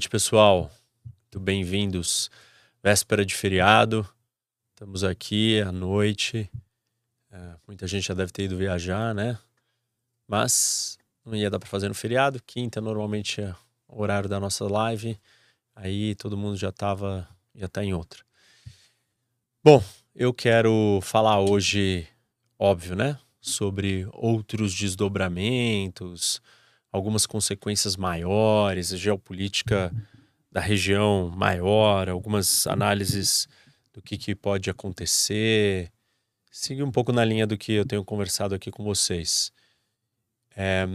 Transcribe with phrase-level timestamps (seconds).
[0.00, 0.72] noite, pessoal.
[1.04, 2.30] Muito bem-vindos.
[2.82, 4.08] Véspera de feriado.
[4.70, 6.50] Estamos aqui à noite.
[7.30, 9.38] É, muita gente já deve ter ido viajar, né?
[10.26, 12.40] Mas não ia dar para fazer no feriado.
[12.46, 13.54] Quinta normalmente é
[13.86, 15.20] o horário da nossa live.
[15.76, 18.24] Aí todo mundo já estava, já tá em outra.
[19.62, 22.08] Bom, eu quero falar hoje,
[22.58, 23.18] óbvio, né?
[23.38, 26.40] Sobre outros desdobramentos,
[26.92, 29.92] algumas consequências maiores, a geopolítica
[30.50, 33.48] da região maior, algumas análises
[33.92, 35.90] do que, que pode acontecer.
[36.50, 39.52] Seguir um pouco na linha do que eu tenho conversado aqui com vocês.
[40.56, 40.86] É,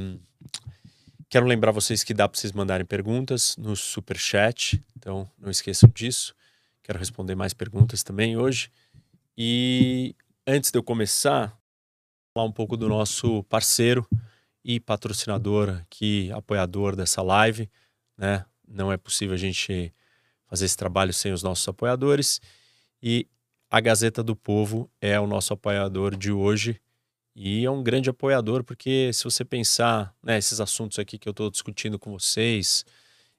[1.29, 5.89] quero lembrar vocês que dá para vocês mandarem perguntas no super chat, então não esqueçam
[5.89, 6.35] disso.
[6.83, 8.69] Quero responder mais perguntas também hoje.
[9.37, 11.57] E antes de eu começar,
[12.33, 14.07] falar um pouco do nosso parceiro,
[14.65, 17.69] e patrocinador aqui, apoiador dessa live,
[18.17, 18.43] né?
[18.67, 19.93] Não é possível a gente
[20.47, 22.41] fazer esse trabalho sem os nossos apoiadores.
[22.99, 23.27] E
[23.69, 26.81] a Gazeta do Povo é o nosso apoiador de hoje
[27.35, 31.51] e é um grande apoiador, porque se você pensar né, assuntos aqui que eu estou
[31.51, 32.83] discutindo com vocês,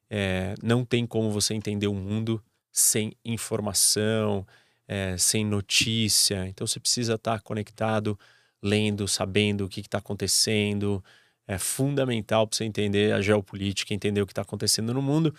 [0.09, 4.47] é, não tem como você entender o mundo sem informação,
[4.87, 6.47] é, sem notícia.
[6.47, 8.17] Então você precisa estar tá conectado,
[8.63, 11.03] lendo, sabendo o que está acontecendo.
[11.47, 15.35] É fundamental para você entender a geopolítica, entender o que está acontecendo no mundo.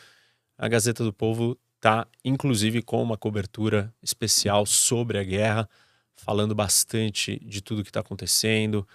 [0.58, 5.70] A Gazeta do Povo está, inclusive, com uma cobertura especial sobre a guerra
[6.18, 8.88] falando bastante de tudo que está acontecendo,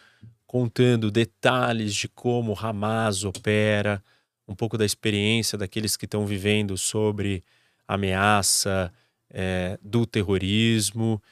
[0.47, 4.03] contando detalhes de como Hamas opera,
[4.47, 7.45] um pouco da experiência daqueles que estão vivendo sobre
[7.87, 8.93] ameaça
[9.31, 11.23] é, do terrorismo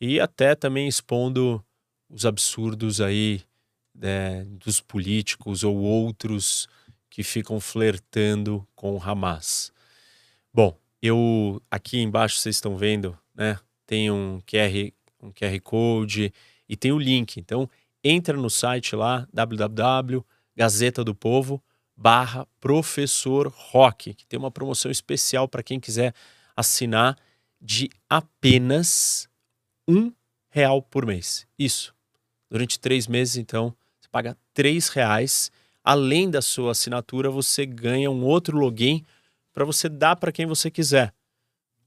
[0.00, 1.64] e até também expondo
[2.08, 3.42] os absurdos aí
[4.00, 6.68] é, dos políticos ou outros
[7.10, 9.72] que ficam flertando com Hamas.
[10.52, 13.58] Bom, eu aqui embaixo vocês estão vendo, né?
[13.86, 14.92] Tem um QR
[15.22, 16.32] um QR Code
[16.68, 17.38] e tem o link.
[17.38, 17.68] Então,
[18.02, 21.62] entra no site lá, www.gazeta do Povo
[21.96, 26.14] barra Professor Rock, que tem uma promoção especial para quem quiser
[26.54, 27.16] assinar
[27.60, 29.28] de apenas
[29.88, 30.12] um
[30.50, 31.46] real por mês.
[31.58, 31.95] Isso.
[32.50, 35.50] Durante três meses, então, você paga três reais.
[35.82, 39.04] Além da sua assinatura, você ganha um outro login
[39.52, 41.12] para você dar para quem você quiser.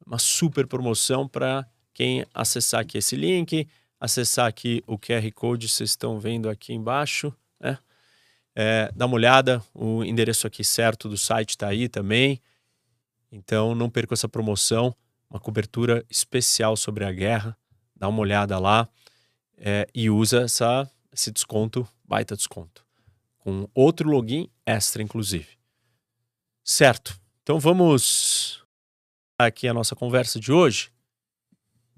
[0.06, 3.68] Uma super promoção para quem acessar aqui esse link,
[4.00, 7.78] acessar aqui o QR Code, vocês estão vendo aqui embaixo, né?
[8.56, 12.42] É, dá uma olhada, o endereço aqui certo do site está aí também.
[13.32, 14.96] Então não perca essa promoção,
[15.30, 17.56] uma cobertura especial sobre a guerra.
[17.96, 18.90] Dá uma olhada lá
[19.60, 22.86] é, e usa essa, esse desconto, baita desconto,
[23.38, 25.60] com outro login extra, inclusive.
[26.64, 27.20] Certo.
[27.44, 28.64] Então vamos
[29.38, 30.92] aqui a nossa conversa de hoje.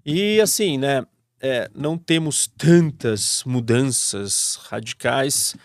[0.05, 1.05] E assim, né?
[1.43, 5.55] É, não temos tantas mudanças radicais.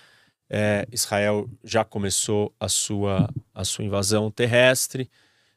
[0.48, 5.10] É, Israel já começou a sua, a sua invasão terrestre,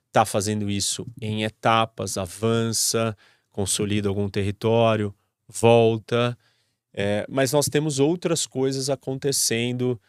[0.08, 3.16] está fazendo isso em etapas, avança,
[3.50, 5.16] consolida algum território,
[5.50, 6.38] volta.
[6.94, 10.00] É, mas nós temos outras coisas acontecendo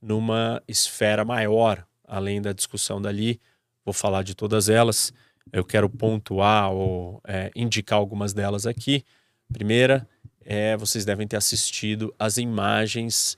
[0.00, 3.40] numa esfera maior, além da discussão dali.
[3.84, 5.12] Vou falar de todas elas
[5.52, 9.04] eu quero pontuar ou é, indicar algumas delas aqui.
[9.52, 10.06] Primeira,
[10.44, 13.36] é, vocês devem ter assistido as imagens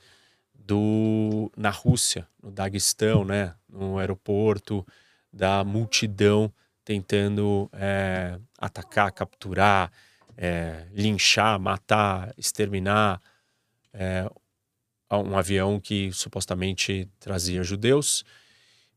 [0.53, 4.85] do na Rússia, no Daguestão, né, no aeroporto,
[5.31, 6.51] da multidão
[6.85, 9.91] tentando é, atacar, capturar,
[10.37, 13.21] é, linchar, matar, exterminar
[13.93, 14.29] é,
[15.11, 18.23] um avião que supostamente trazia judeus.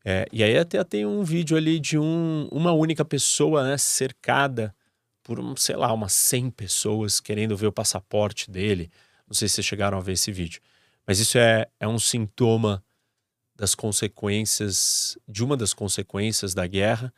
[0.03, 4.73] É, e aí até tem um vídeo ali de um, uma única pessoa né, cercada
[5.21, 8.89] por, um, sei lá, umas 100 pessoas querendo ver o passaporte dele.
[9.27, 10.61] Não sei se vocês chegaram a ver esse vídeo.
[11.05, 12.83] Mas isso é, é um sintoma
[13.55, 17.13] das consequências, de uma das consequências da guerra,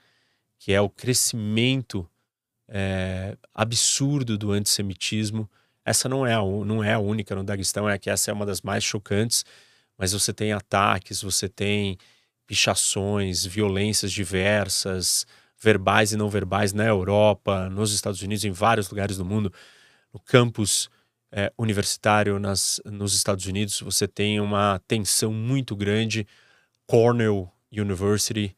[0.58, 2.10] que é o crescimento
[2.69, 5.49] é, absurdo do antissemitismo.
[5.84, 8.45] Essa não é, a, não é a única no Daguestão, é que essa é uma
[8.45, 9.43] das mais chocantes,
[9.97, 11.97] mas você tem ataques, você tem
[12.45, 15.25] pichações, violências diversas,
[15.60, 19.51] verbais e não verbais na Europa, nos Estados Unidos, em vários lugares do mundo.
[20.13, 20.89] No campus
[21.32, 26.25] é, universitário nas, nos Estados Unidos, você tem uma tensão muito grande.
[26.88, 28.55] Cornell University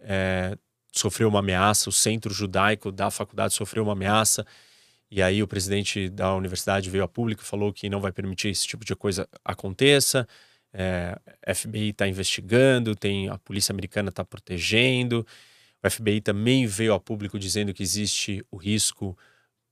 [0.00, 0.56] é,
[0.92, 4.46] sofreu uma ameaça, o centro judaico da faculdade sofreu uma ameaça.
[5.10, 8.48] E aí o presidente da universidade veio a público e falou que não vai permitir
[8.48, 10.26] esse tipo de coisa aconteça
[10.72, 11.18] é,
[11.54, 15.26] FBI está investigando, tem a polícia americana está protegendo.
[15.82, 19.16] O FBI também veio a público dizendo que existe o risco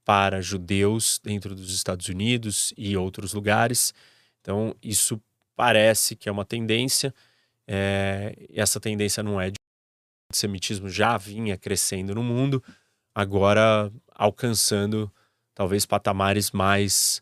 [0.04, 3.94] para judeus dentro dos Estados Unidos e outros lugares.
[4.40, 5.20] Então, isso
[5.56, 7.14] parece que é uma tendência.
[7.66, 9.59] É, essa tendência não é de
[10.30, 12.62] antissemitismo já vinha crescendo no mundo,
[13.14, 15.10] agora alcançando
[15.54, 17.20] talvez patamares mais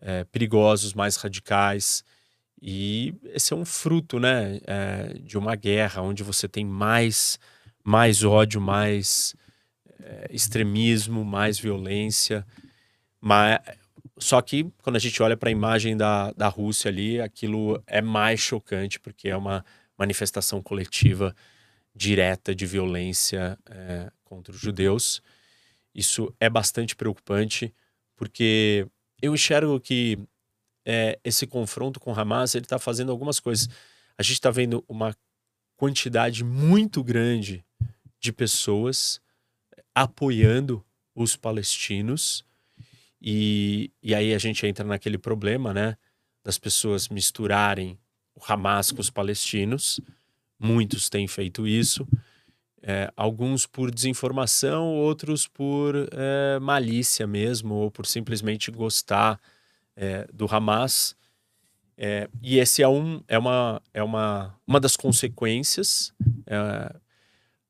[0.00, 2.04] é, perigosos, mais radicais.
[2.60, 7.38] E esse é um fruto né, é, de uma guerra onde você tem mais,
[7.82, 9.34] mais ódio, mais
[10.00, 12.46] é, extremismo, mais violência.
[13.20, 13.58] Mas,
[14.18, 18.02] só que quando a gente olha para a imagem da, da Rússia ali, aquilo é
[18.02, 19.64] mais chocante, porque é uma
[19.98, 21.34] manifestação coletiva
[21.94, 25.22] direta de violência é, contra os judeus.
[25.94, 27.74] Isso é bastante preocupante,
[28.16, 28.86] porque
[29.20, 30.18] eu enxergo que
[30.84, 33.68] é, esse confronto com Hamas ele está fazendo algumas coisas.
[34.16, 35.14] A gente está vendo uma
[35.76, 37.64] quantidade muito grande
[38.18, 39.20] de pessoas
[39.94, 42.44] apoiando os palestinos.
[43.20, 45.96] E, e aí a gente entra naquele problema, né?
[46.42, 47.98] Das pessoas misturarem
[48.34, 50.00] o Hamas com os palestinos.
[50.62, 52.06] Muitos têm feito isso.
[52.80, 59.40] É, alguns por desinformação, outros por é, malícia mesmo, ou por simplesmente gostar
[59.96, 61.16] é, do Hamas.
[61.96, 66.12] É, e esse é, um, é, uma, é uma, uma das consequências.
[66.46, 66.96] É,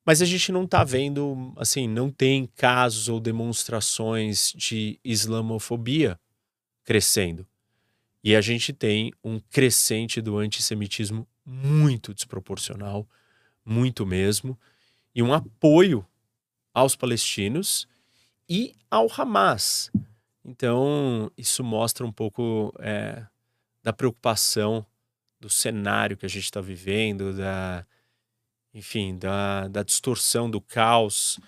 [0.05, 6.19] mas a gente não está vendo, assim, não tem casos ou demonstrações de islamofobia
[6.85, 7.47] crescendo.
[8.23, 13.07] E a gente tem um crescente do antissemitismo muito desproporcional,
[13.65, 14.59] muito mesmo
[15.15, 16.07] e um apoio
[16.73, 17.87] aos palestinos
[18.49, 19.91] e ao Hamas.
[20.45, 23.25] Então, isso mostra um pouco é,
[23.83, 24.85] da preocupação
[25.39, 27.87] do cenário que a gente está vivendo, da,
[28.73, 31.39] enfim, da, da distorção, do caos.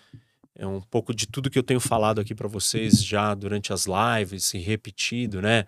[0.55, 3.87] É um pouco de tudo que eu tenho falado aqui para vocês já durante as
[3.87, 5.67] lives e repetido, né?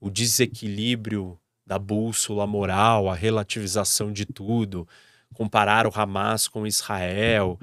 [0.00, 4.86] O desequilíbrio da bússola moral, a relativização de tudo,
[5.34, 7.58] comparar o Hamas com Israel.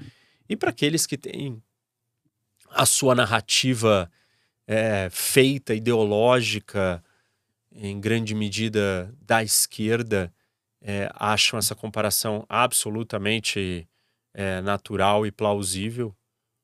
[0.48, 1.62] E para aqueles que têm
[2.70, 4.10] a sua narrativa
[4.68, 7.04] é, feita, ideológica,
[7.72, 10.34] em grande medida da esquerda,
[10.82, 13.88] é, acham essa comparação absolutamente
[14.34, 16.16] é, natural e plausível,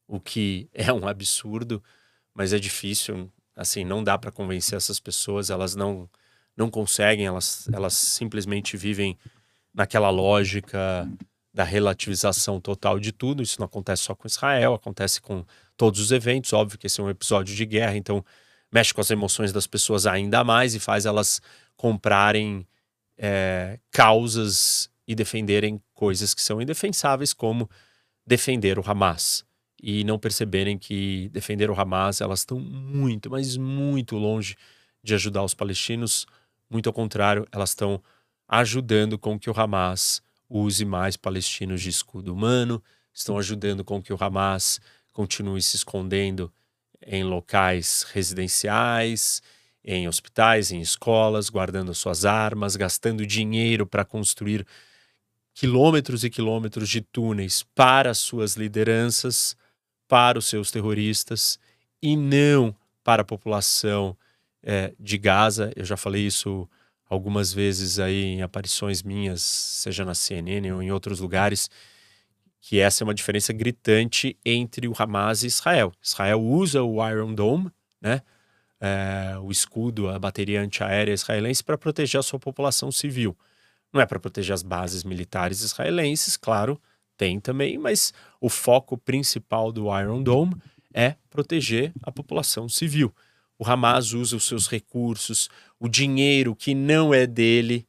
[0.07, 1.83] o que é um absurdo,
[2.33, 6.09] mas é difícil, assim, não dá para convencer essas pessoas, elas não
[6.55, 9.17] não conseguem, elas, elas simplesmente vivem
[9.73, 11.09] naquela lógica
[11.53, 13.43] da relativização total de tudo.
[13.43, 15.45] Isso não acontece só com Israel, acontece com
[15.77, 16.51] todos os eventos.
[16.53, 18.23] Óbvio que esse é um episódio de guerra, então
[18.71, 21.41] mexe com as emoções das pessoas ainda mais e faz elas
[21.77, 22.67] comprarem
[23.17, 27.69] é, causas e defenderem coisas que são indefensáveis, como
[28.25, 29.45] defender o Hamas.
[29.81, 34.55] E não perceberem que defender o Hamas, elas estão muito, mas muito longe
[35.03, 36.25] de ajudar os palestinos.
[36.69, 38.01] Muito ao contrário, elas estão
[38.47, 44.13] ajudando com que o Hamas use mais palestinos de escudo humano, estão ajudando com que
[44.13, 44.80] o Hamas
[45.13, 46.51] continue se escondendo
[47.06, 49.41] em locais residenciais,
[49.84, 54.65] em hospitais, em escolas, guardando suas armas, gastando dinheiro para construir
[55.54, 59.56] quilômetros e quilômetros de túneis para suas lideranças,
[60.08, 61.60] para os seus terroristas
[62.01, 64.17] e não para a população
[64.65, 65.71] é, de Gaza.
[65.75, 66.67] Eu já falei isso
[67.08, 71.69] algumas vezes aí em aparições minhas, seja na CNN ou em outros lugares,
[72.60, 75.93] que essa é uma diferença gritante entre o Hamas e Israel.
[76.01, 78.21] Israel usa o Iron Dome, né?
[78.82, 83.38] É, o escudo, a bateria antiaérea israelense para proteger a sua população civil.
[83.93, 86.80] Não é para proteger as bases militares israelenses, claro,
[87.15, 90.56] tem também, mas o foco principal do Iron Dome
[90.93, 93.13] é proteger a população civil.
[93.57, 97.87] O Hamas usa os seus recursos, o dinheiro que não é dele,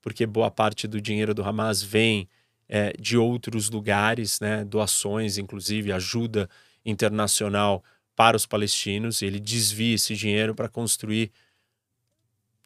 [0.00, 2.28] porque boa parte do dinheiro do Hamas vem
[2.68, 6.48] é, de outros lugares, né, doações, inclusive ajuda
[6.84, 7.82] internacional
[8.14, 9.22] para os palestinos.
[9.22, 11.32] Ele desvia esse dinheiro para construir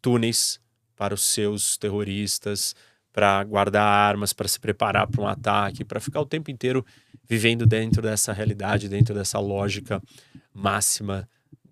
[0.03, 0.61] túneis
[0.95, 2.75] para os seus terroristas,
[3.13, 6.85] para guardar armas, para se preparar para um ataque, para ficar o tempo inteiro
[7.25, 10.03] vivendo dentro dessa realidade, dentro dessa lógica
[10.53, 11.29] máxima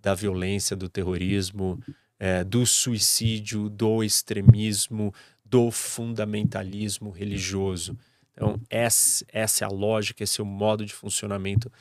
[0.06, 1.82] da violência, do terrorismo,
[2.16, 5.12] é, do suicídio, do extremismo,
[5.44, 7.98] do fundamentalismo religioso.
[8.32, 11.72] Então, essa, essa é a lógica, esse é o modo de funcionamento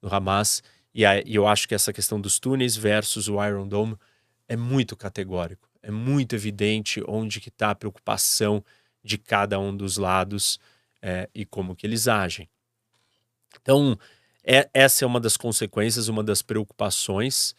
[0.00, 0.62] do Hamas.
[0.94, 3.94] E, a, e eu acho que essa questão dos túneis versus o Iron Dome
[4.48, 5.68] é muito categórico.
[5.82, 8.64] É muito evidente onde que está a preocupação
[9.04, 10.58] de cada um dos lados
[11.02, 12.48] é, e como que eles agem.
[13.60, 13.98] Então,
[14.42, 17.54] é, essa é uma das consequências, uma das preocupações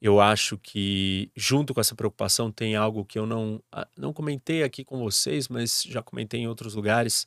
[0.00, 4.62] eu acho que, junto com essa preocupação, tem algo que eu não, ah, não comentei
[4.62, 7.26] aqui com vocês, mas já comentei em outros lugares.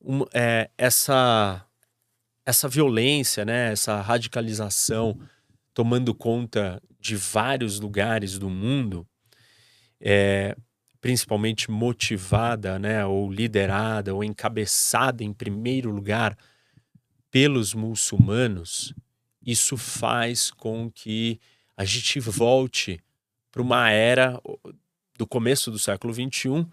[0.00, 1.64] Um, é, essa,
[2.44, 5.18] essa violência, né, essa radicalização
[5.72, 9.06] tomando conta de vários lugares do mundo,
[10.00, 10.56] é,
[11.00, 16.36] principalmente motivada, né, ou liderada, ou encabeçada em primeiro lugar
[17.30, 18.94] pelos muçulmanos,
[19.44, 21.40] isso faz com que
[21.76, 23.00] a gente volte
[23.50, 24.40] para uma era
[25.16, 26.66] do começo do século XXI,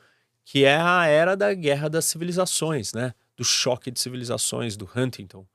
[0.44, 3.14] que é a era da guerra das civilizações, né?
[3.38, 5.46] do choque de civilizações, do Huntington,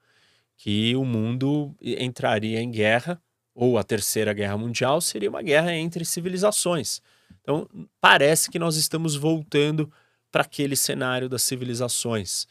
[0.56, 3.20] que o mundo entraria em guerra,
[3.54, 7.00] ou a terceira guerra mundial seria uma guerra entre civilizações.
[7.42, 7.68] Então,
[8.00, 9.90] parece que nós estamos voltando
[10.30, 12.46] para aquele cenário das civilizações.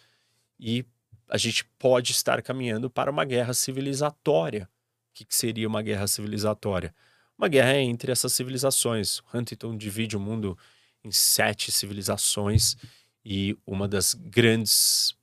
[0.60, 0.86] E
[1.30, 4.70] a gente pode estar caminhando para uma guerra civilizatória.
[5.16, 6.94] Que, que seria uma guerra civilizatória?
[7.38, 9.22] Uma guerra entre essas civilizações.
[9.34, 10.58] Huntington divide o mundo
[11.06, 12.76] em sete civilizações
[13.24, 15.16] e uma das grandes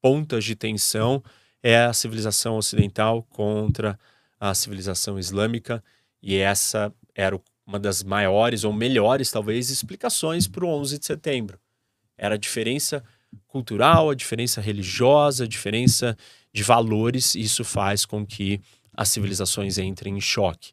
[0.00, 1.22] pontas de tensão
[1.62, 3.98] é a civilização ocidental contra
[4.40, 5.84] a civilização islâmica
[6.22, 11.60] e essa era uma das maiores ou melhores talvez explicações para o 11 de setembro.
[12.16, 13.04] Era a diferença
[13.46, 16.16] cultural, a diferença religiosa, a diferença
[16.52, 18.60] de valores, e isso faz com que
[18.94, 20.72] as civilizações entrem em choque.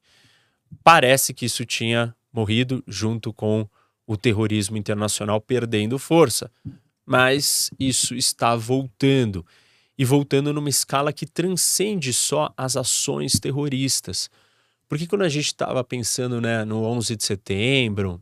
[0.84, 3.68] Parece que isso tinha morrido junto com
[4.08, 6.52] o terrorismo internacional perdendo força,
[7.06, 9.46] mas isso está voltando
[9.98, 14.30] e voltando numa escala que transcende só as ações terroristas.
[14.88, 18.20] Porque quando a gente estava pensando né, no 11 de setembro,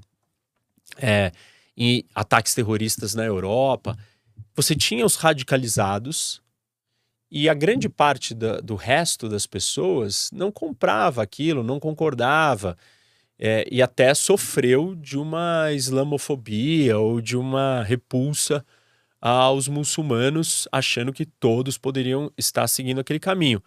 [0.98, 1.32] é,
[1.78, 3.98] em ataques terroristas na Europa,
[4.56, 6.42] você tinha os radicalizados
[7.32, 12.78] e a grande parte da, do resto das pessoas não comprava aquilo, não concordava
[13.38, 18.66] é, e até sofreu de uma islamofobia ou de uma repulsa
[19.22, 23.62] aos muçulmanos, achando que todos poderiam estar seguindo aquele caminho.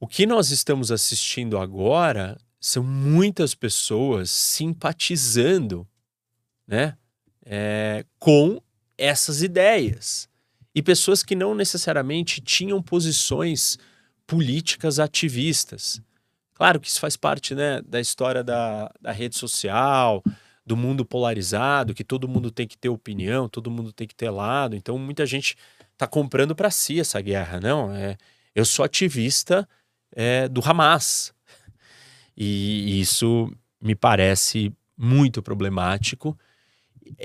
[0.00, 5.86] O que nós estamos assistindo agora são muitas pessoas simpatizando
[6.66, 6.96] né,
[7.44, 8.60] é, com
[8.96, 10.27] essas ideias.
[10.78, 13.76] E pessoas que não necessariamente tinham posições
[14.28, 16.00] políticas ativistas.
[16.54, 20.22] Claro que isso faz parte né, da história da, da rede social,
[20.64, 24.30] do mundo polarizado, que todo mundo tem que ter opinião, todo mundo tem que ter
[24.30, 24.76] lado.
[24.76, 25.56] Então muita gente
[25.94, 27.58] está comprando para si essa guerra.
[27.58, 28.16] Não, é,
[28.54, 29.68] eu sou ativista
[30.14, 31.34] é, do Hamas.
[32.36, 36.38] E isso me parece muito problemático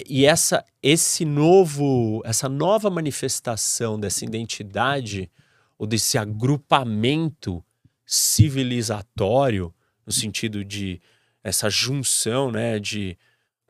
[0.07, 5.31] e essa esse novo essa nova manifestação dessa identidade
[5.77, 7.63] ou desse agrupamento
[8.05, 9.73] civilizatório
[10.05, 11.01] no sentido de
[11.43, 13.17] essa junção né de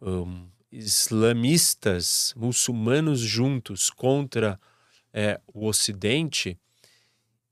[0.02, 4.60] um, islamistas muçulmanos juntos contra
[5.14, 6.58] é, o Ocidente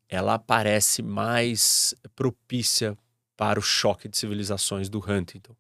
[0.09, 2.97] ela parece mais propícia
[3.37, 5.55] para o choque de civilizações do Huntington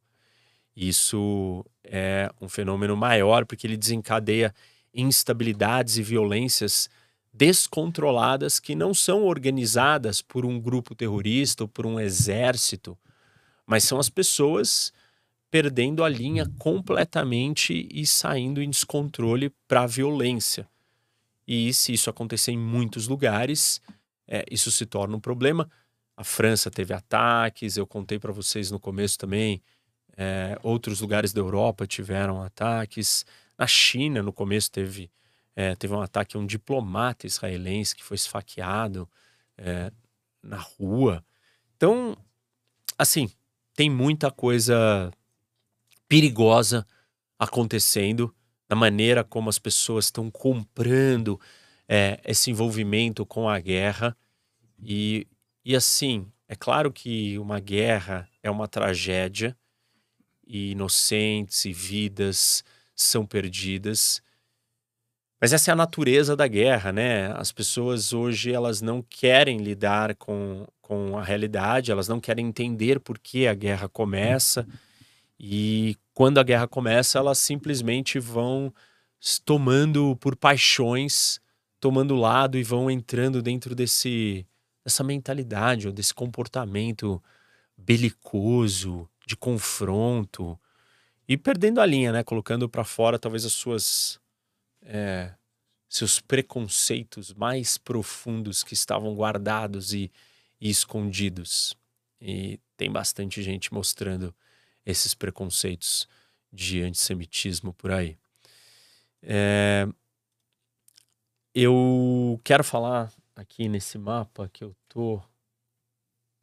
[0.75, 4.53] isso é um fenômeno maior porque ele desencadeia
[4.93, 6.89] instabilidades e violências
[7.33, 12.97] descontroladas que não são organizadas por um grupo terrorista ou por um exército,
[13.65, 14.91] mas são as pessoas
[15.49, 20.67] perdendo a linha completamente e saindo em descontrole para a violência.
[21.45, 23.81] E se isso acontecer em muitos lugares,
[24.27, 25.69] é, isso se torna um problema.
[26.15, 29.61] A França teve ataques, eu contei para vocês no começo também
[30.23, 33.25] é, outros lugares da Europa tiveram ataques.
[33.57, 35.09] Na China, no começo, teve,
[35.55, 39.09] é, teve um ataque a um diplomata israelense que foi esfaqueado
[39.57, 39.91] é,
[40.43, 41.25] na rua.
[41.75, 42.15] Então,
[42.99, 43.31] assim,
[43.73, 45.11] tem muita coisa
[46.07, 46.85] perigosa
[47.39, 48.31] acontecendo
[48.69, 51.41] na maneira como as pessoas estão comprando
[51.87, 54.15] é, esse envolvimento com a guerra.
[54.83, 55.27] E,
[55.65, 59.57] e assim, é claro que uma guerra é uma tragédia,
[60.51, 62.61] e inocentes e vidas
[62.93, 64.21] são perdidas.
[65.39, 67.31] Mas essa é a natureza da guerra, né?
[67.37, 72.99] As pessoas hoje elas não querem lidar com, com a realidade, elas não querem entender
[72.99, 74.67] por que a guerra começa.
[75.39, 78.73] E quando a guerra começa, elas simplesmente vão
[79.45, 81.39] tomando por paixões,
[81.79, 84.45] tomando lado e vão entrando dentro desse
[84.83, 87.21] dessa mentalidade ou desse comportamento
[87.77, 90.59] belicoso, de confronto
[91.25, 92.21] e perdendo a linha, né?
[92.21, 94.19] Colocando para fora talvez as suas
[94.81, 95.33] é,
[95.87, 100.11] seus preconceitos mais profundos que estavam guardados e,
[100.59, 101.77] e escondidos.
[102.19, 104.35] E tem bastante gente mostrando
[104.85, 106.09] esses preconceitos
[106.51, 108.17] de antissemitismo por aí.
[109.23, 109.87] É,
[111.55, 115.21] eu quero falar aqui nesse mapa que eu tô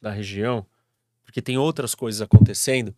[0.01, 0.65] da região
[1.29, 2.91] porque tem outras coisas acontecendo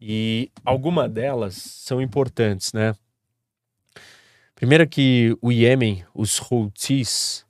[0.00, 2.94] e alguma delas são importantes, né?
[4.54, 7.44] Primeiro que o Iêmen, os Houthis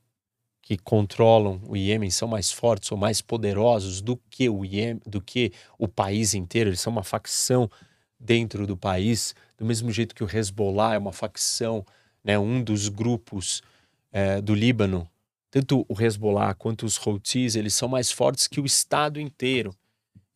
[0.61, 5.21] que controlam o Iêmen são mais fortes ou mais poderosos do que o Iêmen, do
[5.21, 7.71] que o país inteiro, eles são uma facção
[8.19, 11.87] dentro do país, do mesmo jeito que o Hezbollah é uma facção,
[12.25, 13.63] né, um dos grupos
[14.11, 15.09] é, do Líbano,
[15.49, 19.73] tanto o Hezbollah quanto os Houthis, eles são mais fortes que o Estado inteiro.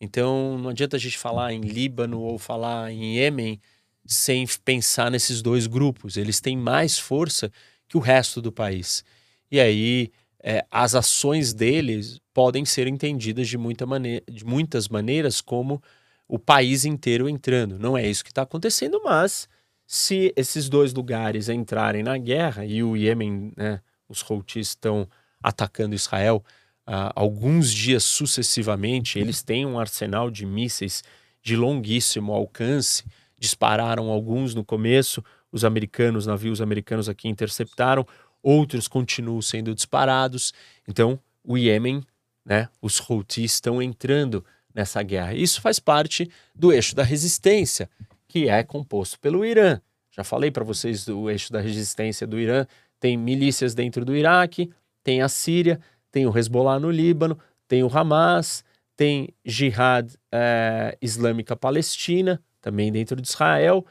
[0.05, 3.61] Então não adianta a gente falar em Líbano ou falar em Iêmen
[4.05, 6.17] sem pensar nesses dois grupos.
[6.17, 7.53] Eles têm mais força
[7.87, 9.05] que o resto do país.
[9.49, 10.11] e aí
[10.45, 15.81] é, as ações deles podem ser entendidas de, muita maneira, de muitas maneiras como
[16.27, 17.79] o país inteiro entrando.
[17.79, 19.49] Não é isso que está acontecendo, mas
[19.87, 25.09] se esses dois lugares entrarem na guerra e o Iêmen, né, os Houthis estão
[25.41, 26.43] atacando Israel
[26.89, 31.03] uh, alguns dias sucessivamente, eles têm um arsenal de mísseis
[31.43, 33.05] de longuíssimo alcance,
[33.39, 38.07] dispararam alguns no começo, os americanos, navios americanos aqui interceptaram,
[38.43, 40.53] outros continuam sendo disparados.
[40.89, 42.03] Então, o Iêmen,
[42.45, 45.35] né, os Houthis estão entrando nessa guerra.
[45.35, 47.91] Isso faz parte do eixo da resistência,
[48.27, 49.81] que é composto pelo Irã.
[50.11, 52.67] Já falei para vocês do eixo da resistência do Irã.
[52.99, 54.71] Tem milícias dentro do Iraque,
[55.03, 55.81] tem a Síria,
[56.13, 58.63] tem o Hezbollah no Líbano, tem o Hamas,
[58.95, 63.85] tem Jihad é, Islâmica Palestina, também dentro de Israel,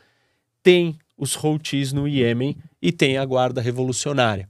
[0.63, 4.47] tem os Houthis no Iêmen e tem a Guarda Revolucionária.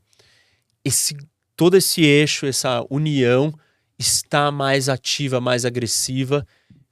[0.83, 1.15] Esse,
[1.55, 3.53] todo esse eixo, essa união
[3.97, 6.45] está mais ativa, mais agressiva.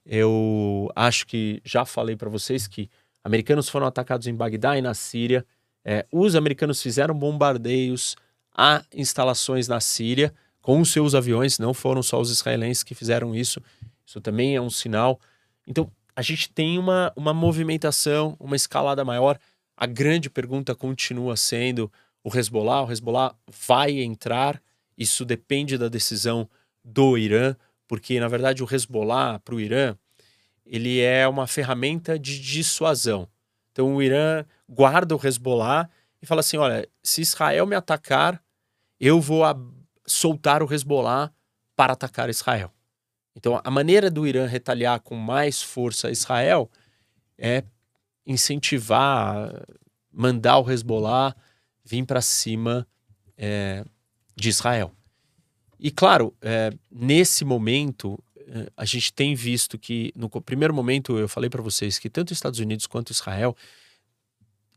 [0.05, 2.89] Eu acho que já falei para vocês que
[3.23, 5.45] americanos foram atacados em Bagdá e na Síria.
[5.83, 8.15] É, os americanos fizeram bombardeios
[8.55, 10.33] a instalações na Síria
[10.69, 13.59] com os seus aviões, não foram só os israelenses que fizeram isso.
[14.05, 15.19] Isso também é um sinal.
[15.65, 19.39] Então, a gente tem uma, uma movimentação, uma escalada maior.
[19.75, 21.91] A grande pergunta continua sendo
[22.23, 22.83] o Hezbollah.
[22.83, 23.33] O Hezbollah
[23.67, 24.61] vai entrar.
[24.95, 26.47] Isso depende da decisão
[26.85, 27.55] do Irã,
[27.87, 29.97] porque na verdade o Hezbollah para o Irã
[30.67, 33.27] ele é uma ferramenta de dissuasão.
[33.71, 35.89] Então o Irã guarda o Hezbollah
[36.21, 38.39] e fala assim: olha, se Israel me atacar,
[38.99, 39.43] eu vou
[40.11, 41.31] soltar o Hezbollah
[41.75, 42.71] para atacar Israel.
[43.35, 46.69] Então a maneira do Irã retaliar com mais força Israel
[47.37, 47.63] é
[48.25, 49.65] incentivar,
[50.11, 51.35] mandar o Hezbollah
[51.83, 52.87] vir para cima
[53.37, 53.83] é,
[54.35, 54.91] de Israel.
[55.79, 61.29] E claro, é, nesse momento, é, a gente tem visto que, no primeiro momento, eu
[61.29, 63.55] falei para vocês que tanto os Estados Unidos quanto Israel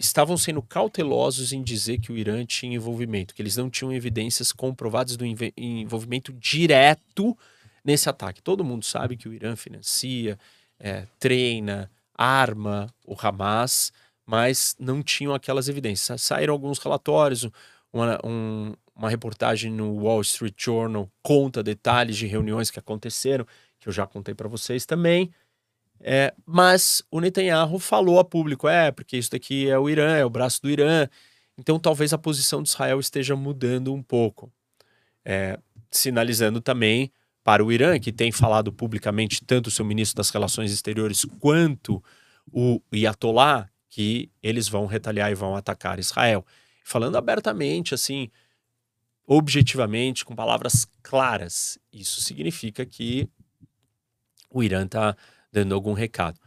[0.05, 4.53] estavam sendo cautelosos em dizer que o Irã tinha envolvimento, que eles não tinham evidências
[4.53, 5.25] comprovadas do
[5.57, 7.37] envolvimento direto
[7.85, 8.43] nesse ataque.
[8.43, 10.39] Todo mundo sabe que o Irã financia,
[10.79, 13.93] é, treina, arma o Hamas,
[14.27, 16.23] mas não tinham aquelas evidências.
[16.23, 17.49] Saíram alguns relatórios,
[17.93, 23.47] uma, um, uma reportagem no Wall Street Journal conta detalhes de reuniões que aconteceram,
[23.79, 25.33] que eu já contei para vocês também.
[26.05, 30.25] É, mas o Netanyahu falou a público: é, porque isso daqui é o Irã, é
[30.25, 31.09] o braço do Irã.
[31.57, 34.53] Então talvez a posição de Israel esteja mudando um pouco.
[35.25, 35.59] É,
[35.91, 37.13] sinalizando também
[37.45, 42.03] para o Irã, que tem falado publicamente tanto o seu ministro das Relações Exteriores quanto
[42.51, 46.45] o Ayatollah, que eles vão retaliar e vão atacar Israel.
[46.85, 48.31] Falando abertamente, assim,
[49.27, 51.79] objetivamente, com palavras claras.
[51.93, 53.29] Isso significa que
[54.51, 55.17] o Irã está
[55.53, 56.41] dando algum recado.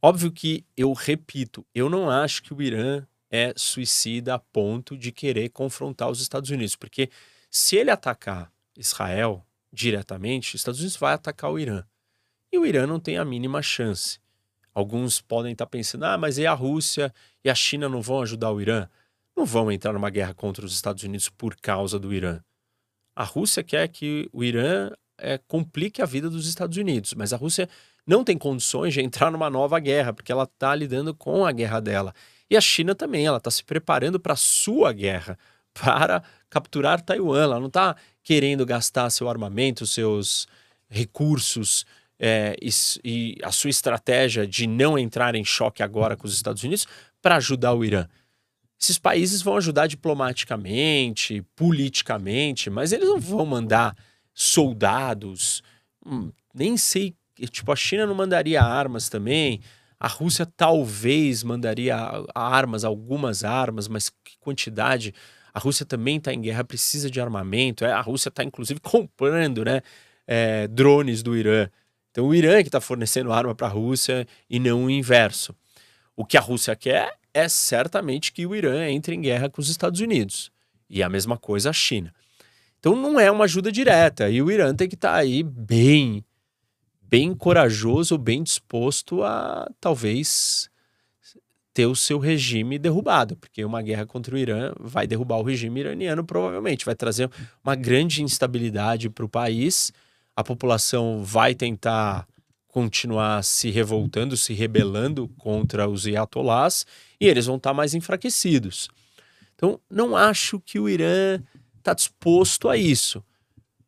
[0.00, 5.10] Óbvio que eu repito, eu não acho que o Irã é suicida a ponto de
[5.10, 7.08] querer confrontar os Estados Unidos, porque
[7.50, 11.84] se ele atacar Israel diretamente, os Estados Unidos vai atacar o Irã.
[12.52, 14.20] E o Irã não tem a mínima chance.
[14.74, 18.50] Alguns podem estar pensando: ah, mas e a Rússia e a China não vão ajudar
[18.50, 18.88] o Irã?
[19.36, 22.40] não vão entrar numa guerra contra os Estados Unidos por causa do Irã.
[23.14, 27.36] A Rússia quer que o Irã é, complique a vida dos Estados Unidos, mas a
[27.36, 27.68] Rússia
[28.06, 31.80] não tem condições de entrar numa nova guerra, porque ela está lidando com a guerra
[31.80, 32.14] dela.
[32.50, 35.38] E a China também, ela está se preparando para a sua guerra,
[35.72, 37.42] para capturar Taiwan.
[37.42, 40.46] Ela não está querendo gastar seu armamento, seus
[40.88, 41.86] recursos
[42.18, 42.70] é, e,
[43.04, 46.86] e a sua estratégia de não entrar em choque agora com os Estados Unidos
[47.20, 48.06] para ajudar o Irã
[48.82, 53.96] esses países vão ajudar diplomaticamente, politicamente, mas eles não vão mandar
[54.34, 55.62] soldados.
[56.04, 57.14] Hum, nem sei,
[57.50, 59.60] tipo, a China não mandaria armas também.
[59.98, 61.96] A Rússia talvez mandaria
[62.34, 65.14] armas, algumas armas, mas que quantidade?
[65.54, 67.84] A Rússia também está em guerra, precisa de armamento.
[67.84, 69.80] É, a Rússia está, inclusive, comprando né,
[70.26, 71.68] é, drones do Irã.
[72.10, 75.54] Então, o Irã é que está fornecendo arma para a Rússia e não o inverso.
[76.16, 79.68] O que a Rússia quer é certamente que o Irã entre em guerra com os
[79.68, 80.50] Estados Unidos.
[80.88, 82.12] E a mesma coisa a China.
[82.78, 84.28] Então não é uma ajuda direta.
[84.28, 86.24] E o Irã tem que estar tá aí bem,
[87.12, 90.70] bem corajoso, bem disposto a talvez
[91.74, 95.80] ter o seu regime derrubado, porque uma guerra contra o Irã vai derrubar o regime
[95.80, 97.30] iraniano, provavelmente, vai trazer
[97.62, 99.92] uma grande instabilidade para o país.
[100.34, 102.26] A população vai tentar
[102.66, 106.86] continuar se revoltando, se rebelando contra os ayatollahs
[107.20, 108.88] e eles vão estar mais enfraquecidos.
[109.54, 111.42] Então, não acho que o Irã
[111.78, 113.22] está disposto a isso.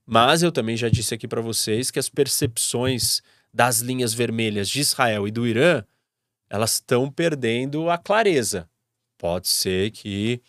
[0.07, 4.81] Mas eu também já disse aqui para vocês que as percepções das linhas vermelhas de
[4.81, 5.85] Israel e do Irã,
[6.51, 8.69] elas estão perdendo a clareza.
[9.17, 10.43] Pode ser que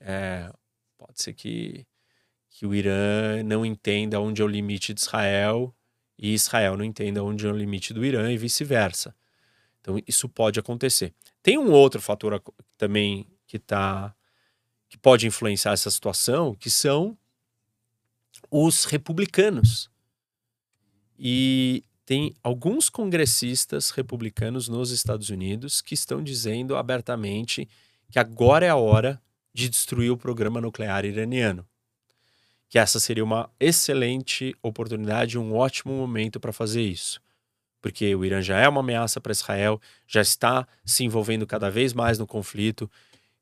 [0.00, 0.50] é,
[0.96, 1.86] pode ser que,
[2.48, 5.74] que o Irã não entenda onde é o limite de Israel
[6.18, 9.14] e Israel não entenda onde é o limite do Irã e vice-versa.
[9.80, 11.12] Então isso pode acontecer.
[11.42, 12.42] Tem um outro fator
[12.78, 14.14] também que tá
[14.88, 17.16] que pode influenciar essa situação, que são
[18.50, 19.90] os republicanos.
[21.18, 27.68] E tem alguns congressistas republicanos nos Estados Unidos que estão dizendo abertamente
[28.10, 29.22] que agora é a hora
[29.52, 31.64] de destruir o programa nuclear iraniano.
[32.68, 37.20] Que essa seria uma excelente oportunidade, um ótimo momento para fazer isso.
[37.80, 41.92] Porque o Irã já é uma ameaça para Israel, já está se envolvendo cada vez
[41.92, 42.90] mais no conflito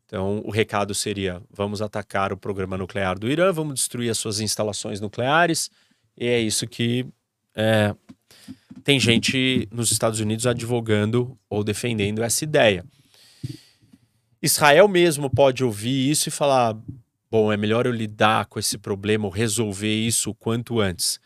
[0.08, 4.40] então, o recado seria: vamos atacar o programa nuclear do Irã, vamos destruir as suas
[4.40, 5.70] instalações nucleares.
[6.16, 7.06] E é isso que
[7.54, 7.94] é,
[8.82, 12.86] tem gente nos Estados Unidos advogando ou defendendo essa ideia.
[14.40, 16.74] Israel mesmo pode ouvir isso e falar:
[17.30, 21.20] bom, é melhor eu lidar com esse problema ou resolver isso o quanto antes.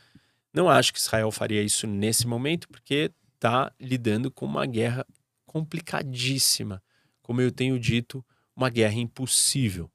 [0.52, 5.06] Não acho que Israel faria isso nesse momento, porque está lidando com uma guerra
[5.46, 6.82] complicadíssima.
[7.22, 8.24] Como eu tenho dito,
[8.56, 9.90] uma guerra impossível,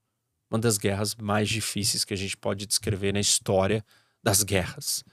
[0.49, 3.83] uma das guerras mais difíceis que a gente pode descrever na história
[4.23, 5.03] das guerras.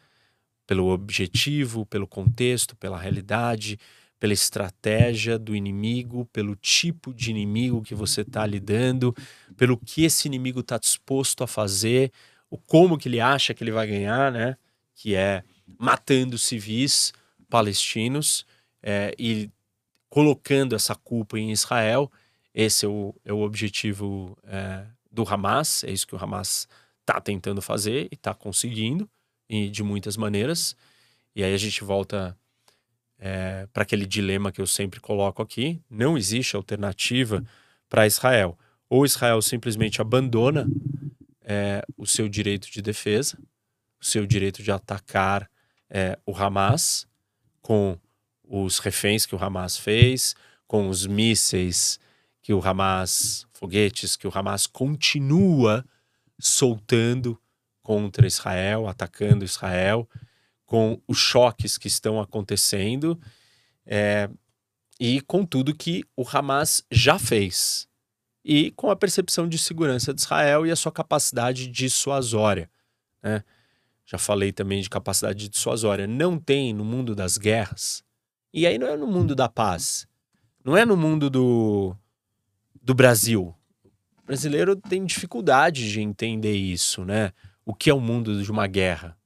[0.67, 3.79] Pelo objetivo, pelo contexto, pela realidade,
[4.19, 9.15] pela estratégia do inimigo, pelo tipo de inimigo que você está lidando,
[9.57, 12.11] pelo que esse inimigo está disposto a fazer,
[12.49, 14.57] o como que ele acha que ele vai ganhar, né?
[14.95, 15.43] Que é
[15.79, 17.13] matando civis
[17.51, 18.47] palestinos
[18.83, 19.51] é, e
[20.09, 22.11] colocando essa culpa em Israel
[22.55, 26.69] esse é o, é o objetivo é, do Hamas, é isso que o Hamas
[27.01, 29.09] está tentando fazer e está conseguindo
[29.49, 30.77] e de muitas maneiras.
[31.35, 32.37] E aí a gente volta
[33.19, 37.45] é, para aquele dilema que eu sempre coloco aqui: não existe alternativa
[37.89, 38.57] para Israel.
[38.89, 40.67] Ou Israel simplesmente abandona
[41.43, 43.37] é, o seu direito de defesa,
[44.01, 45.51] o seu direito de atacar
[45.91, 47.07] é, o Hamas
[47.61, 47.99] com
[48.47, 50.35] os reféns que o Hamas fez,
[50.67, 51.99] com os mísseis
[52.45, 55.83] que o Hamas, foguetes que o Hamas continua
[56.39, 57.41] soltando
[57.83, 60.07] contra Israel, atacando Israel,
[60.67, 63.19] com os choques que estão acontecendo
[63.87, 64.29] é,
[65.01, 67.89] e com tudo que o Hamas já fez.
[68.45, 72.71] E com a percepção de segurança de Israel e a sua capacidade dissuasória.
[73.23, 73.43] Né?
[74.05, 76.07] Já falei também de capacidade dissuasória.
[76.07, 78.05] Não tem no mundo das guerras,
[78.53, 80.07] e aí não é no mundo da paz,
[80.63, 81.97] não é no mundo do,
[82.85, 83.55] do Brasil.
[84.23, 87.33] O brasileiro tem dificuldade de entender isso, né?
[87.65, 89.17] O que é o mundo de uma guerra?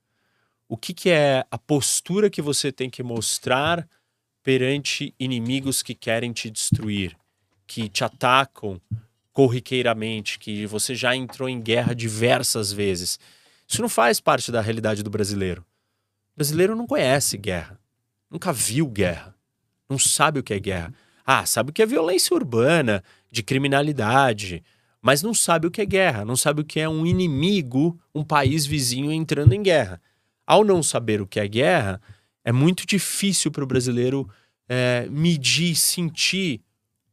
[0.69, 3.89] O que, que é a postura que você tem que mostrar
[4.45, 7.17] perante inimigos que querem te destruir,
[7.67, 8.81] que te atacam
[9.33, 13.19] corriqueiramente, que você já entrou em guerra diversas vezes.
[13.67, 15.63] Isso não faz parte da realidade do brasileiro.
[16.33, 17.79] O brasileiro não conhece guerra,
[18.31, 19.35] nunca viu guerra,
[19.89, 20.95] não sabe o que é guerra.
[21.27, 24.65] Ah, sabe o que é violência urbana, de criminalidade,
[25.01, 28.25] mas não sabe o que é guerra, não sabe o que é um inimigo, um
[28.25, 30.01] país vizinho entrando em guerra.
[30.47, 32.01] Ao não saber o que é guerra,
[32.45, 34.29] é muito difícil para o brasileiro
[34.69, 36.63] é, medir, sentir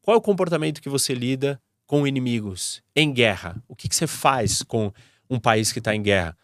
[0.02, 3.62] qual é o comportamento que você lida com inimigos em guerra.
[3.68, 4.94] O que, que você faz com
[5.30, 6.38] um país que está em guerra?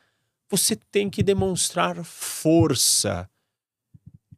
[0.50, 3.30] Você tem que demonstrar força,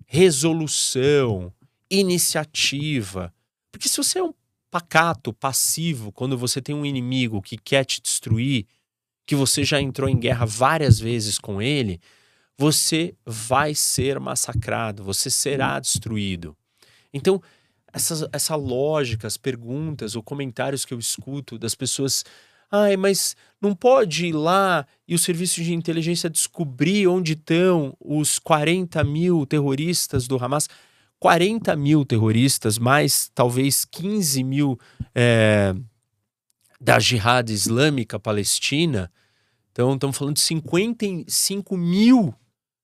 [0.06, 1.54] resolução,
[1.90, 3.34] iniciativa.
[3.72, 4.34] Porque se você é um
[4.74, 8.66] pacato, passivo, quando você tem um inimigo que quer te destruir,
[9.24, 12.02] que você já entrou em guerra várias vezes com ele,
[12.58, 16.58] você vai ser massacrado, você será destruído.
[17.14, 17.40] Então,
[17.94, 22.26] essa, essa lógica, as perguntas ou comentários que eu escuto das pessoas.
[22.72, 28.40] Ai, mas não pode ir lá e o serviço de inteligência descobrir onde estão os
[28.40, 30.68] 40 mil terroristas do Hamas?
[31.24, 34.78] 40 mil terroristas, mais talvez 15 mil
[35.16, 35.74] é,
[36.82, 39.10] da Jihad Islâmica Palestina.
[39.72, 42.36] Então, estamos falando de 55 mil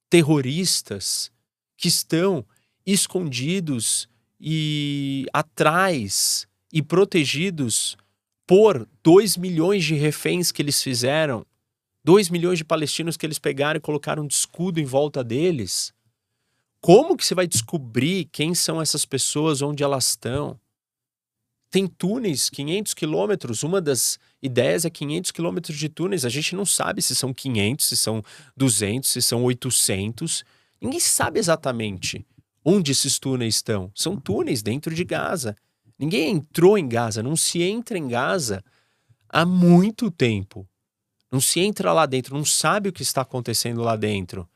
[0.09, 1.29] terroristas
[1.75, 2.45] que estão
[2.85, 4.07] escondidos
[4.39, 7.97] e atrás e protegidos
[8.47, 11.45] por 2 milhões de reféns que eles fizeram,
[12.05, 15.93] 2 milhões de palestinos que eles pegaram e colocaram de escudo em volta deles.
[16.81, 20.59] Como que você vai descobrir quem são essas pessoas, onde elas estão?
[21.71, 23.63] tem túneis, 500 quilômetros.
[23.63, 26.25] Uma das ideias é 500 quilômetros de túneis.
[26.25, 28.23] A gente não sabe se são 500, se são
[28.57, 30.43] 200, se são 800.
[30.81, 32.25] Ninguém sabe exatamente
[32.63, 33.91] onde esses túneis estão.
[33.95, 35.55] São túneis dentro de Gaza.
[35.97, 38.63] Ninguém entrou em Gaza, não se entra em Gaza
[39.27, 40.67] há muito tempo.
[41.31, 44.49] Não se entra lá dentro, não sabe o que está acontecendo lá dentro.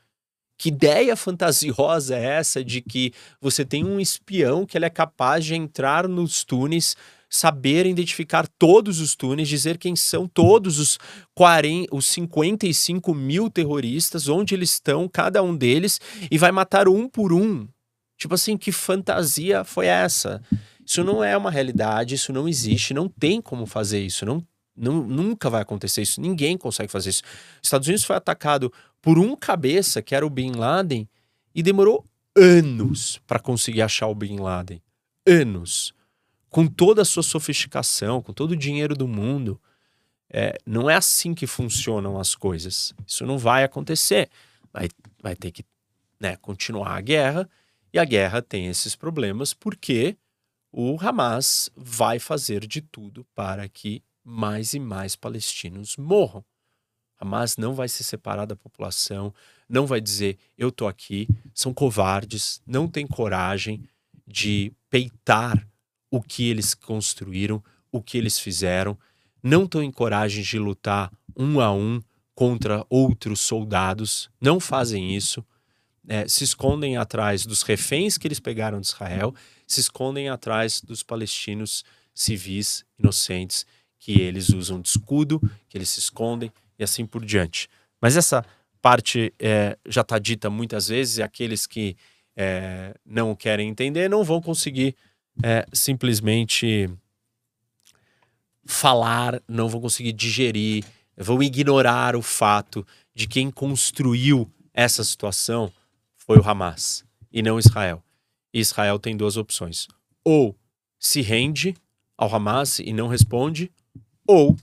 [0.57, 5.43] Que ideia fantasiosa é essa de que você tem um espião que ele é capaz
[5.45, 6.95] de entrar nos túneis,
[7.29, 10.99] saber identificar todos os túneis, dizer quem são todos os,
[11.33, 15.99] 40, os 55 mil terroristas, onde eles estão, cada um deles,
[16.29, 17.67] e vai matar um por um.
[18.17, 20.41] Tipo assim, que fantasia foi essa?
[20.85, 24.45] Isso não é uma realidade, isso não existe, não tem como fazer isso, não,
[24.75, 27.23] nunca vai acontecer isso, ninguém consegue fazer isso.
[27.61, 28.71] Os Estados Unidos foi atacado
[29.01, 31.07] por um cabeça, que era o Bin Laden,
[31.53, 32.05] e demorou
[32.35, 34.81] anos para conseguir achar o Bin Laden.
[35.27, 35.93] Anos.
[36.49, 39.59] Com toda a sua sofisticação, com todo o dinheiro do mundo.
[40.29, 42.93] É, não é assim que funcionam as coisas.
[43.05, 44.29] Isso não vai acontecer.
[44.71, 44.89] Vai,
[45.21, 45.63] vai ter que
[46.19, 47.49] né, continuar a guerra,
[47.91, 50.17] e a guerra tem esses problemas porque
[50.71, 56.43] o Hamas vai fazer de tudo para que mais e mais palestinos morram.
[57.19, 59.33] Hamas não vai se separar da população,
[59.67, 63.83] não vai dizer eu tô aqui, são covardes, não têm coragem
[64.27, 65.67] de peitar
[66.09, 68.97] o que eles construíram, o que eles fizeram,
[69.41, 72.01] não têm coragem de lutar um a um
[72.35, 75.45] contra outros soldados, não fazem isso,
[76.07, 79.33] é, se escondem atrás dos reféns que eles pegaram de Israel,
[79.65, 83.65] se escondem atrás dos palestinos civis inocentes
[84.03, 85.39] que eles usam de escudo,
[85.69, 87.69] que eles se escondem, e assim por diante.
[88.01, 88.43] Mas essa
[88.81, 91.95] parte é, já está dita muitas vezes, e aqueles que
[92.35, 94.93] é, não querem entender não vão conseguir
[95.41, 96.89] é, simplesmente
[98.65, 100.83] falar, não vão conseguir digerir,
[101.15, 102.85] vão ignorar o fato
[103.15, 105.71] de quem construiu essa situação
[106.17, 108.03] foi o Hamas e não Israel.
[108.53, 109.87] Israel tem duas opções:
[110.25, 110.53] ou
[110.99, 111.73] se rende
[112.17, 113.71] ao Hamas e não responde,
[114.27, 114.57] ou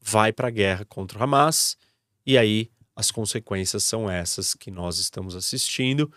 [0.00, 1.76] vai para a guerra contra o Hamas,
[2.24, 6.12] e aí as consequências são essas que nós estamos assistindo.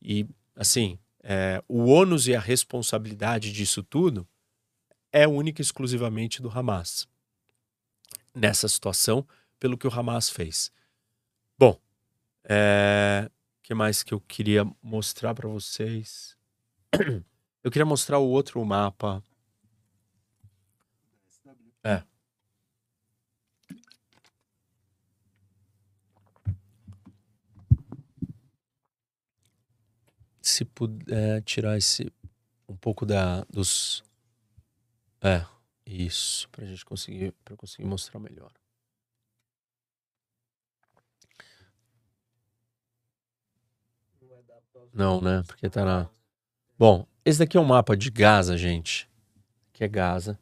[0.00, 0.26] E,
[0.56, 4.26] assim, é, o ônus e a responsabilidade disso tudo
[5.12, 7.06] é única e exclusivamente do Hamas.
[8.34, 9.26] Nessa situação,
[9.58, 10.70] pelo que o Hamas fez.
[11.58, 11.78] Bom,
[12.44, 13.30] é,
[13.62, 16.36] que mais que eu queria mostrar para vocês?
[17.62, 19.22] Eu queria mostrar o outro mapa.
[21.84, 22.02] É.
[30.48, 32.12] se puder tirar esse
[32.68, 34.02] um pouco da dos
[35.20, 35.44] é
[35.86, 38.52] isso para a gente conseguir para conseguir mostrar melhor.
[44.92, 45.42] Não, né?
[45.46, 46.10] Porque tá lá.
[46.78, 49.08] Bom, esse daqui é um mapa de Gaza, gente.
[49.72, 50.38] Que é Gaza.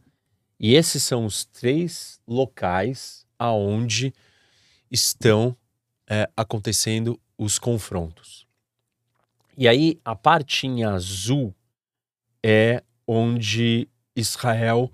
[0.58, 4.14] E esses são os três locais aonde
[4.90, 5.56] estão
[6.08, 8.45] é, acontecendo os confrontos.
[9.56, 11.54] E aí a partinha azul
[12.42, 14.92] é onde Israel,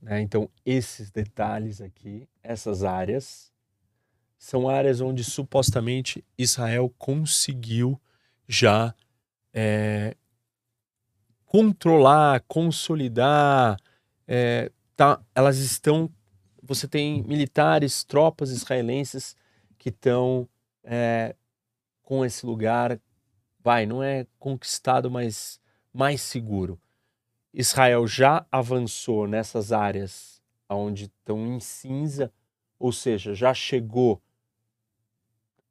[0.00, 3.50] né, então esses detalhes aqui, essas áreas,
[4.36, 7.98] são áreas onde supostamente Israel conseguiu
[8.46, 8.94] já
[9.54, 10.14] é,
[11.46, 13.78] controlar, consolidar,
[14.28, 16.10] é, tá, elas estão,
[16.62, 19.34] você tem militares, tropas israelenses
[19.78, 20.46] que estão
[20.82, 21.34] é,
[22.02, 23.00] com esse lugar
[23.64, 25.58] vai, não é conquistado, mas
[25.92, 26.78] mais seguro.
[27.52, 32.30] Israel já avançou nessas áreas onde estão em cinza,
[32.78, 34.20] ou seja, já chegou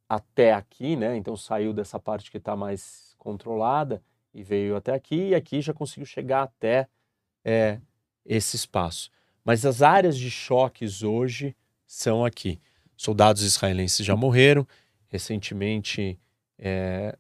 [0.10, 1.16] até aqui, né?
[1.16, 4.02] Então saiu dessa parte que está mais controlada
[4.34, 6.88] e veio até aqui, e aqui já conseguiu chegar até
[7.46, 7.80] é,
[8.26, 9.12] esse espaço.
[9.46, 12.60] Mas as áreas de choques hoje são aqui.
[12.96, 14.66] Soldados israelenses já morreram.
[15.10, 16.18] Recentemente,
[16.58, 17.18] é,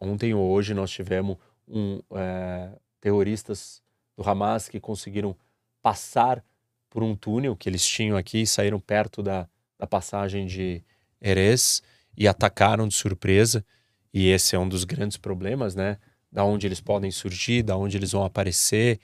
[0.00, 1.36] Ontem ou hoje nós tivemos
[1.66, 2.70] um, é,
[3.00, 3.82] terroristas
[4.16, 5.36] do Hamas que conseguiram
[5.82, 6.44] passar
[6.90, 10.82] por um túnel que eles tinham aqui, saíram perto da, da passagem de
[11.20, 11.82] Erez
[12.16, 13.64] e atacaram de surpresa.
[14.12, 15.98] E esse é um dos grandes problemas, né?
[16.30, 19.00] Da onde eles podem surgir, da onde eles vão aparecer,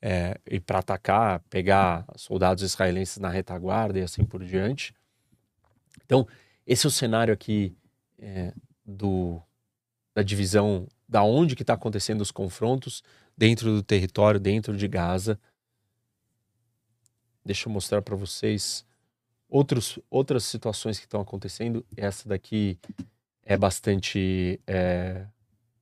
[0.00, 4.94] é, e para atacar, pegar soldados israelenses na retaguarda e assim por diante.
[6.04, 6.26] Então,
[6.66, 7.76] esse é o cenário aqui
[8.18, 8.52] é,
[8.84, 9.42] do,
[10.18, 13.04] da divisão da onde que está acontecendo os confrontos
[13.36, 15.38] dentro do território, dentro de Gaza.
[17.44, 18.84] deixa eu mostrar para vocês
[19.48, 21.86] outros, outras situações que estão acontecendo.
[21.96, 22.76] Essa daqui
[23.44, 25.24] é bastante é,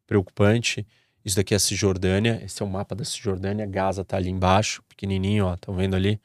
[0.07, 0.87] preocupante.
[1.25, 2.39] Isso daqui é a Cisjordânia.
[2.45, 3.65] Esse é o mapa da Cisjordânia.
[3.65, 5.55] Gaza está ali embaixo, pequenininho, ó.
[5.55, 6.21] Estão vendo ali?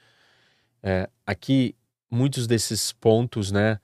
[0.84, 1.78] É, aqui,
[2.09, 3.80] muitos desses pontos, né?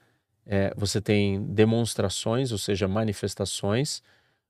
[0.46, 4.04] É, você tem demonstrações, ou seja, manifestações.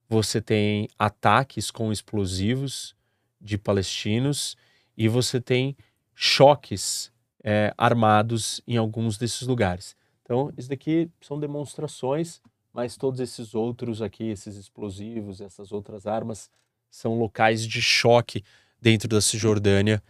[0.10, 2.96] Você tem ataques com explosivos
[3.40, 4.56] de palestinos
[4.96, 5.76] e você tem
[6.16, 7.12] choques
[7.44, 9.96] é, armados em alguns desses lugares.
[10.24, 12.42] Então, isso daqui são demonstrações,
[12.74, 16.50] mas todos esses outros aqui, esses explosivos, essas outras armas,
[16.90, 18.44] são locais de choque
[18.82, 20.02] dentro da Cisjordânia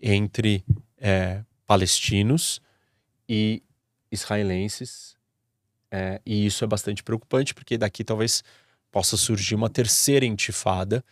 [0.00, 0.64] entre
[0.98, 2.60] é, palestinos
[3.28, 3.62] e
[4.10, 5.16] israelenses.
[5.90, 8.42] É, e isso é bastante preocupante, porque daqui talvez
[8.94, 11.04] possa surgir uma terceira intifada,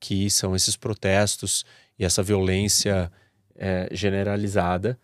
[0.00, 1.66] que são esses protestos
[1.98, 3.12] e essa violência
[3.54, 4.98] é, generalizada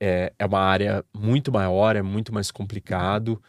[0.00, 3.40] é, é uma área muito maior, é muito mais complicado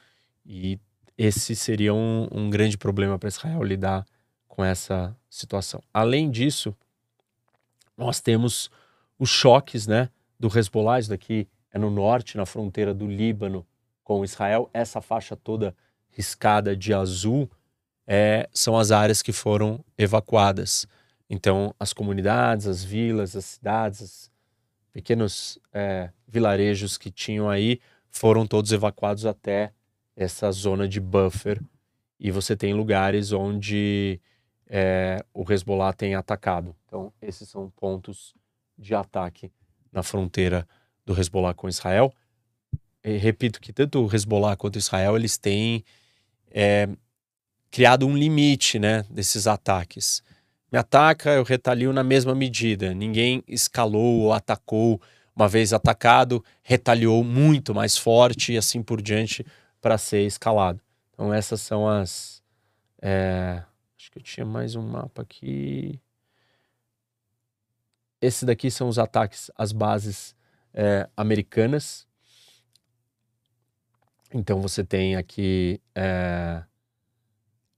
[0.45, 0.79] e
[1.17, 4.05] esse seria um, um grande problema para Israel lidar
[4.47, 5.81] com essa situação.
[5.91, 6.77] Além disso,
[7.97, 8.69] nós temos
[9.17, 13.65] os choques né, do Hezbollah, isso daqui é no norte, na fronteira do Líbano
[14.03, 14.69] com Israel.
[14.75, 15.75] Essa faixa toda
[16.11, 17.49] riscada de azul
[18.11, 20.87] é, são as áreas que foram evacuadas.
[21.29, 24.31] Então, as comunidades, as vilas, as cidades, as
[24.91, 27.79] pequenos é, vilarejos que tinham aí
[28.09, 29.71] foram todos evacuados até
[30.15, 31.61] essa zona de buffer.
[32.19, 34.19] E você tem lugares onde
[34.67, 36.75] é, o Hezbollah tem atacado.
[36.87, 38.33] Então, esses são pontos
[38.75, 39.51] de ataque
[39.91, 40.67] na fronteira
[41.05, 42.11] do Hezbollah com Israel.
[43.03, 45.85] E repito que tanto o Hezbollah quanto Israel eles têm
[46.49, 46.89] é,
[47.71, 50.23] criado um limite né, desses ataques
[50.71, 52.93] me ataca, eu retalio na mesma medida.
[52.93, 55.01] Ninguém escalou ou atacou.
[55.35, 59.45] Uma vez atacado, retaliou muito mais forte e assim por diante
[59.81, 60.81] para ser escalado.
[61.13, 62.43] Então, essas são as.
[63.01, 63.63] É...
[63.97, 65.99] Acho que eu tinha mais um mapa aqui.
[68.21, 70.35] Esses daqui são os ataques às bases
[70.73, 72.05] é, americanas.
[74.33, 76.61] Então, você tem aqui é,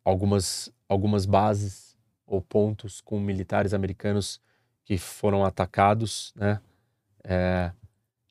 [0.04, 4.42] algumas, algumas bases ou pontos com militares americanos
[4.84, 6.62] que foram atacados, né?
[7.24, 7.72] É,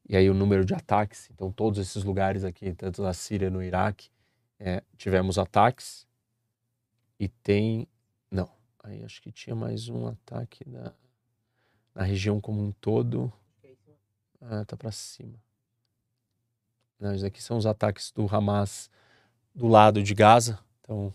[0.08, 3.62] e aí o número de ataques, então todos esses lugares aqui, tanto na Síria, no
[3.62, 4.10] Iraque,
[4.58, 6.06] é, tivemos ataques
[7.18, 7.86] e tem,
[8.30, 8.50] não,
[8.82, 10.92] aí acho que tinha mais um ataque na,
[11.94, 13.32] na região como um todo,
[14.40, 15.38] ah, tá para cima.
[16.98, 18.90] Não, isso aqui são os ataques do Hamas
[19.54, 21.14] do lado de Gaza, então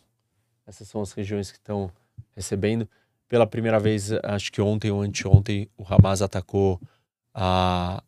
[0.66, 1.92] essas são as regiões que estão
[2.36, 2.88] recebendo.
[3.28, 6.80] Pela primeira vez, acho que ontem ou anteontem, o Hamas atacou
[7.34, 8.04] a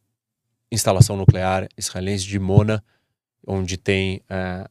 [0.71, 2.83] instalação nuclear israelense de Mona,
[3.45, 4.69] onde tem é,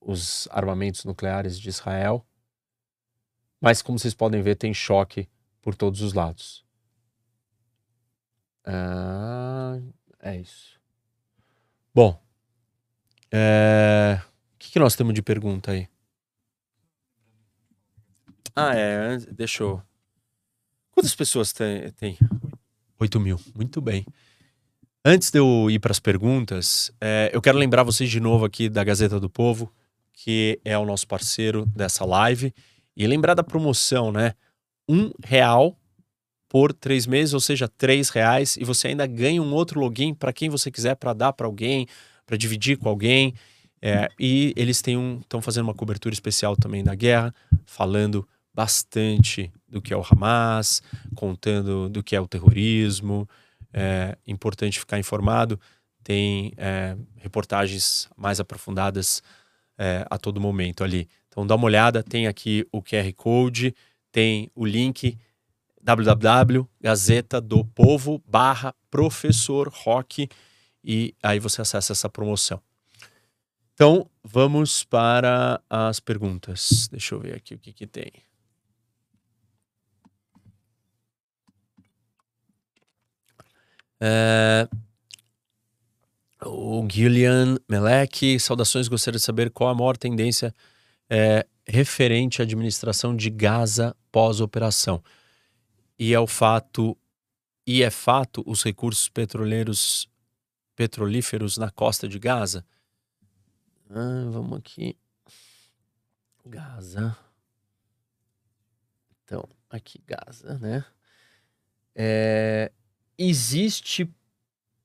[0.00, 2.24] os armamentos nucleares de Israel.
[3.60, 5.28] Mas, como vocês podem ver, tem choque
[5.60, 6.64] por todos os lados.
[8.64, 9.78] Ah,
[10.20, 10.80] é isso.
[11.94, 12.20] Bom,
[13.30, 14.20] é...
[14.54, 15.88] o que, que nós temos de pergunta aí?
[18.54, 19.18] Ah, é.
[19.30, 19.82] Deixa eu.
[20.92, 21.90] Quantas pessoas tem?
[21.92, 22.18] tem?
[22.98, 23.40] 8 mil.
[23.54, 24.06] Muito bem.
[25.04, 28.68] Antes de eu ir para as perguntas, é, eu quero lembrar vocês de novo aqui
[28.68, 29.72] da Gazeta do Povo,
[30.12, 32.54] que é o nosso parceiro dessa live.
[32.96, 34.34] E lembrar da promoção, né?
[34.88, 35.76] Um real
[36.48, 40.34] por três meses, ou seja, três reais, e você ainda ganha um outro login para
[40.34, 41.86] quem você quiser, para dar para alguém,
[42.26, 43.34] para dividir com alguém.
[43.80, 47.34] É, e eles estão um, fazendo uma cobertura especial também da guerra,
[47.64, 50.82] falando bastante do que é o Hamas,
[51.14, 53.28] contando do que é o terrorismo.
[53.72, 55.58] É importante ficar informado.
[56.04, 59.22] Tem é, reportagens mais aprofundadas
[59.78, 61.08] é, a todo momento ali.
[61.28, 63.74] Então dá uma olhada, tem aqui o QR Code,
[64.10, 65.16] tem o link
[65.82, 70.28] www.gazetadopovo barra professor rock
[70.84, 72.60] e aí você acessa essa promoção.
[73.74, 76.88] Então, vamos para as perguntas.
[76.90, 78.12] Deixa eu ver aqui o que, que tem.
[86.44, 90.52] O Gillian Melek, saudações, gostaria de saber qual a maior tendência
[91.08, 95.02] é, referente à administração de Gaza pós-operação.
[95.96, 96.96] E é o fato,
[97.64, 100.08] e é fato os recursos petroleiros
[100.74, 102.64] petrolíferos na costa de Gaza?
[103.88, 104.96] Ah, vamos aqui.
[106.44, 107.16] Gaza.
[109.24, 110.84] Então, aqui Gaza, né?
[111.94, 112.72] É,
[113.28, 114.08] existe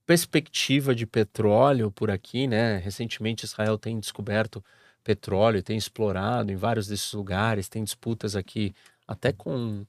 [0.05, 2.77] perspectiva de petróleo por aqui, né?
[2.77, 4.63] Recentemente Israel tem descoberto
[5.03, 8.73] petróleo, tem explorado em vários desses lugares, tem disputas aqui
[9.07, 9.85] até com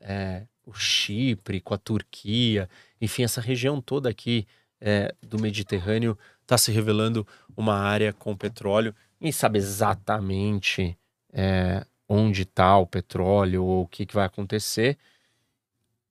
[0.00, 2.68] é, o Chipre, com a Turquia,
[3.00, 4.46] enfim, essa região toda aqui
[4.80, 7.26] é, do Mediterrâneo está se revelando
[7.56, 8.94] uma área com petróleo.
[9.20, 10.96] Ninguém sabe exatamente
[11.32, 14.96] é, onde está o petróleo ou o que, que vai acontecer.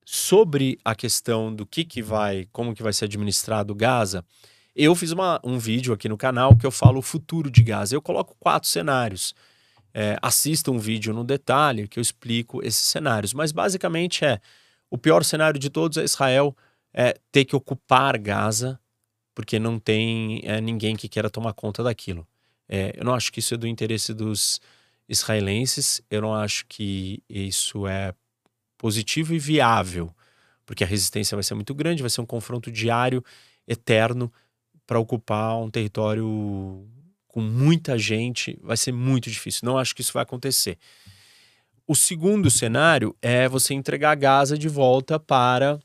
[0.09, 4.23] Sobre a questão do que, que vai, como que vai ser administrado Gaza,
[4.73, 7.93] eu fiz uma, um vídeo aqui no canal que eu falo o futuro de Gaza.
[7.93, 9.35] Eu coloco quatro cenários.
[9.93, 13.33] É, assista um vídeo no detalhe que eu explico esses cenários.
[13.33, 14.39] Mas basicamente é
[14.89, 16.55] o pior cenário de todos é Israel
[16.93, 18.79] é, ter que ocupar Gaza
[19.35, 22.25] porque não tem é, ninguém que queira tomar conta daquilo.
[22.69, 24.61] É, eu não acho que isso é do interesse dos
[25.09, 28.13] israelenses, eu não acho que isso é
[28.77, 30.13] positivo e viável,
[30.65, 33.23] porque a resistência vai ser muito grande, vai ser um confronto diário,
[33.67, 34.31] eterno,
[34.85, 36.87] para ocupar um território
[37.27, 39.61] com muita gente, vai ser muito difícil.
[39.63, 40.77] Não acho que isso vai acontecer.
[41.85, 45.79] O segundo cenário é você entregar Gaza de volta para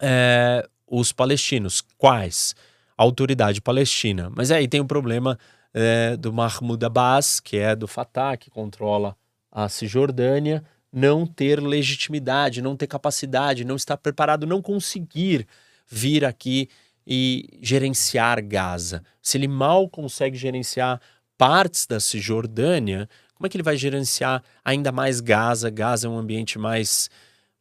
[0.00, 1.82] é, os palestinos.
[1.96, 2.54] Quais?
[2.96, 4.30] A autoridade palestina.
[4.34, 5.38] Mas aí tem o problema
[5.74, 9.16] é, do Mahmoud Abbas, que é do Fatah, que controla
[9.52, 15.46] a Cisjordânia, não ter legitimidade, não ter capacidade, não estar preparado, não conseguir
[15.88, 16.68] vir aqui
[17.06, 19.02] e gerenciar Gaza.
[19.22, 21.00] Se ele mal consegue gerenciar
[21.38, 25.70] partes da Cisjordânia, como é que ele vai gerenciar ainda mais Gaza?
[25.70, 27.10] Gaza é um ambiente mais,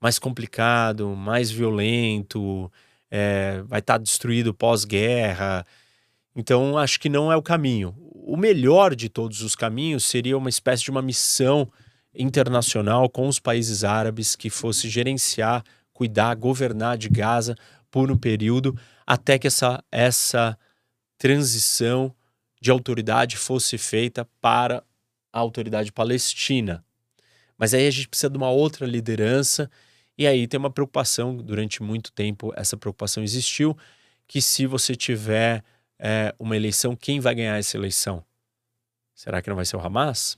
[0.02, 2.72] mais complicado, mais violento,
[3.12, 5.66] é, vai estar destruído pós-guerra.
[6.36, 7.96] Então, acho que não é o caminho.
[8.14, 11.70] O melhor de todos os caminhos seria uma espécie de uma missão
[12.18, 15.64] internacional com os países árabes que fosse gerenciar,
[15.94, 17.56] cuidar, governar de Gaza
[17.90, 20.58] por um período até que essa, essa
[21.18, 22.14] transição
[22.62, 24.84] de autoridade fosse feita para
[25.32, 26.84] a autoridade palestina.
[27.58, 29.70] Mas aí a gente precisa de uma outra liderança,
[30.18, 33.78] e aí tem uma preocupação, durante muito tempo essa preocupação existiu,
[34.28, 35.64] que se você tiver
[36.00, 38.24] é, uma eleição, quem vai ganhar essa eleição?
[39.14, 40.38] Será que não vai ser o Hamas?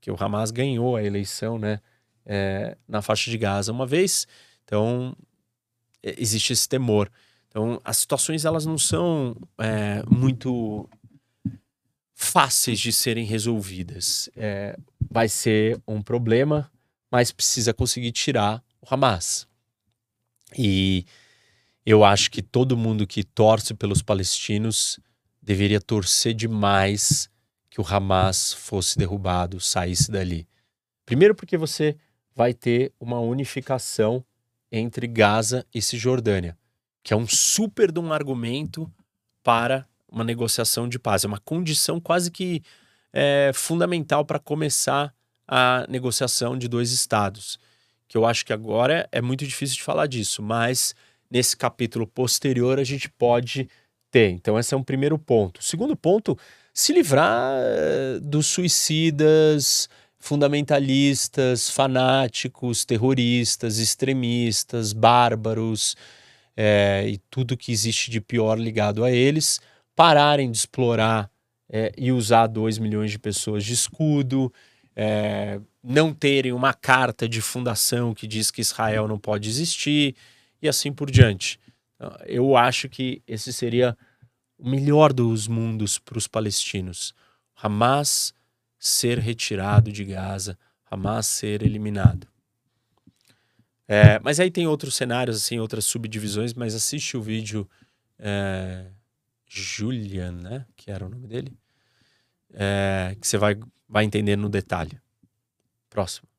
[0.00, 1.78] Porque o Hamas ganhou a eleição né,
[2.24, 4.26] é, na faixa de Gaza uma vez,
[4.64, 5.14] então
[6.02, 7.12] é, existe esse temor.
[7.48, 10.88] Então as situações elas não são é, muito
[12.14, 14.30] fáceis de serem resolvidas.
[14.34, 14.74] É,
[15.10, 16.72] vai ser um problema,
[17.10, 19.46] mas precisa conseguir tirar o Hamas.
[20.56, 21.04] E
[21.84, 24.98] eu acho que todo mundo que torce pelos palestinos
[25.42, 27.28] deveria torcer demais
[27.70, 30.46] que o Hamas fosse derrubado, saísse dali.
[31.06, 31.96] Primeiro, porque você
[32.34, 34.24] vai ter uma unificação
[34.70, 36.58] entre Gaza e Cisjordânia,
[37.02, 38.90] que é um super de um argumento
[39.42, 41.24] para uma negociação de paz.
[41.24, 42.62] É uma condição quase que
[43.12, 45.14] é, fundamental para começar
[45.46, 47.58] a negociação de dois estados.
[48.06, 50.94] Que eu acho que agora é muito difícil de falar disso, mas
[51.30, 53.68] nesse capítulo posterior a gente pode
[54.10, 54.30] ter.
[54.30, 55.58] Então, esse é um primeiro ponto.
[55.58, 56.36] O segundo ponto,
[56.72, 65.96] se livrar eh, dos suicidas, fundamentalistas, fanáticos, terroristas, extremistas, bárbaros
[66.56, 69.60] é, e tudo que existe de pior ligado a eles
[69.96, 71.30] pararem de explorar
[71.68, 74.52] é, e usar 2 milhões de pessoas de escudo,
[74.96, 80.16] é, não terem uma carta de fundação que diz que Israel não pode existir
[80.60, 81.58] e assim por diante.
[81.94, 83.96] Então, eu acho que esse seria
[84.60, 87.14] o melhor dos mundos para os palestinos.
[87.56, 88.34] Hamas
[88.78, 90.58] ser retirado de Gaza,
[90.90, 92.26] Hamas ser eliminado.
[93.88, 97.68] É, mas aí tem outros cenários, assim, outras subdivisões, mas assiste o vídeo
[98.18, 98.86] é,
[99.48, 100.66] Julian, né?
[100.76, 101.56] Que era o nome dele.
[102.52, 103.58] É, que você vai,
[103.88, 105.00] vai entender no detalhe.
[105.88, 106.29] Próximo.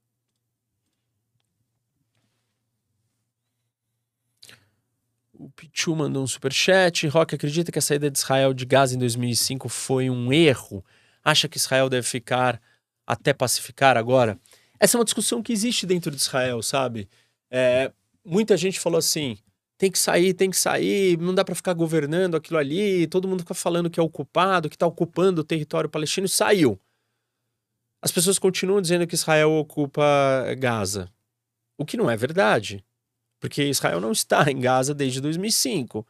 [5.42, 7.08] O Pichu mandou um superchat.
[7.08, 10.86] Rock acredita que a saída de Israel de Gaza em 2005 foi um erro?
[11.24, 12.62] Acha que Israel deve ficar
[13.08, 14.40] até pacificar agora?
[14.80, 17.10] Essa é uma discussão que existe dentro de Israel, sabe?
[17.50, 17.92] É,
[18.24, 19.36] muita gente falou assim:
[19.80, 23.40] tem que sair, tem que sair, não dá para ficar governando aquilo ali, todo mundo
[23.40, 26.80] fica falando que é ocupado, que está ocupando o território palestino, saiu.
[28.00, 30.04] As pessoas continuam dizendo que Israel ocupa
[30.60, 31.12] Gaza,
[31.80, 32.86] o que não é verdade,
[33.42, 36.08] porque Israel não está em Gaza desde 2005.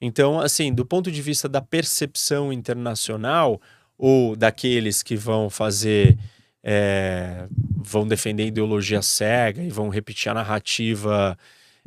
[0.00, 3.60] Então, assim, do ponto de vista da percepção internacional
[3.96, 6.18] ou daqueles que vão fazer,
[6.64, 7.46] é,
[7.76, 11.38] vão defender ideologia cega e vão repetir a narrativa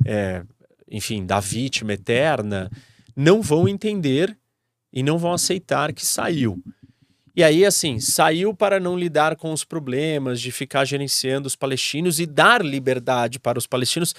[0.06, 0.44] é,
[0.90, 2.70] enfim, da vítima eterna,
[3.16, 4.38] não vão entender
[4.92, 6.62] e não vão aceitar que saiu.
[7.36, 12.20] E aí, assim, saiu para não lidar com os problemas de ficar gerenciando os palestinos
[12.20, 14.16] e dar liberdade para os palestinos.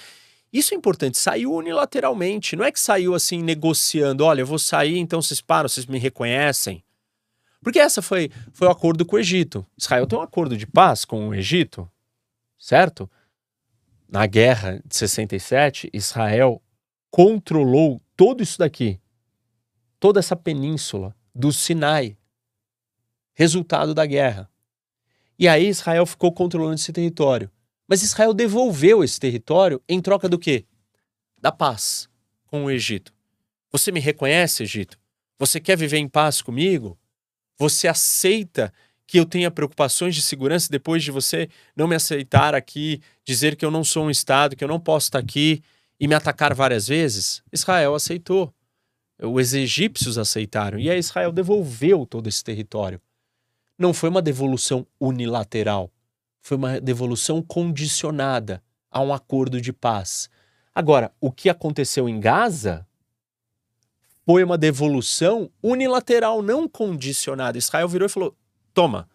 [0.51, 4.97] Isso é importante, saiu unilateralmente, não é que saiu assim negociando, olha, eu vou sair,
[4.97, 6.83] então vocês param, vocês me reconhecem.
[7.61, 9.65] Porque essa foi, foi o acordo com o Egito.
[9.77, 11.89] Israel tem um acordo de paz com o Egito,
[12.57, 13.09] certo?
[14.07, 16.61] Na guerra de 67, Israel
[17.11, 18.99] controlou todo isso daqui,
[19.99, 22.17] toda essa península do Sinai,
[23.33, 24.49] resultado da guerra.
[25.37, 27.51] E aí Israel ficou controlando esse território.
[27.87, 30.65] Mas Israel devolveu esse território em troca do quê?
[31.39, 32.09] Da paz
[32.45, 33.13] com o Egito.
[33.71, 34.97] Você me reconhece, Egito?
[35.39, 36.97] Você quer viver em paz comigo?
[37.57, 38.73] Você aceita
[39.05, 43.63] que eu tenha preocupações de segurança depois de você não me aceitar aqui, dizer que
[43.63, 45.63] eu não sou um Estado, que eu não posso estar aqui
[45.99, 47.41] e me atacar várias vezes?
[47.51, 48.53] Israel aceitou.
[49.19, 50.77] Os egípcios aceitaram.
[50.77, 53.01] E aí Israel devolveu todo esse território.
[53.77, 55.89] Não foi uma devolução unilateral.
[56.47, 60.29] Foi uma devolução condicionada a um acordo de paz.
[60.73, 62.87] Agora, o que aconteceu em Gaza
[64.25, 67.57] foi uma devolução unilateral, não condicionada.
[67.57, 68.33] Israel virou e falou:
[68.73, 69.09] toma,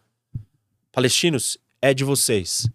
[0.92, 2.68] palestinos, é de vocês.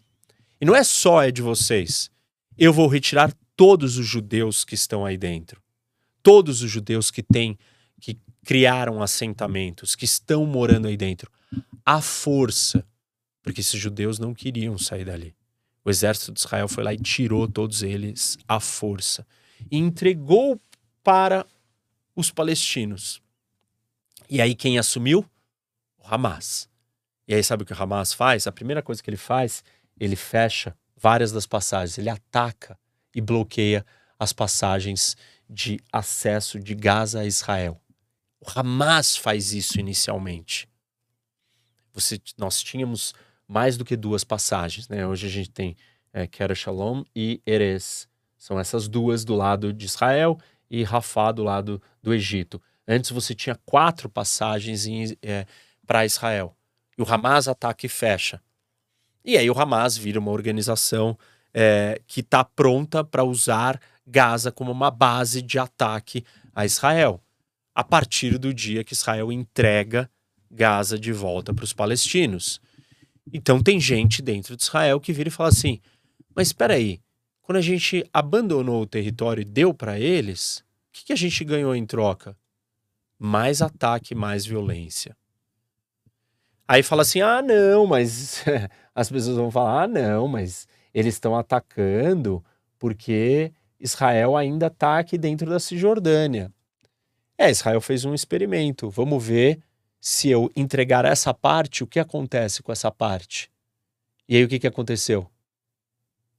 [0.60, 2.10] E não é só é de vocês.
[2.58, 5.62] Eu vou retirar todos os judeus que estão aí dentro.
[6.24, 7.60] Todos os judeus que têm,
[8.02, 11.32] que criaram assentamentos, que estão morando aí dentro.
[11.86, 12.84] À força.
[13.48, 15.34] Porque esses judeus não queriam sair dali.
[15.86, 19.26] O exército de Israel foi lá e tirou todos eles à força.
[19.72, 20.60] E entregou
[21.02, 21.48] para
[22.14, 23.22] os palestinos.
[24.30, 25.26] E aí quem assumiu?
[25.98, 26.68] O Hamas.
[27.26, 28.48] E aí sabe o que o Hamas faz?
[28.48, 29.64] A primeira coisa que ele faz,
[29.98, 32.78] ele fecha várias das passagens, ele ataca
[33.16, 33.86] e bloqueia
[34.20, 35.16] as passagens
[35.50, 37.82] de acesso de Gaza a Israel.
[38.42, 40.68] O Hamas faz isso inicialmente.
[41.94, 43.16] Você, nós tínhamos
[43.48, 45.08] mais do que duas passagens, né?
[45.08, 45.76] Hoje a gente tem
[46.12, 48.08] é, Kera Shalom e Erez.
[48.38, 50.38] São essas duas do lado de Israel
[50.70, 52.62] e Rafá do lado do Egito.
[52.88, 54.86] Antes você tinha quatro passagens
[55.22, 55.46] é,
[55.86, 56.56] para Israel.
[56.98, 58.42] E o Hamas ataca e fecha.
[59.24, 61.18] E aí o Hamas vira uma organização
[61.54, 66.24] é, que está pronta para usar Gaza como uma base de ataque
[66.54, 67.22] a Israel.
[67.76, 70.10] A partir do dia que Israel entrega
[70.50, 72.62] Gaza de volta para os palestinos.
[73.34, 75.80] Então tem gente dentro de Israel que vira e fala assim:
[76.36, 77.00] mas espera aí,
[77.42, 80.64] quando a gente abandonou o território e deu para eles,
[80.98, 82.36] que, que a gente ganhou em troca?
[83.20, 85.16] Mais ataque, mais violência.
[86.68, 88.44] Aí fala assim: ah, não, mas
[88.94, 92.44] as pessoas vão falar: ah, não, mas eles estão atacando
[92.80, 96.52] porque Israel ainda está aqui dentro da Cisjordânia.
[97.38, 98.90] É, Israel fez um experimento.
[98.90, 99.62] Vamos ver
[100.10, 103.52] se eu entregar essa parte, o que acontece com essa parte?
[104.26, 105.24] E aí o que, que aconteceu?
[105.24, 105.30] O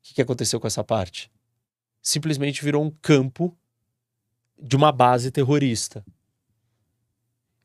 [0.00, 1.30] que, que aconteceu com essa parte?
[2.00, 3.54] Simplesmente virou um campo
[4.58, 6.02] de uma base terrorista.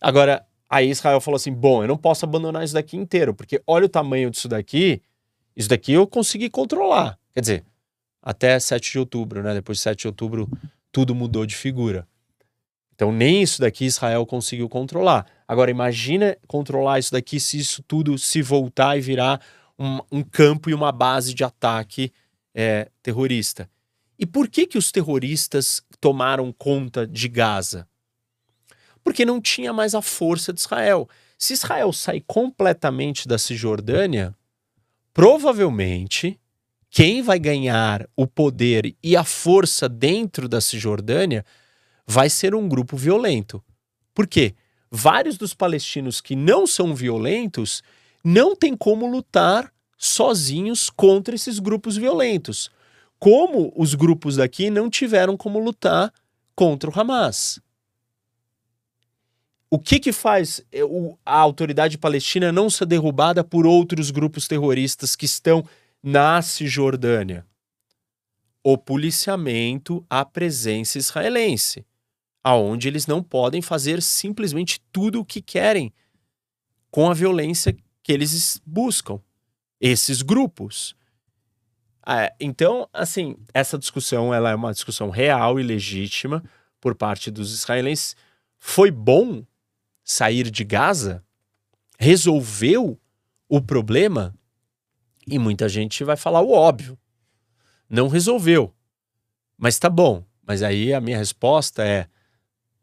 [0.02, 3.86] Agora, aí Israel falou assim: bom, eu não posso abandonar isso daqui inteiro, porque olha
[3.86, 5.02] o tamanho disso daqui,
[5.56, 7.18] isso daqui eu consegui controlar.
[7.34, 7.66] Quer dizer,
[8.22, 9.54] até 7 de outubro, né?
[9.54, 10.50] Depois de 7 de outubro,
[10.92, 12.06] tudo mudou de figura.
[12.96, 15.26] Então, nem isso daqui Israel conseguiu controlar.
[15.48, 19.42] Agora, imagina controlar isso daqui se isso tudo se voltar e virar
[19.78, 22.12] um, um campo e uma base de ataque
[22.54, 23.70] é, terrorista.
[24.18, 27.88] E por que, que os terroristas tomaram conta de Gaza?
[29.04, 31.10] Porque não tinha mais a força de Israel.
[31.38, 34.34] Se Israel sair completamente da Cisjordânia,
[35.14, 36.40] provavelmente
[36.90, 41.44] quem vai ganhar o poder e a força dentro da Cisjordânia
[42.06, 43.64] vai ser um grupo violento.
[44.14, 44.56] Por quê?
[44.92, 47.82] Vários dos palestinos que não são violentos
[48.24, 52.70] não têm como lutar sozinhos contra esses grupos violentos
[53.24, 56.12] como os grupos daqui não tiveram como lutar
[56.54, 57.58] contra o Hamas.
[59.70, 60.82] O que, que faz é,
[61.26, 65.64] a autoridade palestina não ser derrubada por outros grupos terroristas que estão
[66.04, 67.46] na Cisjordânia?
[68.62, 71.86] O policiamento à presença israelense,
[72.44, 75.94] aonde eles não podem fazer simplesmente tudo o que querem
[76.92, 79.20] com a violência que eles buscam.
[79.80, 80.96] Esses grupos.
[82.06, 86.44] É, então, assim, essa discussão ela é uma discussão real e legítima
[86.80, 88.16] por parte dos israelenses.
[88.58, 89.46] Foi bom
[90.04, 91.24] sair de Gaza?
[91.98, 93.00] Resolveu
[93.48, 94.36] o problema?
[95.26, 96.98] E muita gente vai falar o óbvio.
[97.90, 98.74] Não resolveu.
[99.58, 100.26] Mas tá bom.
[100.46, 102.08] Mas aí a minha resposta é: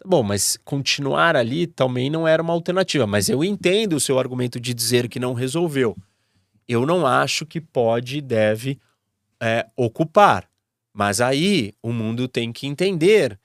[0.05, 3.07] Bom, mas continuar ali também não era uma alternativa.
[3.07, 5.97] Mas eu entendo o seu argumento de dizer que não resolveu.
[6.67, 8.79] Eu não acho que pode e deve
[9.41, 10.49] é, ocupar.
[10.93, 13.39] Mas aí o mundo tem que entender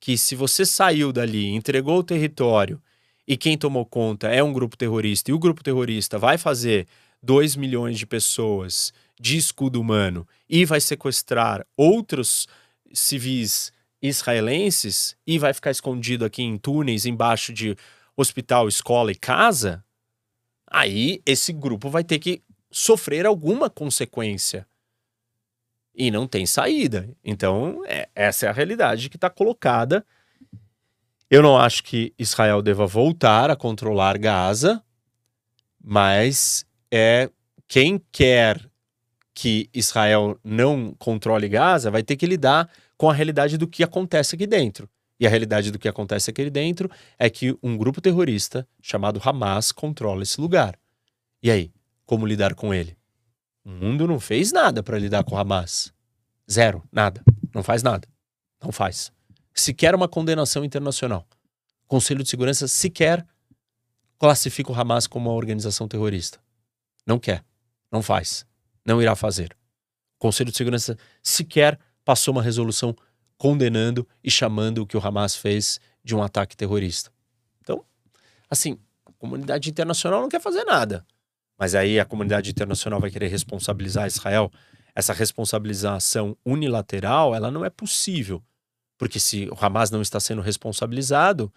[0.00, 2.80] que se você saiu dali, entregou o território
[3.26, 6.86] e quem tomou conta é um grupo terrorista e o grupo terrorista vai fazer
[7.22, 12.46] 2 milhões de pessoas de escudo humano e vai sequestrar outros
[12.92, 17.76] civis israelenses e vai ficar escondido aqui em túneis embaixo de
[18.16, 19.84] hospital, escola e casa,
[20.66, 24.66] aí esse grupo vai ter que sofrer alguma consequência.
[25.94, 27.08] E não tem saída.
[27.24, 30.06] Então, é, essa é a realidade que está colocada.
[31.28, 34.82] Eu não acho que Israel deva voltar a controlar Gaza,
[35.82, 37.28] mas é
[37.66, 38.68] quem quer
[39.34, 42.68] que Israel não controle Gaza vai ter que lidar
[42.98, 44.90] com a realidade do que acontece aqui dentro.
[45.20, 49.72] E a realidade do que acontece aqui dentro é que um grupo terrorista chamado Hamas
[49.72, 50.78] controla esse lugar.
[51.42, 51.72] E aí,
[52.04, 52.96] como lidar com ele?
[53.64, 55.92] O mundo não fez nada para lidar com Hamas.
[56.50, 57.22] Zero, nada.
[57.54, 58.06] Não faz nada.
[58.62, 59.12] Não faz.
[59.54, 61.26] Sequer uma condenação internacional.
[61.84, 63.26] O Conselho de Segurança sequer
[64.18, 66.38] classifica o Hamas como uma organização terrorista.
[67.06, 67.44] Não quer.
[67.90, 68.44] Não faz.
[68.84, 69.56] Não irá fazer.
[70.16, 71.78] O Conselho de Segurança sequer
[72.08, 72.96] passou uma resolução
[73.36, 77.12] condenando e chamando o que o Hamas fez de um ataque terrorista.
[77.60, 77.84] Então,
[78.48, 81.04] assim, a comunidade internacional não quer fazer nada.
[81.58, 84.50] Mas aí a comunidade internacional vai querer responsabilizar Israel.
[84.94, 88.42] Essa responsabilização unilateral, ela não é possível.
[88.96, 91.52] Porque se o Hamas não está sendo responsabilizado,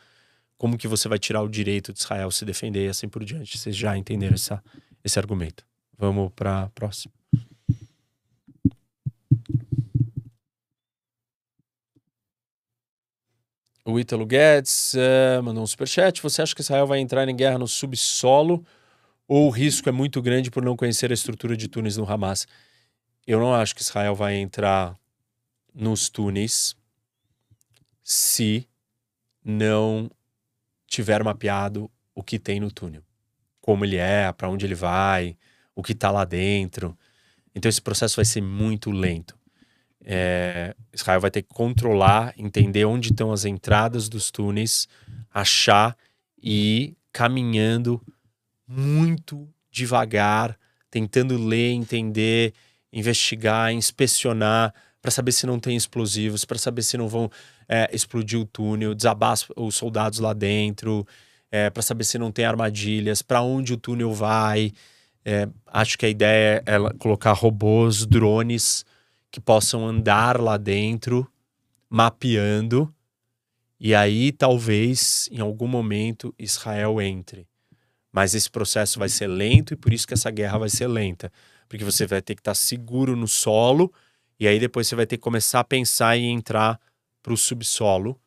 [0.57, 3.57] como que você vai tirar o direito de Israel se defender e assim por diante?
[3.57, 4.61] Vocês já entenderam essa,
[5.01, 5.65] esse argumento.
[5.97, 7.20] Vamos para a próxima.
[13.91, 16.21] O Ítalo Guedes uh, mandou um superchat.
[16.21, 18.65] Você acha que Israel vai entrar em guerra no subsolo
[19.27, 22.47] ou o risco é muito grande por não conhecer a estrutura de túneis no Hamas?
[23.27, 24.97] Eu não acho que Israel vai entrar
[25.73, 26.73] nos túneis
[28.01, 28.65] se
[29.43, 30.09] não
[30.87, 33.03] tiver mapeado o que tem no túnel.
[33.59, 35.37] Como ele é, para onde ele vai,
[35.75, 36.97] o que está lá dentro.
[37.53, 39.40] Então esse processo vai ser muito lento
[40.03, 44.87] é, Israel vai ter que controlar, entender onde estão as entradas dos túneis,
[45.31, 45.95] achar
[46.41, 48.01] e ir caminhando
[48.67, 50.57] muito devagar,
[50.89, 52.53] tentando ler, entender,
[52.91, 57.29] investigar, inspecionar, para saber se não tem explosivos, para saber se não vão
[57.67, 61.05] é, explodir o túnel, desabar os soldados lá dentro,
[61.51, 64.71] é, para saber se não tem armadilhas, para onde o túnel vai.
[65.23, 68.85] É, acho que a ideia é colocar robôs, drones
[69.31, 71.25] que possam andar lá dentro,
[71.89, 72.93] mapeando,
[73.79, 77.47] e aí talvez em algum momento Israel entre.
[78.11, 81.31] Mas esse processo vai ser lento e por isso que essa guerra vai ser lenta,
[81.69, 83.91] porque você vai ter que estar seguro no solo
[84.39, 86.79] e aí depois você vai ter que começar a pensar em entrar
[87.23, 88.19] para o subsolo.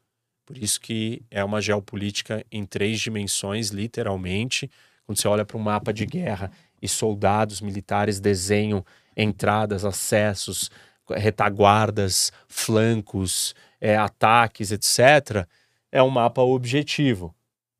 [0.47, 4.71] Por isso que é uma geopolítica em três dimensões, literalmente.
[5.05, 6.51] Quando você olha para um mapa de guerra
[6.81, 8.85] e soldados militares desenham
[9.17, 10.71] entradas, acessos,
[11.11, 15.47] retaguardas, flancos, é, ataques, etc.,
[15.93, 17.35] é um mapa objetivo.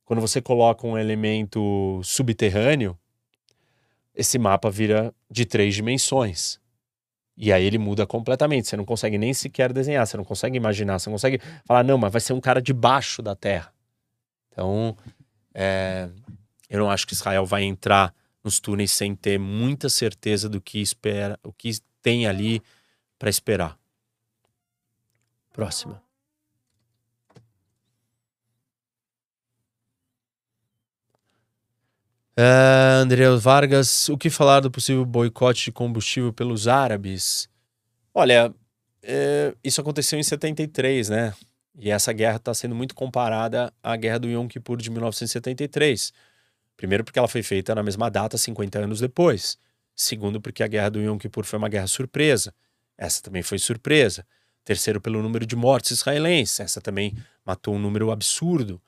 [0.05, 2.97] Quando você coloca um elemento subterrâneo,
[4.15, 6.61] esse mapa vira de três dimensões.
[7.37, 8.69] E aí ele muda completamente.
[8.69, 11.99] Você não consegue nem sequer desenhar, você não consegue imaginar, você não consegue falar, não,
[11.99, 13.73] mas vai ser um cara debaixo da terra.
[14.53, 14.97] Então,
[15.53, 16.09] é,
[16.71, 18.15] eu não acho que Israel vai entrar
[18.45, 21.73] nos túneis sem ter muita certeza do que espera, o que
[22.03, 22.63] tem ali
[23.19, 23.79] para esperar.
[25.53, 26.03] Próxima.
[32.37, 37.49] Uh, André Vargas, o que falar do possível boicote de combustível pelos árabes?
[38.13, 38.53] Olha,
[39.03, 41.35] é, isso aconteceu em 73, né?
[41.79, 46.13] E essa guerra está sendo muito comparada à guerra do Yom Kippur de 1973.
[46.77, 49.59] Primeiro, porque ela foi feita na mesma data, 50 anos depois.
[49.95, 52.53] Segundo, porque a guerra do Yom Kippur foi uma guerra surpresa.
[52.97, 54.27] Essa também foi surpresa.
[54.65, 56.61] Terceiro, pelo número de mortes israelenses.
[56.61, 58.81] Essa também matou um número absurdo.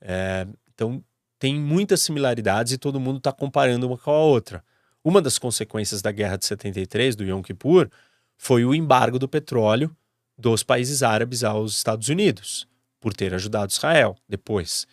[0.00, 1.04] É, então,
[1.38, 4.64] tem muitas similaridades e todo mundo está comparando uma com a outra.
[5.04, 7.88] Uma das consequências da guerra de 73, do Yom Kippur,
[8.36, 9.94] foi o embargo do petróleo
[10.36, 12.68] dos países árabes aos Estados Unidos,
[13.00, 14.86] por ter ajudado Israel depois.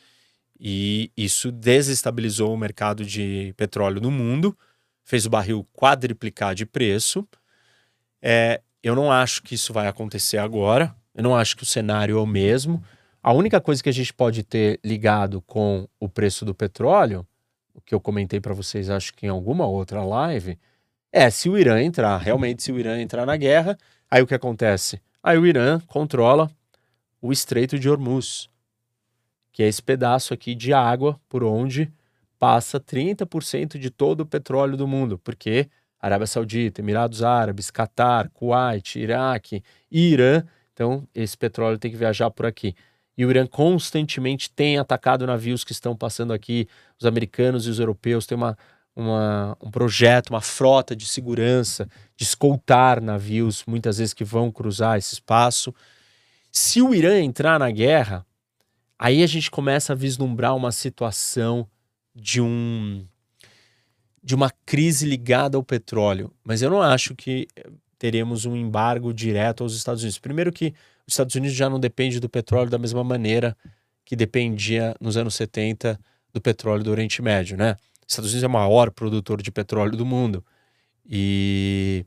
[0.59, 4.57] E isso desestabilizou o mercado de petróleo no mundo,
[5.03, 7.27] fez o barril quadriplicar de preço
[8.27, 10.95] é, eu não acho que isso vai acontecer agora.
[11.13, 12.83] Eu não acho que o cenário é o mesmo.
[13.21, 17.25] A única coisa que a gente pode ter ligado com o preço do petróleo,
[17.71, 20.57] o que eu comentei para vocês, acho que em alguma outra live,
[21.11, 23.77] é se o Irã entrar, realmente se o Irã entrar na guerra,
[24.09, 24.99] aí o que acontece?
[25.21, 26.49] Aí o Irã controla
[27.21, 28.49] o Estreito de Hormuz,
[29.51, 31.93] que é esse pedaço aqui de água por onde
[32.39, 35.69] passa 30% de todo o petróleo do mundo, porque
[36.01, 40.43] Arábia Saudita, Emirados Árabes, Catar, Kuwait, Iraque, Irã,
[40.73, 42.75] então esse petróleo tem que viajar por aqui.
[43.17, 46.67] E o Irã constantemente tem atacado navios que estão passando aqui,
[46.99, 48.57] os americanos e os europeus têm uma,
[48.95, 54.97] uma, um projeto, uma frota de segurança, de escoltar navios, muitas vezes que vão cruzar
[54.97, 55.73] esse espaço.
[56.51, 58.25] Se o Irã entrar na guerra,
[58.99, 61.67] aí a gente começa a vislumbrar uma situação
[62.13, 63.05] de um
[64.25, 67.47] de uma crise ligada ao petróleo, mas eu não acho que
[67.99, 70.17] teremos um embargo direto aos Estados Unidos.
[70.17, 70.73] Primeiro que
[71.07, 73.55] os Estados Unidos já não depende do petróleo da mesma maneira
[74.03, 75.99] que dependia nos anos 70
[76.33, 77.77] do petróleo do Oriente Médio, né?
[78.07, 80.43] Os Estados Unidos é o maior produtor de petróleo do mundo
[81.07, 82.03] e,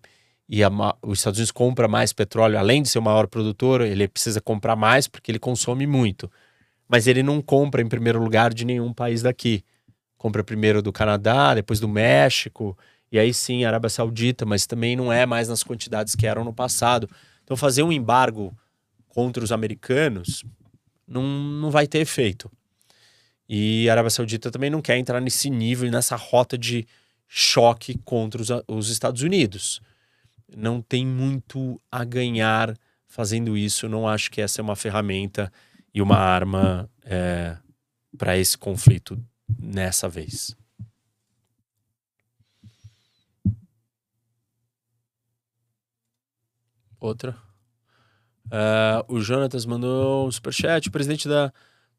[0.48, 0.70] e a,
[1.00, 4.74] os Estados Unidos compra mais petróleo, além de ser o maior produtor, ele precisa comprar
[4.74, 6.28] mais porque ele consome muito,
[6.88, 9.62] mas ele não compra em primeiro lugar de nenhum país daqui
[10.18, 12.76] compra primeiro do Canadá, depois do México,
[13.10, 16.52] e aí sim Arábia Saudita, mas também não é mais nas quantidades que eram no
[16.52, 17.08] passado.
[17.44, 18.54] Então fazer um embargo
[19.08, 20.44] contra os americanos
[21.06, 22.50] não, não vai ter efeito.
[23.48, 26.86] E a Arábia Saudita também não quer entrar nesse nível, nessa rota de
[27.26, 29.80] choque contra os, os Estados Unidos.
[30.54, 32.76] Não tem muito a ganhar
[33.06, 33.88] fazendo isso.
[33.88, 35.50] Não acho que essa é uma ferramenta
[35.94, 37.56] e uma arma é,
[38.18, 39.18] para esse conflito
[39.56, 40.56] nessa vez.
[47.00, 47.36] Outra.
[48.46, 50.88] Uh, o Jonatas mandou um superchat.
[50.88, 51.52] O presidente da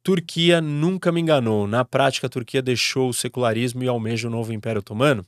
[0.03, 1.67] Turquia nunca me enganou.
[1.67, 5.25] Na prática, a Turquia deixou o secularismo e almeja o novo Império Otomano.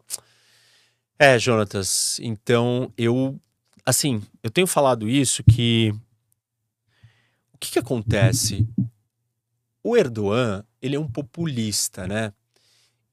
[1.17, 2.19] É, Jonatas.
[2.21, 3.39] Então, eu.
[3.85, 5.93] Assim, eu tenho falado isso que.
[7.53, 8.67] O que, que acontece?
[9.83, 12.33] O Erdogan, ele é um populista, né?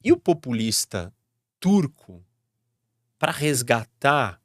[0.03, 1.13] E o populista
[1.59, 2.23] turco,
[3.19, 4.41] para resgatar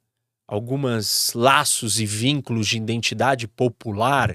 [0.46, 4.34] alguns laços e vínculos de identidade popular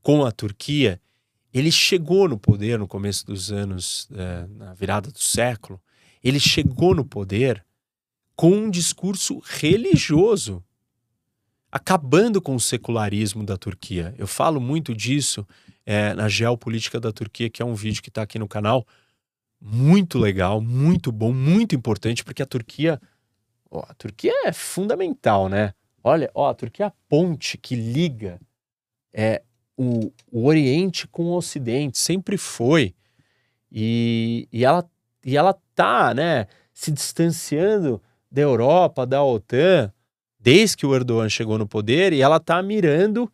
[0.00, 1.00] com a Turquia,
[1.52, 5.80] ele chegou no poder no começo dos anos, é, na virada do século,
[6.22, 7.64] ele chegou no poder
[8.34, 10.64] com um discurso religioso,
[11.72, 14.14] acabando com o secularismo da Turquia.
[14.18, 15.46] Eu falo muito disso
[15.86, 18.86] é, na geopolítica da Turquia, que é um vídeo que está aqui no canal.
[19.58, 23.00] Muito legal, muito bom, muito importante, porque a Turquia.
[23.70, 25.72] Ó, a Turquia é fundamental, né?
[26.04, 28.38] Olha, ó, a Turquia é a ponte que liga
[29.14, 29.42] é,
[29.76, 32.94] o, o Oriente com o Ocidente, sempre foi.
[33.70, 34.86] E, e, ela,
[35.24, 39.90] e ela tá, né, se distanciando da Europa, da OTAN,
[40.42, 43.30] desde que o Erdogan chegou no poder, e ela tá mirando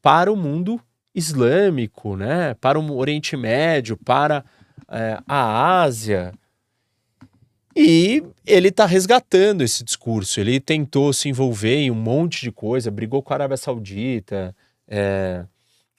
[0.00, 0.80] para o mundo
[1.14, 2.54] islâmico, né?
[2.54, 4.44] para o Oriente Médio, para
[4.88, 6.32] é, a Ásia.
[7.74, 10.38] E ele está resgatando esse discurso.
[10.38, 14.54] Ele tentou se envolver em um monte de coisa, brigou com a Arábia Saudita,
[14.86, 15.44] é,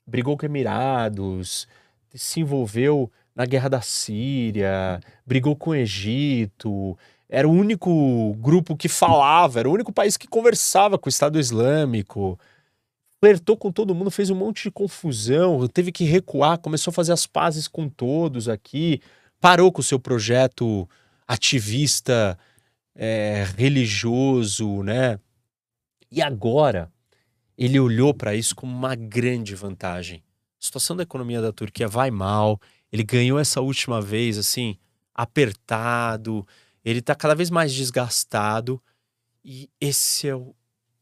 [0.05, 1.67] brigou com Emirados,
[2.13, 6.97] se envolveu na guerra da Síria, brigou com o Egito.
[7.33, 11.39] Era o único grupo que falava, era o único país que conversava com o Estado
[11.39, 12.37] Islâmico
[13.23, 17.13] flertou com todo mundo, fez um monte de confusão, teve que recuar, começou a fazer
[17.13, 18.99] as pazes com todos aqui,
[19.39, 20.85] parou com o seu projeto
[21.25, 22.37] ativista
[22.93, 25.17] é, religioso, né?
[26.11, 26.91] E agora
[27.57, 30.21] ele olhou para isso como uma grande vantagem.
[30.61, 32.59] A situação da economia da Turquia vai mal,
[32.91, 34.75] ele ganhou essa última vez assim,
[35.15, 36.45] apertado,
[36.83, 38.81] ele está cada vez mais desgastado
[39.43, 40.55] e esse é o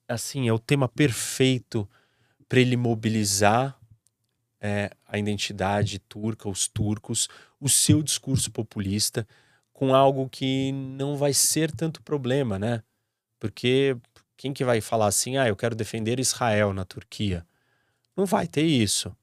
[0.08, 1.90] assim, é o tema perfeito
[2.50, 3.80] para ele mobilizar
[4.60, 7.30] é, a identidade turca, os turcos,
[7.60, 9.26] o seu discurso populista
[9.72, 12.84] com algo que não vai ser tanto problema, né?
[13.40, 13.98] Porque
[14.38, 17.46] quem que vai falar assim, ah, eu quero defender Israel na Turquia?
[18.16, 19.16] Não vai ter isso.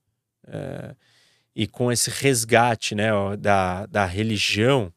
[0.46, 0.96] É,
[1.54, 4.92] e com esse resgate né, da, da religião,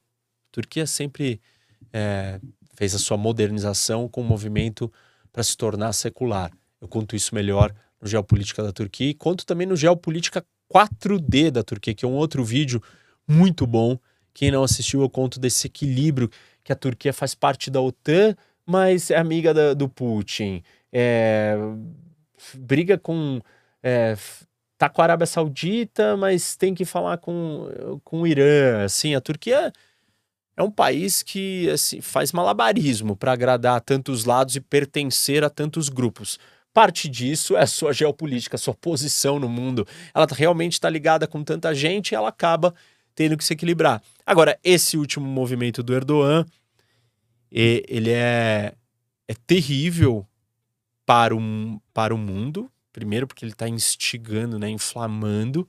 [0.52, 1.42] Turquia sempre
[1.94, 2.40] é,
[2.76, 4.92] fez a sua modernização com o movimento
[5.32, 6.52] para se tornar secular.
[6.80, 10.44] Eu conto isso melhor no Geopolítica da Turquia e conto também no Geopolítica
[10.74, 12.82] 4D da Turquia, que é um outro vídeo
[13.28, 13.98] muito bom.
[14.34, 16.30] Quem não assistiu, eu conto desse equilíbrio
[16.64, 18.36] que a Turquia faz parte da OTAN,
[18.66, 20.64] mas é amiga da, do Putin.
[20.92, 21.56] É,
[22.56, 23.42] briga com.
[23.84, 24.16] É,
[24.78, 28.84] tá com a Arábia Saudita, mas tem que falar com, com o Irã.
[28.84, 29.72] Assim, a Turquia
[30.62, 35.50] é um país que assim, faz malabarismo para agradar a tantos lados e pertencer a
[35.50, 36.40] tantos grupos.
[36.74, 39.86] Parte disso é a sua geopolítica, a sua posição no mundo.
[40.14, 42.74] Ela tá, realmente está ligada com tanta gente e ela acaba
[43.14, 44.02] tendo que se equilibrar.
[44.26, 46.46] Agora, esse último movimento do Erdogan,
[47.52, 48.74] ele é,
[49.28, 50.26] é terrível
[51.06, 52.72] para o, para o mundo.
[52.94, 55.68] Primeiro, porque ele está instigando, né, inflamando.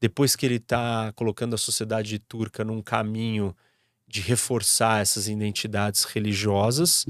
[0.00, 3.56] Depois que ele está colocando a sociedade turca num caminho
[4.08, 7.06] de reforçar essas identidades religiosas,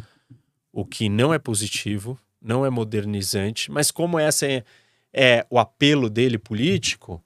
[0.73, 4.65] o que não é positivo, não é modernizante, mas como essa é,
[5.13, 7.23] é o apelo dele político,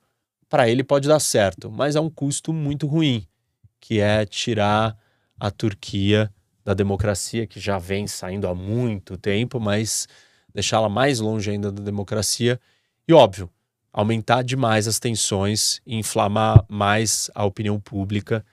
[0.49, 3.27] para ele pode dar certo, mas é um custo muito ruim,
[3.81, 4.97] que é tirar
[5.41, 6.33] a Turquia
[6.63, 10.07] da democracia, que já vem saindo há muito tempo, mas
[10.55, 12.61] deixá-la mais longe ainda da democracia.
[13.09, 13.51] E óbvio,
[13.93, 18.45] aumentar demais as tensões, inflamar mais a opinião pública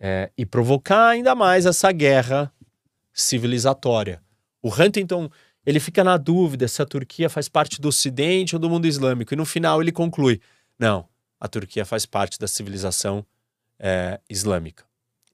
[0.00, 2.50] é, e provocar ainda mais essa guerra
[3.12, 4.22] civilizatória.
[4.62, 5.30] O Huntington
[5.64, 9.34] ele fica na dúvida se a Turquia faz parte do Ocidente ou do mundo islâmico.
[9.34, 10.40] E no final ele conclui:
[10.78, 11.06] não,
[11.38, 13.24] a Turquia faz parte da civilização
[13.78, 14.84] é, islâmica.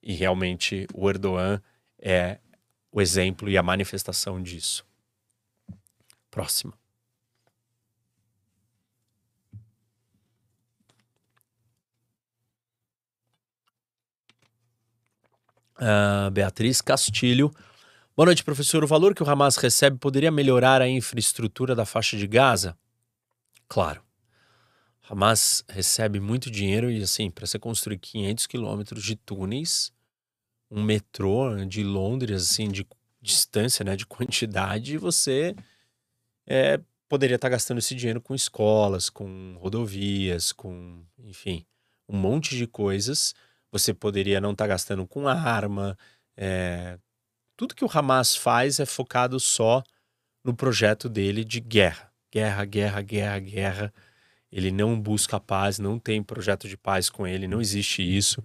[0.03, 1.63] E realmente o Erdogan
[1.99, 2.39] é
[2.91, 4.85] o exemplo e a manifestação disso.
[6.31, 6.75] Próxima.
[15.79, 17.53] Uh, Beatriz Castilho
[18.17, 18.83] Boa noite, professor.
[18.83, 22.75] O valor que o Hamas recebe poderia melhorar a infraestrutura da faixa de Gaza?
[23.69, 24.03] Claro.
[25.07, 29.93] Hamas recebe muito dinheiro e, assim, para você construir 500 quilômetros de túneis,
[30.71, 32.87] um metrô de Londres, assim, de
[33.21, 35.55] distância, né, de quantidade, você
[36.47, 36.81] é,
[37.11, 41.67] poderia estar tá gastando esse dinheiro com escolas, com rodovias, com, enfim,
[42.09, 43.35] um monte de coisas.
[43.79, 45.97] Você poderia não estar tá gastando com arma,
[46.37, 46.99] é,
[47.57, 49.83] tudo que o Hamas faz é focado só
[50.45, 52.13] no projeto dele de guerra.
[52.33, 53.95] Guerra, guerra, guerra, guerra.
[54.53, 58.43] Ele não busca paz, não tem projeto de paz com ele, não existe isso.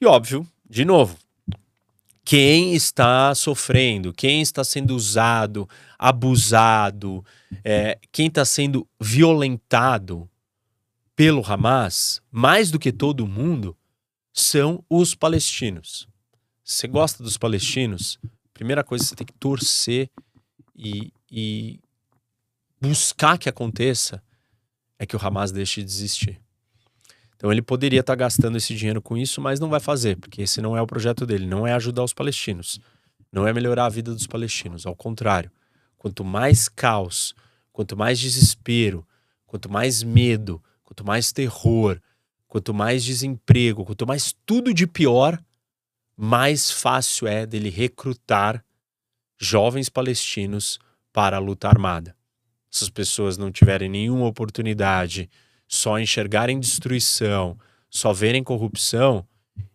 [0.00, 1.16] E óbvio, de novo,
[2.24, 5.68] quem está sofrendo, quem está sendo usado,
[5.98, 7.24] abusado,
[7.64, 10.28] é, quem está sendo violentado
[11.16, 13.76] pelo Hamas, mais do que todo mundo,
[14.32, 16.08] são os palestinos.
[16.64, 18.18] Você gosta dos palestinos?
[18.62, 20.08] primeira coisa você tem que torcer
[20.76, 21.80] e, e
[22.80, 24.22] buscar que aconteça
[24.98, 26.40] é que o Hamas deixe de existir.
[27.34, 30.62] Então ele poderia estar gastando esse dinheiro com isso, mas não vai fazer, porque esse
[30.62, 32.78] não é o projeto dele, não é ajudar os palestinos,
[33.32, 35.50] não é melhorar a vida dos palestinos, ao contrário.
[35.98, 37.34] Quanto mais caos,
[37.72, 39.04] quanto mais desespero,
[39.44, 42.00] quanto mais medo, quanto mais terror,
[42.52, 45.42] quanto mais desemprego, quanto mais tudo de pior,
[46.14, 48.62] mais fácil é dele recrutar
[49.40, 50.78] jovens palestinos
[51.14, 52.14] para a luta armada.
[52.70, 55.30] Se as pessoas não tiverem nenhuma oportunidade,
[55.66, 57.58] só enxergarem destruição,
[57.88, 59.26] só verem corrupção,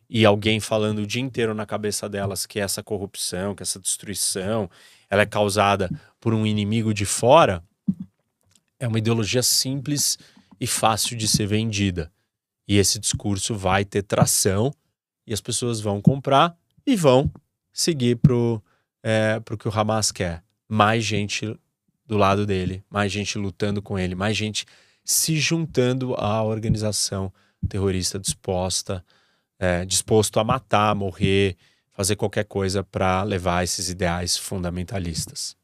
[0.08, 4.70] e alguém falando o dia inteiro na cabeça delas que essa corrupção, que essa destruição,
[5.10, 5.90] ela é causada
[6.22, 7.64] por um inimigo de fora,
[8.80, 10.20] é uma ideologia simples
[10.62, 12.12] e fácil de ser vendida.
[12.68, 14.74] E esse discurso vai ter tração
[15.26, 17.32] e as pessoas vão comprar e vão
[17.72, 18.62] seguir pro,
[19.04, 20.44] é, pro que o Hamas quer.
[20.68, 21.58] Mais gente
[22.06, 24.66] do lado dele, mais gente lutando com ele, mais gente
[25.04, 27.32] se juntando à organização
[27.68, 29.04] terrorista disposta,
[29.60, 31.58] é, disposto a matar, morrer,
[31.92, 35.57] fazer qualquer coisa para levar esses ideais fundamentalistas.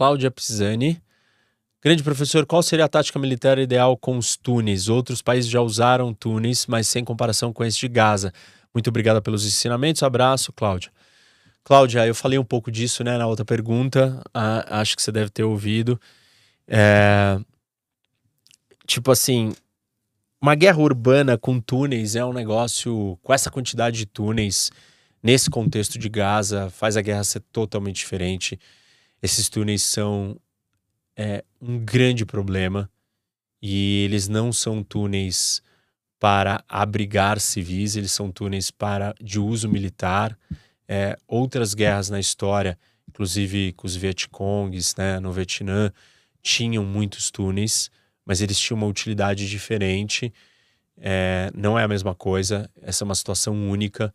[0.00, 0.98] Cláudia Pisani
[1.84, 4.88] Grande professor, qual seria a tática militar ideal com os túneis?
[4.88, 8.32] Outros países já usaram túneis, mas sem comparação com esse de Gaza.
[8.72, 10.02] Muito obrigada pelos ensinamentos.
[10.02, 10.90] Abraço, Cláudia.
[11.62, 14.22] Cláudia, eu falei um pouco disso né, na outra pergunta.
[14.32, 16.00] Ah, acho que você deve ter ouvido.
[16.66, 17.38] É...
[18.86, 19.54] Tipo assim,
[20.40, 23.18] uma guerra urbana com túneis é um negócio.
[23.22, 24.70] Com essa quantidade de túneis,
[25.22, 28.58] nesse contexto de Gaza, faz a guerra ser totalmente diferente.
[29.22, 30.36] Esses túneis são
[31.16, 32.90] é um grande problema
[33.60, 35.62] e eles não são túneis
[36.18, 40.38] para abrigar civis, eles são túneis para de uso militar.
[40.88, 42.78] É, outras guerras na história,
[43.08, 45.92] inclusive com os Vietcongs, né, no Vietnã,
[46.42, 47.90] tinham muitos túneis,
[48.24, 50.32] mas eles tinham uma utilidade diferente.
[50.96, 52.70] É, não é a mesma coisa.
[52.80, 54.14] Essa é uma situação única.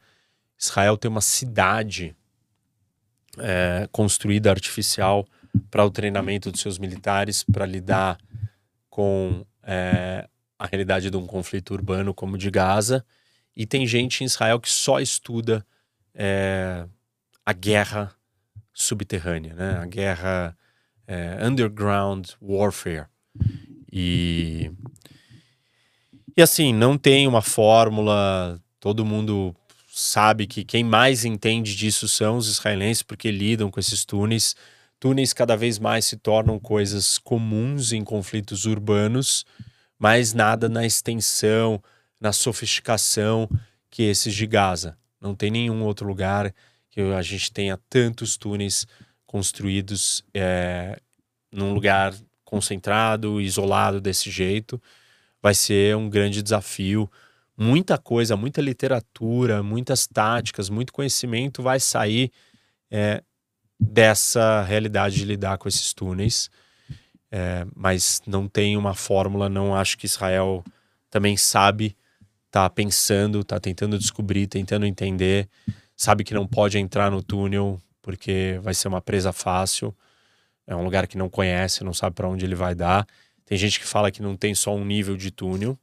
[0.59, 2.15] Israel tem uma cidade
[3.39, 5.27] é, construída artificial
[5.71, 8.17] para o treinamento dos seus militares, para lidar
[8.89, 13.05] com é, a realidade de um conflito urbano como o de Gaza.
[13.55, 15.65] E tem gente em Israel que só estuda
[16.13, 16.85] é,
[17.45, 18.13] a guerra
[18.73, 19.79] subterrânea, né?
[19.81, 20.57] a guerra
[21.07, 23.05] é, underground warfare.
[23.91, 24.71] E,
[26.35, 29.55] e assim, não tem uma fórmula, todo mundo
[29.97, 34.53] sabe que quem mais entende disso são os israelenses, porque lidam com esses túneis.
[34.99, 39.45] Túneis cada vez mais se tornam coisas comuns em conflitos urbanos,
[39.97, 41.81] mas nada na extensão,
[42.19, 43.49] na sofisticação
[43.89, 44.97] que esses de Gaza.
[45.21, 46.53] Não tem nenhum outro lugar
[46.89, 48.85] que a gente tenha tantos túneis
[49.25, 50.99] construídos é,
[51.49, 52.13] num lugar
[52.43, 54.81] concentrado, isolado desse jeito.
[55.41, 57.09] Vai ser um grande desafio
[57.57, 62.31] muita coisa, muita literatura, muitas táticas, muito conhecimento vai sair
[62.91, 63.23] é,
[63.79, 66.49] dessa realidade de lidar com esses túneis.
[67.31, 70.63] É, mas não tem uma fórmula, não acho que Israel
[71.09, 71.95] também sabe,
[72.49, 75.49] tá pensando, tá tentando descobrir, tentando entender,
[75.95, 79.95] sabe que não pode entrar no túnel porque vai ser uma presa fácil.
[80.67, 83.05] É um lugar que não conhece, não sabe para onde ele vai dar.
[83.45, 85.77] Tem gente que fala que não tem só um nível de túnel,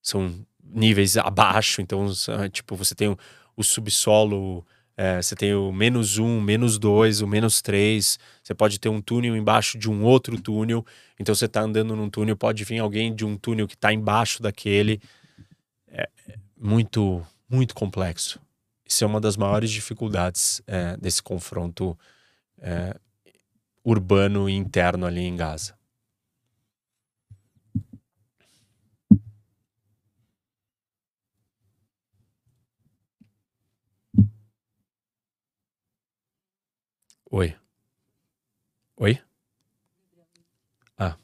[0.00, 0.34] são
[0.68, 1.80] níveis abaixo.
[1.80, 2.06] Então,
[2.50, 3.16] tipo, você tem
[3.56, 4.64] o, subsolo,
[4.96, 8.18] é, você tem o menos um, menos dois, o menos três.
[8.42, 10.84] Você pode ter um túnel embaixo de um outro túnel.
[11.18, 14.42] Então, você está andando num túnel, pode vir alguém de um túnel que está embaixo
[14.42, 15.00] daquele.
[15.88, 16.08] É
[16.56, 18.40] muito, muito complexo.
[18.86, 21.96] Isso é uma das maiores dificuldades é, desse confronto
[22.60, 22.96] é,
[23.84, 25.77] urbano e interno ali em Gaza.
[37.30, 37.54] Oi.
[38.96, 39.20] Oi?
[40.96, 41.14] Ah.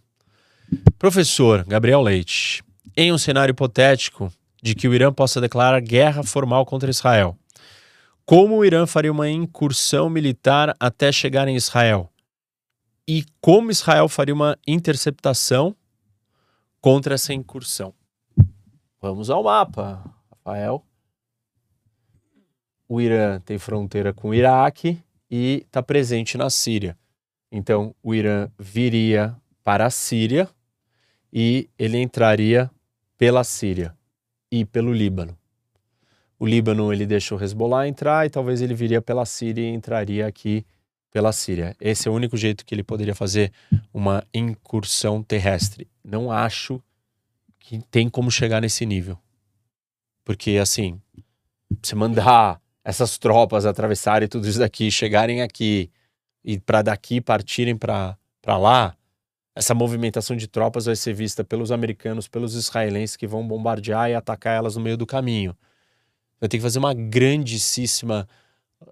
[0.98, 2.62] Professor Gabriel Leite,
[2.94, 4.30] em um cenário hipotético
[4.62, 7.38] de que o Irã possa declarar guerra formal contra Israel,
[8.26, 12.12] como o Irã faria uma incursão militar até chegar em Israel?
[13.08, 15.74] E como Israel faria uma interceptação
[16.82, 17.94] contra essa incursão?
[19.00, 20.84] Vamos ao mapa, Rafael.
[22.86, 26.96] O Irã tem fronteira com o Iraque e está presente na Síria.
[27.50, 30.48] Então, o Irã viria para a Síria
[31.32, 32.70] e ele entraria
[33.16, 33.96] pela Síria
[34.50, 35.36] e pelo Líbano.
[36.38, 40.26] O Líbano ele deixa o Hezbollah entrar e talvez ele viria pela Síria e entraria
[40.26, 40.66] aqui
[41.10, 41.76] pela Síria.
[41.80, 43.52] Esse é o único jeito que ele poderia fazer
[43.92, 45.88] uma incursão terrestre.
[46.04, 46.82] Não acho
[47.58, 49.16] que tem como chegar nesse nível.
[50.24, 51.00] Porque assim,
[51.82, 55.90] você mandar essas tropas atravessarem tudo isso daqui, chegarem aqui
[56.44, 58.16] e para daqui partirem para
[58.46, 58.94] lá,
[59.54, 64.14] essa movimentação de tropas vai ser vista pelos americanos, pelos israelenses que vão bombardear e
[64.14, 65.56] atacar elas no meio do caminho.
[66.40, 68.28] Vai ter que fazer uma grandíssima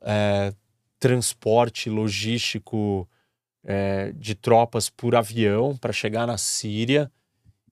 [0.01, 0.55] é,
[0.99, 3.07] transporte logístico
[3.65, 7.11] é, de tropas por avião para chegar na Síria.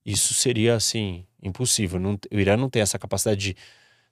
[0.04, 1.98] Isso seria assim impossível.
[1.98, 3.56] Não, o Irã não tem essa capacidade de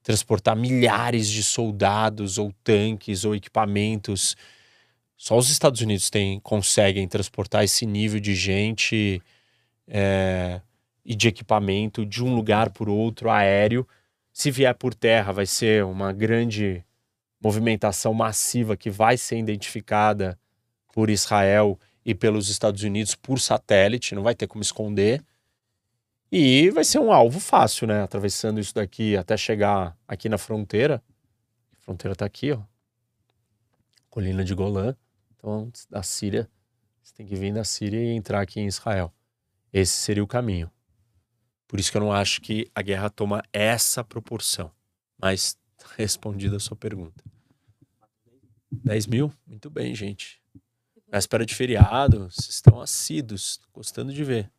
[0.09, 4.39] transportar milhares de soldados ou tanques ou equipamentos.
[5.19, 9.21] Só os Estados Unidos têm, conseguem transportar esse nível de gente
[9.87, 10.63] é,
[11.05, 13.87] e de equipamento de um lugar por outro aéreo.
[14.33, 16.83] Se vier por terra, vai ser uma grande
[17.39, 20.39] movimentação massiva que vai ser identificada
[20.91, 25.23] por Israel e pelos Estados Unidos por satélite, não vai ter como esconder.
[26.31, 28.03] E vai ser um alvo fácil, né?
[28.03, 31.03] Atravessando isso daqui até chegar aqui na fronteira.
[31.73, 32.63] A fronteira tá aqui, ó.
[34.11, 34.95] Colina de Golã.
[35.35, 36.51] Então, da Síria,
[37.03, 39.13] você tem que vir da Síria e entrar aqui em Israel.
[39.73, 40.71] Esse seria o caminho.
[41.67, 44.71] Por isso que eu não acho que a guerra toma essa proporção.
[45.21, 45.57] Mas
[45.97, 47.25] respondida a sua pergunta.
[48.71, 49.33] 10 mil?
[49.47, 50.43] Muito bem, gente.
[51.11, 54.51] Na espera de feriado, vocês estão assíduos, gostando de ver.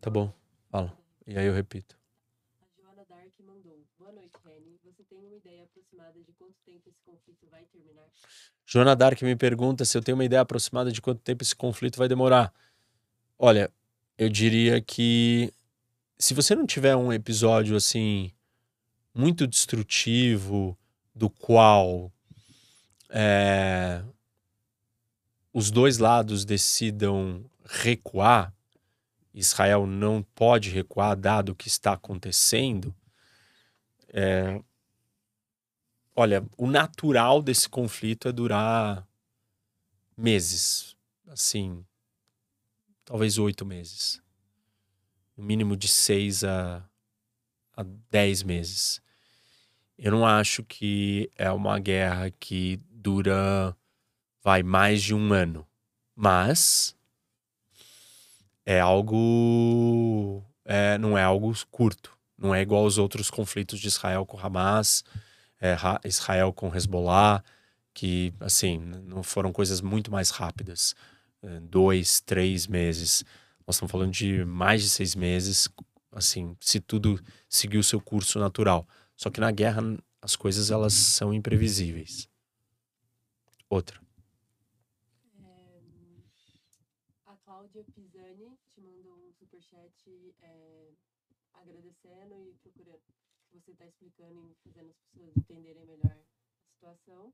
[0.00, 0.32] Tá bom,
[0.70, 0.96] fala.
[1.26, 1.98] E aí eu repito.
[2.60, 3.84] A Joana Dark mandou.
[3.98, 4.78] Boa noite, Reni.
[4.84, 8.06] Você tem uma ideia aproximada de quanto tempo esse conflito vai terminar?
[8.64, 11.98] Joana Dark me pergunta se eu tenho uma ideia aproximada de quanto tempo esse conflito
[11.98, 12.52] vai demorar.
[13.38, 13.72] Olha,
[14.16, 15.52] eu diria que
[16.18, 18.32] se você não tiver um episódio assim
[19.14, 20.78] muito destrutivo,
[21.14, 22.12] do qual
[23.10, 24.02] é,
[25.52, 28.54] os dois lados decidam recuar,
[29.38, 32.92] Israel não pode recuar dado o que está acontecendo,
[34.08, 34.60] é,
[36.16, 39.06] olha, o natural desse conflito é durar
[40.16, 40.96] meses,
[41.28, 41.84] assim,
[43.04, 44.20] talvez oito meses,
[45.36, 46.84] no mínimo de seis a,
[47.76, 49.00] a dez meses.
[49.96, 53.76] Eu não acho que é uma guerra que dura,
[54.42, 55.64] vai, mais de um ano.
[56.14, 56.97] Mas
[58.68, 60.44] é algo.
[60.62, 62.12] É, não é algo curto.
[62.36, 65.02] Não é igual aos outros conflitos de Israel com Hamas,
[65.58, 65.74] é,
[66.04, 67.42] Israel com Hezbollah,
[67.94, 70.94] que, assim, não foram coisas muito mais rápidas.
[71.42, 73.24] É, dois, três meses.
[73.66, 75.68] Nós estamos falando de mais de seis meses,
[76.12, 77.18] assim, se tudo
[77.48, 78.86] seguir o seu curso natural.
[79.16, 79.82] Só que na guerra
[80.20, 82.28] as coisas elas são imprevisíveis.
[83.70, 83.98] Outra.
[85.40, 85.80] É,
[87.26, 89.92] a Cláudia Pisani te mandou um superchat
[90.42, 90.92] é,
[91.52, 93.02] agradecendo e procurando
[93.50, 97.32] que você está explicando e fazendo as pessoas entenderem melhor a situação.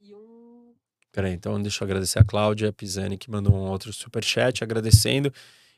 [0.00, 0.74] E um.
[1.12, 5.32] Peraí, então deixa eu agradecer a Cláudia Pisani que mandou um outro superchat agradecendo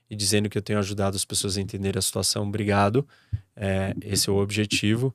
[0.09, 2.47] e dizendo que eu tenho ajudado as pessoas a entender a situação.
[2.47, 3.07] Obrigado.
[3.57, 5.15] É, esse é o objetivo.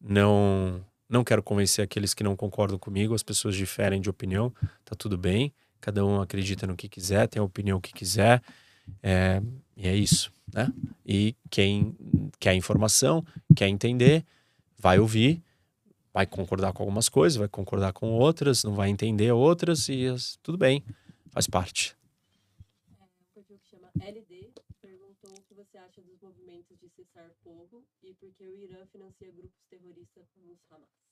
[0.00, 4.52] Não não quero convencer aqueles que não concordam comigo, as pessoas diferem de opinião,
[4.84, 5.52] tá tudo bem.
[5.80, 8.42] Cada um acredita no que quiser, tem a opinião que quiser.
[9.02, 9.42] É,
[9.76, 10.72] e é isso, né?
[11.04, 11.96] E quem
[12.38, 13.24] quer informação,
[13.54, 14.24] quer entender,
[14.78, 15.42] vai ouvir,
[16.12, 20.06] vai concordar com algumas coisas, vai concordar com outras, não vai entender outras e
[20.42, 20.84] tudo bem,
[21.30, 21.96] faz parte.
[22.88, 27.30] É, um perfil que chama LD perguntou o que você acha dos movimentos de cessar
[27.42, 31.04] fogo e por que o Irã financia grupos terroristas como Hamas.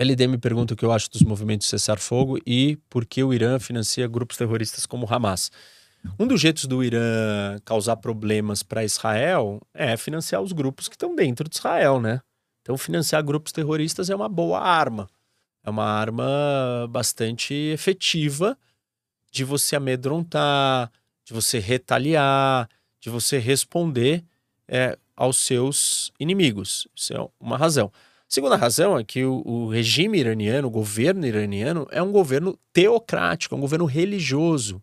[0.00, 3.58] LD me pergunta o que eu acho dos movimentos cessar-fogo e por que o Irã
[3.58, 5.50] financia grupos terroristas como o Hamas.
[6.18, 11.14] Um dos jeitos do Irã causar problemas para Israel é financiar os grupos que estão
[11.14, 12.20] dentro de Israel, né?
[12.62, 15.08] Então, financiar grupos terroristas é uma boa arma.
[15.64, 18.56] É uma arma bastante efetiva
[19.30, 20.90] de você amedrontar,
[21.24, 22.68] de você retaliar,
[23.00, 24.24] de você responder
[24.66, 26.88] é, aos seus inimigos.
[26.94, 27.92] Isso é uma razão.
[28.28, 33.54] Segunda razão é que o, o, regime iraniano, o governo iraniano, é um governo teocrático,
[33.54, 34.82] é um governo religioso.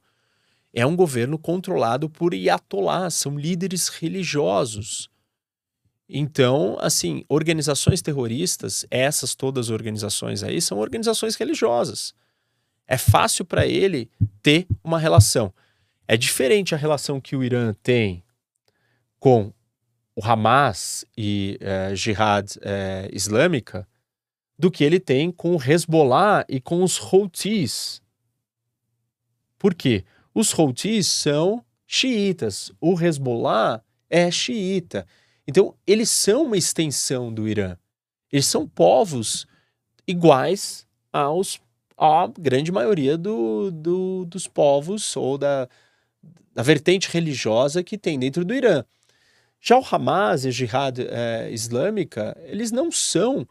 [0.78, 5.10] É um governo controlado por iatolás, são líderes religiosos.
[6.08, 12.14] Então, assim, organizações terroristas, essas todas as organizações aí, são organizações religiosas.
[12.86, 14.08] É fácil para ele
[14.44, 15.52] ter uma relação.
[16.08, 18.24] É diferente a relação que o Irã tem
[19.20, 19.52] com
[20.16, 23.88] o Hamas e é, Jihad é, Islâmica
[24.60, 28.00] do que ele tem com o Hezbollah e com os Houthis.
[29.58, 30.06] Por quê?
[30.38, 35.08] Os Houthis são xiitas, o Hezbollah é xiita.
[35.48, 37.76] Então, eles são uma extensão do Irã.
[38.32, 39.48] Eles são povos
[40.08, 41.60] iguais aos
[41.98, 45.68] à grande maioria do, do, dos povos ou da,
[46.54, 48.86] da vertente religiosa que tem dentro do Irã.
[49.60, 53.44] Já o Hamas e a Jihad é, Islâmica, eles não são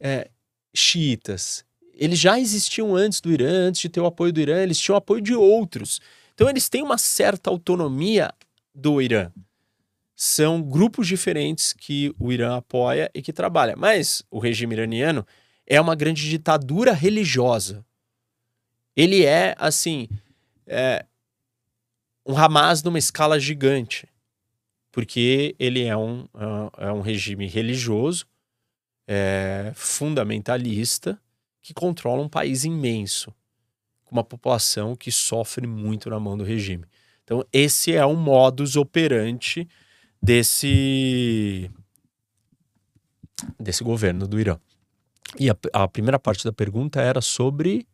[0.00, 0.28] é,
[0.74, 1.64] xiitas.
[1.98, 4.96] Eles já existiam antes do Irã, antes de ter o apoio do Irã, eles tinham
[4.96, 6.00] apoio de outros.
[6.34, 8.32] Então eles têm uma certa autonomia
[8.74, 9.32] do Irã.
[10.14, 13.74] São grupos diferentes que o Irã apoia e que trabalha.
[13.76, 15.26] Mas o regime iraniano
[15.66, 17.84] é uma grande ditadura religiosa.
[18.96, 20.08] Ele é, assim,
[20.66, 21.04] é,
[22.24, 24.08] um Hamas numa escala gigante
[24.98, 26.26] porque ele é um,
[26.78, 28.26] é, é um regime religioso,
[29.06, 31.16] é, fundamentalista,
[31.62, 33.34] que controla um país imenso,
[34.04, 36.84] com uma população que sofre muito na mão do regime.
[37.24, 39.68] Então, esse é um modus operandi
[40.22, 41.70] desse,
[43.58, 44.58] desse governo do Irã.
[45.38, 47.86] E a, a primeira parte da pergunta era sobre.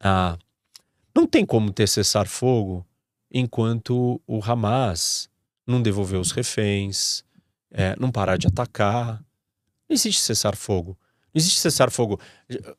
[0.00, 0.36] Ah,
[1.14, 2.86] não tem como ter cessar-fogo
[3.30, 5.28] enquanto o Hamas
[5.66, 7.22] não devolver os reféns,
[7.70, 9.22] é, não parar de atacar.
[9.88, 10.96] Não existe cessar-fogo.
[11.34, 12.20] Não existe cessar-fogo.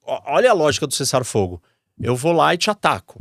[0.03, 1.61] Olha a lógica do cessar-fogo.
[1.99, 3.19] Eu vou lá e te ataco.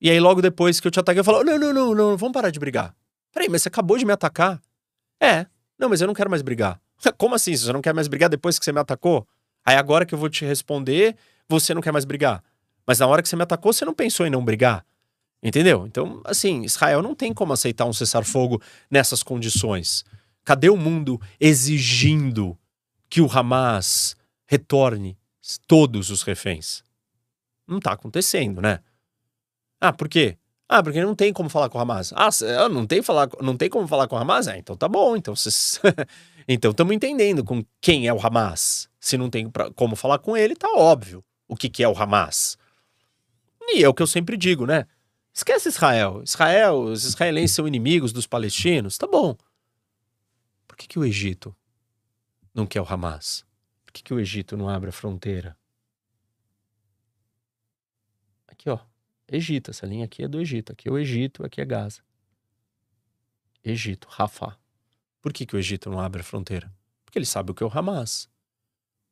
[0.00, 2.32] E aí, logo depois que eu te ataquei, eu falo: não, não, não, não, vamos
[2.32, 2.94] parar de brigar.
[3.32, 4.60] Peraí, mas você acabou de me atacar?
[5.20, 5.46] É.
[5.78, 6.80] Não, mas eu não quero mais brigar.
[7.18, 7.54] Como assim?
[7.56, 9.26] Você não quer mais brigar depois que você me atacou?
[9.64, 11.16] Aí agora que eu vou te responder,
[11.48, 12.42] você não quer mais brigar.
[12.86, 14.86] Mas na hora que você me atacou, você não pensou em não brigar.
[15.42, 15.86] Entendeu?
[15.86, 20.04] Então, assim, Israel não tem como aceitar um cessar-fogo nessas condições.
[20.44, 22.56] Cadê o mundo exigindo
[23.08, 24.16] que o Hamas
[24.46, 25.18] retorne
[25.66, 26.82] todos os reféns?
[27.66, 28.80] Não está acontecendo, né?
[29.80, 30.36] Ah, por quê?
[30.68, 32.12] Ah, porque não tem como falar com o Hamas.
[32.14, 32.30] Ah,
[32.68, 34.48] não tem, falar, não tem como falar com o Hamas?
[34.48, 35.16] Ah, então tá bom.
[35.16, 35.80] Então vocês...
[36.48, 38.88] então estamos entendendo com quem é o Hamas.
[38.98, 41.96] Se não tem pra, como falar com ele, tá óbvio o que, que é o
[41.96, 42.58] Hamas.
[43.68, 44.86] E é o que eu sempre digo, né?
[45.32, 46.22] Esquece Israel.
[46.24, 48.96] Israel, os israelenses são inimigos dos palestinos.
[48.96, 49.36] Tá bom.
[50.66, 51.54] Por que, que o Egito
[52.56, 53.44] não quer o Hamas?
[53.84, 55.54] Por que, que o Egito não abre a fronteira?
[58.48, 58.78] Aqui, ó.
[59.28, 59.70] Egito.
[59.70, 60.72] Essa linha aqui é do Egito.
[60.72, 62.00] Aqui é o Egito, aqui é Gaza.
[63.62, 64.58] Egito, Rafah.
[65.20, 66.74] Por que, que o Egito não abre a fronteira?
[67.04, 68.26] Porque ele sabe o que é o Hamas.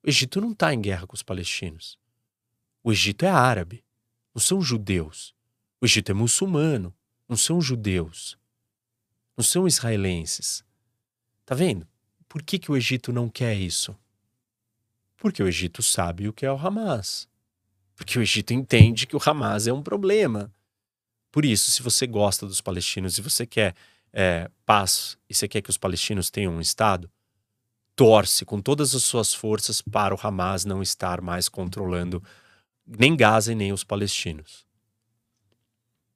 [0.02, 1.98] O Egito não está em guerra com os palestinos.
[2.82, 3.84] O Egito é árabe,
[4.34, 5.34] não são judeus.
[5.80, 6.94] O Egito é muçulmano,
[7.28, 8.38] não são judeus.
[9.36, 10.64] Não são israelenses.
[11.44, 11.86] Tá vendo?
[12.34, 13.96] Por que, que o Egito não quer isso?
[15.16, 17.28] Porque o Egito sabe o que é o Hamas.
[17.94, 20.52] Porque o Egito entende que o Hamas é um problema.
[21.30, 23.76] Por isso, se você gosta dos palestinos e você quer
[24.12, 27.08] é, paz e você quer que os palestinos tenham um Estado,
[27.94, 32.20] torce com todas as suas forças para o Hamas não estar mais controlando
[32.84, 34.66] nem Gaza e nem os palestinos.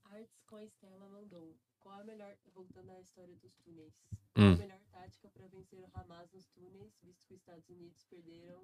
[0.04, 1.54] Arts com Estela mandou.
[1.78, 3.94] Qual a melhor, voltando à história dos túneis,
[4.34, 4.54] qual hum.
[4.54, 8.62] a melhor tática para vencer o Hamas nos túneis, visto que os Estados Unidos perderam,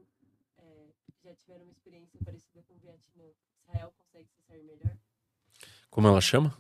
[0.59, 0.89] é,
[1.25, 3.25] já tiveram uma experiência parecida com o Vietnã?
[3.67, 4.95] Israel consegue se sair melhor?
[5.89, 6.55] Como ela chama?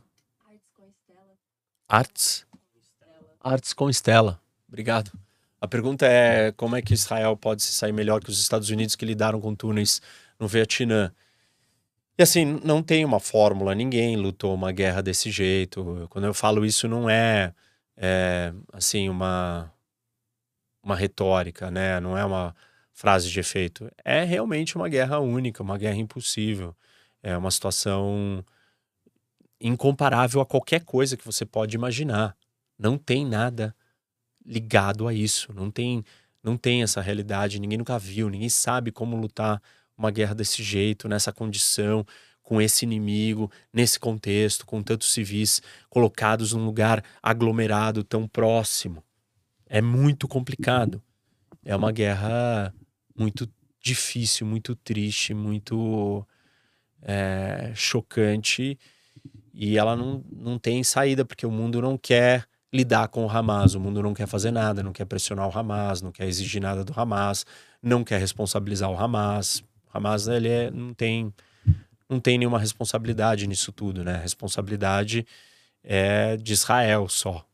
[0.46, 1.38] Arts com Estela.
[1.86, 2.46] Arts?
[3.40, 4.40] Arts com Estela.
[4.66, 5.12] Obrigado.
[5.60, 8.96] A pergunta é como é que Israel pode se sair melhor que os Estados Unidos
[8.96, 10.00] que lidaram com túneis
[10.38, 11.14] no Vietnã?
[12.16, 16.06] E assim, não tem uma fórmula, ninguém lutou uma guerra desse jeito.
[16.08, 17.52] Quando eu falo isso, não é,
[17.96, 19.70] é assim, uma,
[20.82, 22.00] uma retórica, né?
[22.00, 22.54] Não é uma
[22.94, 23.90] frase de efeito.
[24.04, 26.74] É realmente uma guerra única, uma guerra impossível.
[27.22, 28.42] É uma situação
[29.60, 32.36] incomparável a qualquer coisa que você pode imaginar.
[32.78, 33.74] Não tem nada
[34.46, 35.52] ligado a isso.
[35.52, 36.04] Não tem,
[36.42, 37.58] não tem essa realidade.
[37.58, 38.30] Ninguém nunca viu.
[38.30, 39.60] Ninguém sabe como lutar
[39.96, 42.06] uma guerra desse jeito, nessa condição,
[42.42, 49.02] com esse inimigo, nesse contexto, com tantos civis colocados num lugar aglomerado tão próximo.
[49.66, 51.02] É muito complicado.
[51.64, 52.72] É uma guerra
[53.16, 53.48] muito
[53.80, 56.26] difícil, muito triste, muito
[57.02, 58.78] é, chocante
[59.52, 63.74] e ela não, não tem saída porque o mundo não quer lidar com o Hamas,
[63.74, 66.82] o mundo não quer fazer nada, não quer pressionar o Hamas, não quer exigir nada
[66.82, 67.46] do Hamas,
[67.80, 69.62] não quer responsabilizar o Hamas,
[69.92, 71.32] Hamas ele é, não tem
[72.08, 74.16] não tem nenhuma responsabilidade nisso tudo, né?
[74.16, 75.26] A responsabilidade
[75.82, 77.46] é de Israel só.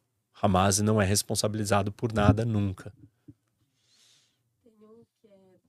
[0.42, 2.92] Hamas não é responsabilizado por nada nunca.
[4.64, 5.60] Tem um que é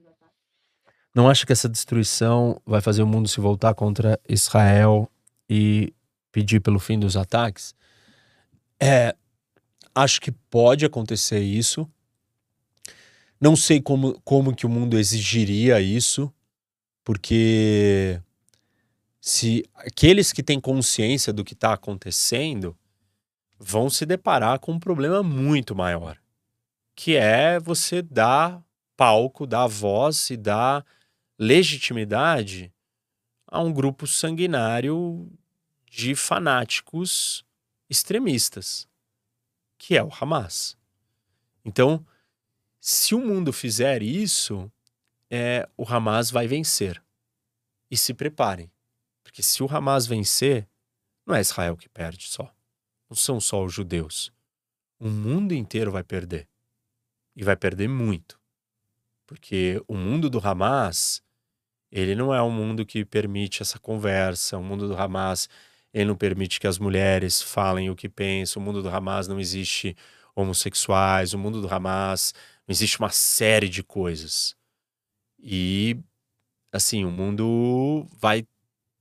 [0.01, 0.41] os ataques?
[1.15, 5.09] Não acha que essa destruição vai fazer o mundo se voltar contra Israel
[5.49, 5.95] e
[6.33, 7.73] pedir pelo fim dos ataques?
[8.81, 9.15] É,
[9.95, 11.89] acho que pode acontecer isso.
[13.41, 16.33] Não sei como, como que o mundo exigiria isso,
[17.05, 18.21] porque
[19.25, 22.77] se aqueles que têm consciência do que está acontecendo
[23.57, 26.19] vão se deparar com um problema muito maior,
[26.97, 28.61] que é você dar
[28.97, 30.85] palco, dar voz e dar
[31.39, 32.73] legitimidade
[33.47, 35.31] a um grupo sanguinário
[35.89, 37.45] de fanáticos
[37.89, 38.89] extremistas,
[39.79, 40.77] que é o Hamas.
[41.65, 42.05] Então,
[42.81, 44.69] se o mundo fizer isso,
[45.31, 47.01] é, o Hamas vai vencer.
[47.89, 48.72] E se preparem,
[49.33, 50.69] porque se o Hamas vencer,
[51.27, 52.55] não é Israel que perde só.
[53.09, 54.31] Não são só os judeus.
[55.01, 56.47] O mundo inteiro vai perder.
[57.35, 58.39] E vai perder muito.
[59.27, 61.23] Porque o mundo do Hamas
[61.91, 64.59] ele não é um mundo que permite essa conversa.
[64.59, 65.49] O mundo do Hamas,
[65.95, 68.61] ele não permite que as mulheres falem o que pensam.
[68.61, 69.97] O mundo do Hamas não existe
[70.37, 71.33] homossexuais.
[71.33, 72.35] O mundo do Hamas
[72.69, 74.55] não existe uma série de coisas.
[75.39, 75.97] E,
[76.71, 78.47] assim, o mundo vai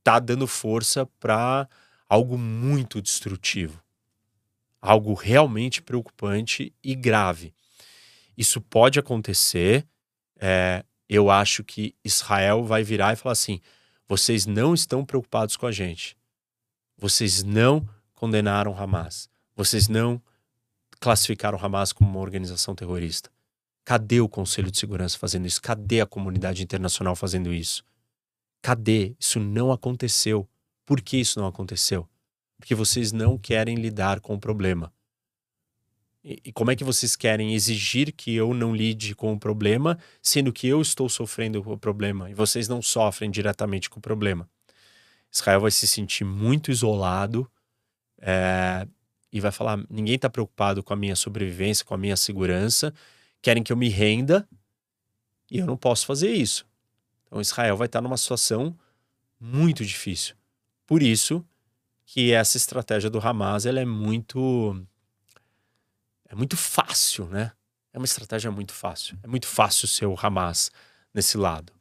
[0.03, 1.67] tá dando força para
[2.07, 3.81] algo muito destrutivo.
[4.81, 7.53] Algo realmente preocupante e grave.
[8.37, 9.87] Isso pode acontecer.
[10.39, 13.59] É, eu acho que Israel vai virar e falar assim:
[14.07, 16.17] vocês não estão preocupados com a gente.
[16.97, 19.29] Vocês não condenaram Hamas.
[19.55, 20.21] Vocês não
[20.99, 23.29] classificaram Hamas como uma organização terrorista.
[23.83, 25.61] Cadê o Conselho de Segurança fazendo isso?
[25.61, 27.83] Cadê a comunidade internacional fazendo isso?
[28.61, 29.15] Cadê?
[29.19, 30.47] Isso não aconteceu.
[30.85, 32.07] Por que isso não aconteceu?
[32.57, 34.93] Porque vocês não querem lidar com o problema.
[36.23, 39.97] E, e como é que vocês querem exigir que eu não lide com o problema,
[40.21, 44.01] sendo que eu estou sofrendo com o problema e vocês não sofrem diretamente com o
[44.01, 44.47] problema?
[45.31, 47.49] Israel vai se sentir muito isolado
[48.19, 48.87] é,
[49.31, 52.93] e vai falar: ninguém está preocupado com a minha sobrevivência, com a minha segurança,
[53.41, 54.47] querem que eu me renda
[55.49, 56.65] e eu não posso fazer isso.
[57.31, 58.77] Então Israel vai estar numa situação
[59.39, 60.35] muito difícil.
[60.85, 61.45] Por isso
[62.05, 64.85] que essa estratégia do Hamas ela é muito
[66.27, 67.53] é muito fácil, né?
[67.93, 69.17] É uma estratégia muito fácil.
[69.23, 70.71] É muito fácil ser o Hamas
[71.13, 71.71] nesse lado.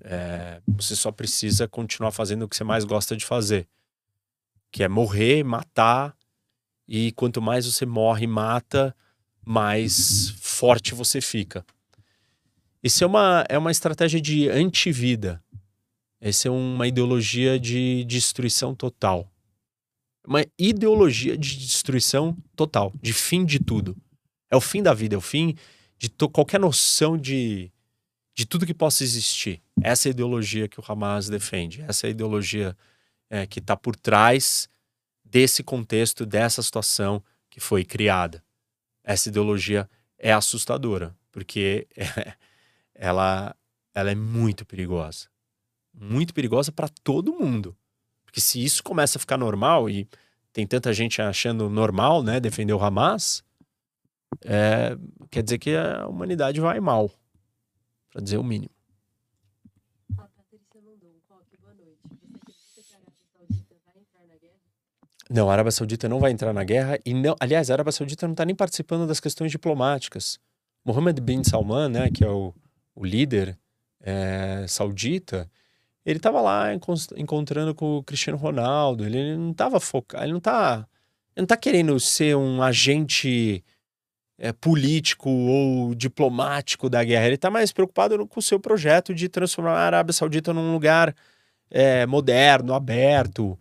[0.00, 3.68] É, você só precisa continuar fazendo o que você mais gosta de fazer,
[4.70, 6.16] que é morrer, matar.
[6.86, 8.94] E quanto mais você morre e mata,
[9.44, 11.66] mais forte você fica.
[12.84, 15.42] Isso é uma, é uma estratégia de antivida.
[16.20, 19.34] Essa é uma ideologia de destruição total
[20.26, 23.96] uma ideologia de destruição total, de fim de tudo.
[24.50, 25.54] É o fim da vida, é o fim
[25.98, 27.70] de qualquer noção de,
[28.34, 29.62] de tudo que possa existir.
[29.82, 32.76] Essa é a ideologia que o Hamas defende, essa é a ideologia
[33.28, 34.68] é, que está por trás
[35.24, 38.42] desse contexto, dessa situação que foi criada.
[39.02, 39.88] Essa ideologia
[40.18, 42.34] é assustadora, porque é,
[42.94, 43.54] ela,
[43.94, 45.28] ela é muito perigosa.
[45.92, 47.76] Muito perigosa para todo mundo.
[48.24, 50.08] Porque se isso começa a ficar normal e
[50.52, 53.42] tem tanta gente achando normal, né, defender o Hamas,
[54.44, 54.96] é,
[55.30, 57.10] quer dizer que a humanidade vai mal,
[58.10, 58.70] para dizer o mínimo.
[64.40, 64.56] Guerra?
[65.30, 68.26] Não, a Arábia Saudita não vai entrar na guerra e não, aliás, a Arábia Saudita
[68.26, 70.38] não está nem participando das questões diplomáticas.
[70.84, 72.54] Mohammed bin Salman, né, que é o,
[72.94, 73.58] o líder
[74.00, 75.50] é, saudita,
[76.04, 76.68] ele estava lá
[77.16, 80.86] encontrando com o Cristiano Ronaldo, ele não estava focado, ele não está
[81.34, 83.64] ele não tá querendo ser um agente
[84.38, 89.28] é, político ou diplomático da guerra, ele está mais preocupado com o seu projeto de
[89.28, 91.14] transformar a Arábia Saudita num lugar
[91.70, 93.58] é, moderno, aberto.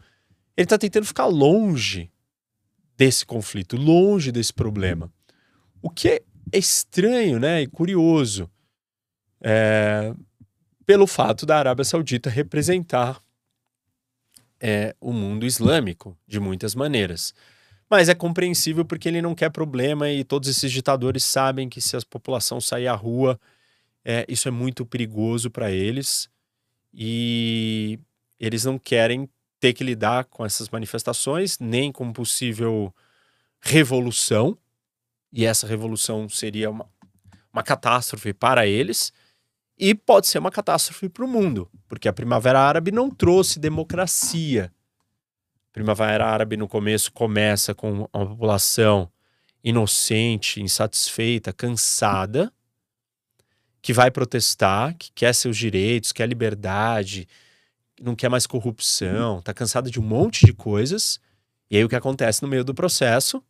[0.55, 2.11] Ele está tentando ficar longe
[2.95, 5.11] desse conflito, longe desse problema.
[5.81, 8.49] O que é estranho né, e curioso.
[9.43, 10.13] É,
[10.85, 13.21] pelo fato da Arábia Saudita representar
[14.59, 17.33] é, o mundo islâmico de muitas maneiras.
[17.89, 21.97] Mas é compreensível porque ele não quer problema e todos esses ditadores sabem que se
[21.97, 23.39] a população sair à rua,
[24.05, 26.29] é, isso é muito perigoso para eles
[26.93, 27.99] e
[28.39, 29.29] eles não querem
[29.59, 32.93] ter que lidar com essas manifestações, nem com possível
[33.61, 34.57] revolução,
[35.31, 36.85] e essa revolução seria uma,
[37.51, 39.13] uma catástrofe para eles.
[39.77, 44.71] E pode ser uma catástrofe para o mundo, porque a Primavera Árabe não trouxe democracia.
[45.69, 49.11] A Primavera Árabe no começo começa com uma população
[49.63, 52.53] inocente, insatisfeita, cansada,
[53.81, 57.27] que vai protestar, que quer seus direitos, quer liberdade,
[58.01, 61.19] não quer mais corrupção, está cansada de um monte de coisas.
[61.69, 63.43] E aí o que acontece no meio do processo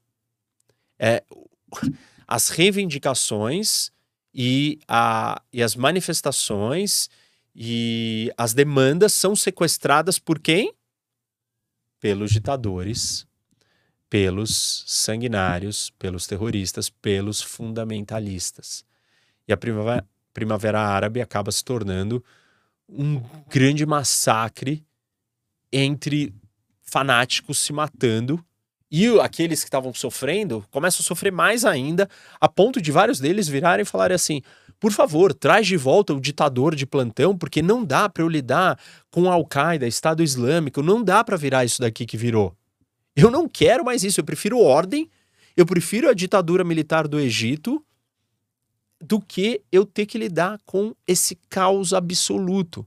[0.97, 1.23] é
[2.27, 3.91] as reivindicações
[4.33, 7.09] e, a, e as manifestações
[7.55, 10.73] e as demandas são sequestradas por quem?
[11.99, 13.27] Pelos ditadores,
[14.09, 18.83] pelos sanguinários, pelos terroristas, pelos fundamentalistas.
[19.47, 22.23] E a primavera, primavera Árabe acaba se tornando
[22.89, 24.85] um grande massacre
[25.71, 26.33] entre
[26.81, 28.43] fanáticos se matando
[28.95, 32.07] e aqueles que estavam sofrendo começam a sofrer mais ainda,
[32.39, 34.43] a ponto de vários deles virarem e falarem assim:
[34.79, 38.79] por favor, traz de volta o ditador de plantão, porque não dá para eu lidar
[39.09, 42.55] com Al-Qaeda, Estado Islâmico, não dá para virar isso daqui que virou.
[43.15, 45.09] Eu não quero mais isso, eu prefiro ordem,
[45.57, 47.83] eu prefiro a ditadura militar do Egito
[49.01, 52.85] do que eu ter que lidar com esse caos absoluto.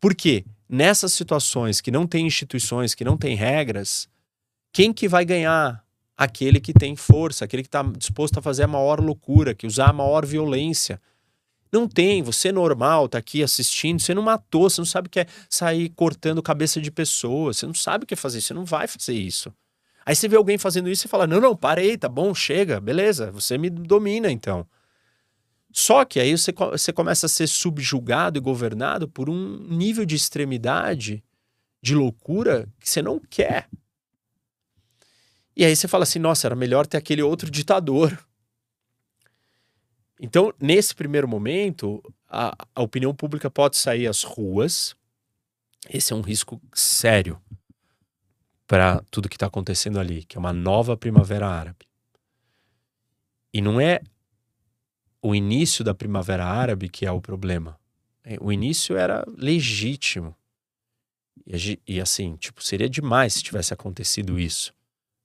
[0.00, 0.44] Por quê?
[0.68, 4.08] Nessas situações que não tem instituições, que não tem regras,
[4.78, 5.84] quem que vai ganhar?
[6.16, 9.90] Aquele que tem força, aquele que está disposto a fazer a maior loucura, que usar
[9.90, 11.02] a maior violência.
[11.72, 15.18] Não tem, você normal, tá aqui assistindo, você não matou, você não sabe o que
[15.18, 18.64] é sair cortando cabeça de pessoas, você não sabe o que é fazer, você não
[18.64, 19.52] vai fazer isso.
[20.06, 23.32] Aí você vê alguém fazendo isso e fala: não, não, parei, tá bom, chega, beleza,
[23.32, 24.64] você me domina então.
[25.72, 30.14] Só que aí você, você começa a ser subjugado e governado por um nível de
[30.14, 31.24] extremidade,
[31.82, 33.68] de loucura, que você não quer.
[35.58, 38.16] E aí você fala assim: nossa, era melhor ter aquele outro ditador.
[40.20, 44.94] Então, nesse primeiro momento, a, a opinião pública pode sair às ruas.
[45.90, 47.40] Esse é um risco sério
[48.68, 51.86] para tudo que está acontecendo ali, que é uma nova primavera árabe.
[53.52, 54.00] E não é
[55.20, 57.78] o início da Primavera Árabe que é o problema.
[58.22, 60.36] É, o início era legítimo.
[61.86, 64.74] E, assim, tipo, seria demais se tivesse acontecido isso,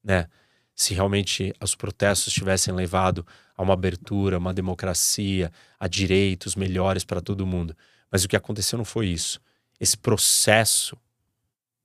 [0.03, 0.27] né?
[0.75, 3.25] Se realmente os protestos tivessem levado
[3.55, 7.75] a uma abertura, uma democracia, a direitos melhores para todo mundo.
[8.11, 9.39] Mas o que aconteceu não foi isso.
[9.79, 10.97] Esse processo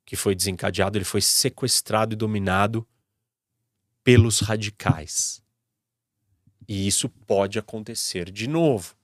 [0.05, 2.87] que foi desencadeado, ele foi sequestrado e dominado
[4.03, 5.43] pelos radicais.
[6.67, 8.95] E isso pode acontecer de novo.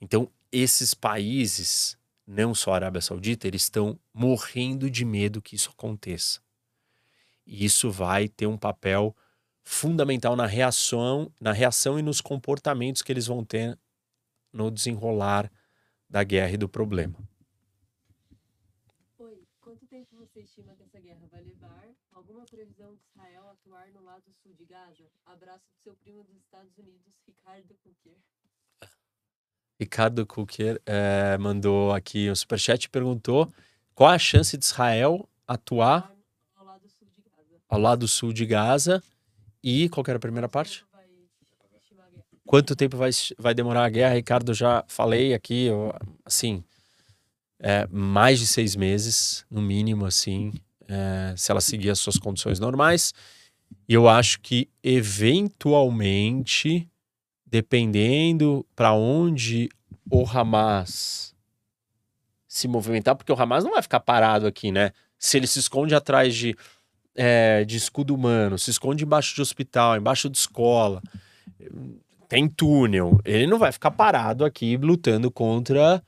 [0.00, 5.70] Então, esses países, não só a Arábia Saudita, eles estão morrendo de medo que isso
[5.70, 6.40] aconteça.
[7.46, 9.16] E isso vai ter um papel
[9.64, 13.78] fundamental na reação, na reação e nos comportamentos que eles vão ter
[14.52, 15.50] no desenrolar
[16.08, 17.16] da guerra e do problema.
[19.18, 21.88] Oi, quanto tempo você estima que essa guerra vai levar?
[22.12, 25.04] Alguma previsão de Israel atuar no lado sul de Gaza?
[25.24, 28.18] Abraço do seu primo dos Estados Unidos, Ricardo Kukier.
[29.80, 33.52] Ricardo Kukier é, mandou aqui um superchat e perguntou
[33.94, 36.14] qual a chance de Israel atuar
[36.54, 37.60] ao lado sul de Gaza.
[37.72, 39.02] Ao lado sul de Gaza
[39.64, 40.84] e qual era a primeira parte?
[42.44, 43.08] Quanto tempo vai,
[43.38, 44.14] vai demorar a guerra?
[44.14, 45.90] Ricardo, já falei aqui, eu,
[46.22, 46.62] assim,
[47.58, 50.52] é, mais de seis meses, no mínimo, assim,
[50.86, 53.14] é, se ela seguir as suas condições normais.
[53.88, 56.86] E eu acho que, eventualmente,
[57.46, 59.70] dependendo para onde
[60.10, 61.34] o Hamas
[62.46, 64.92] se movimentar, porque o Hamas não vai ficar parado aqui, né?
[65.18, 66.54] Se ele se esconde atrás de
[67.14, 71.02] é, de escudo humano, se esconde embaixo de hospital, embaixo de escola,
[72.28, 73.20] tem túnel.
[73.24, 76.02] Ele não vai ficar parado aqui lutando contra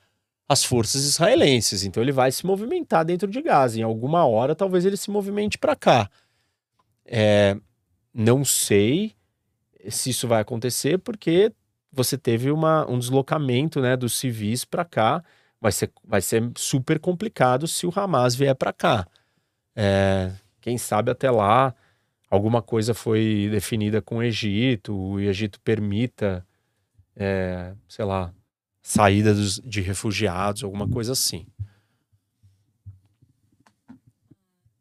[0.48, 1.84] as forças israelenses.
[1.84, 3.78] Então ele vai se movimentar dentro de Gaza.
[3.78, 6.10] Em alguma hora, talvez ele se movimente para cá.
[7.04, 7.56] É,
[8.12, 9.14] não sei
[9.88, 11.52] se isso vai acontecer, porque
[11.92, 15.22] você teve uma, um deslocamento né, dos civis para cá.
[15.60, 19.06] Vai ser, vai ser super complicado se o Hamas vier para cá.
[19.76, 20.32] É,
[20.64, 21.74] quem sabe até lá
[22.30, 26.42] alguma coisa foi definida com o Egito, o Egito permita,
[27.14, 28.34] é, sei lá,
[28.80, 31.46] saída dos, de refugiados, alguma coisa assim.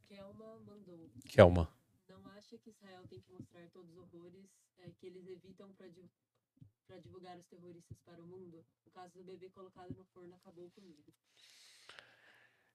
[0.07, 1.11] Kelma mandou.
[1.27, 1.69] Kelma.
[2.07, 4.47] Não acha que Israel tem que mostrar todos os horrores
[4.80, 8.64] é, que eles evitam para divulgar os terroristas para o mundo?
[8.85, 11.03] O caso do bebê colocado no forno acabou comigo.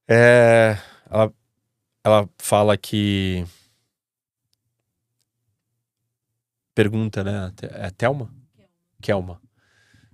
[0.06, 0.76] É,
[1.10, 1.32] ela
[2.09, 3.44] ela fala que.
[6.74, 7.52] Pergunta, né?
[7.62, 8.32] É Thelma?
[9.01, 9.40] Kelma.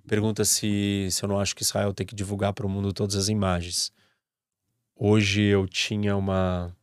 [0.07, 3.15] Pergunta se, se eu não acho que Israel tem que divulgar para o mundo todas
[3.15, 3.91] as imagens.
[4.95, 6.75] Hoje eu tinha uma.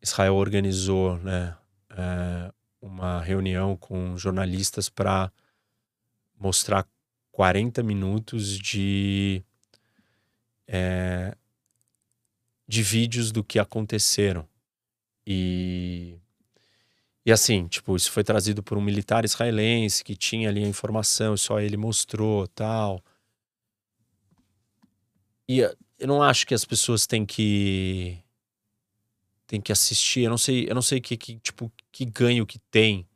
[0.00, 1.56] Israel organizou né,
[1.90, 5.32] é, uma reunião com jornalistas para
[6.38, 6.86] mostrar
[7.32, 9.42] 40 minutos de
[10.66, 11.36] é,
[12.66, 14.48] de vídeos do que aconteceram.
[15.26, 16.18] E
[17.26, 21.36] e assim, tipo, isso foi trazido por um militar israelense que tinha ali a informação,
[21.36, 23.02] só ele mostrou, tal.
[25.48, 28.18] E eu não acho que as pessoas têm que
[29.46, 32.58] têm que assistir, eu não sei, eu não sei que, que tipo que ganho que
[32.58, 33.06] tem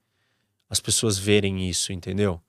[0.71, 2.41] as pessoas verem isso, entendeu?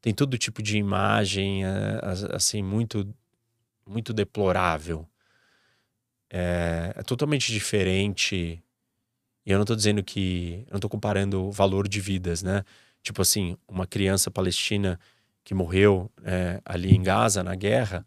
[0.00, 2.00] Tem todo tipo de imagem é,
[2.34, 3.06] assim muito
[3.86, 5.06] muito deplorável
[6.36, 8.60] é, é totalmente diferente.
[9.46, 10.64] E eu não estou dizendo que.
[10.66, 12.64] Eu não estou comparando o valor de vidas, né?
[13.02, 14.98] Tipo assim, uma criança palestina
[15.44, 18.04] que morreu é, ali em Gaza, na guerra,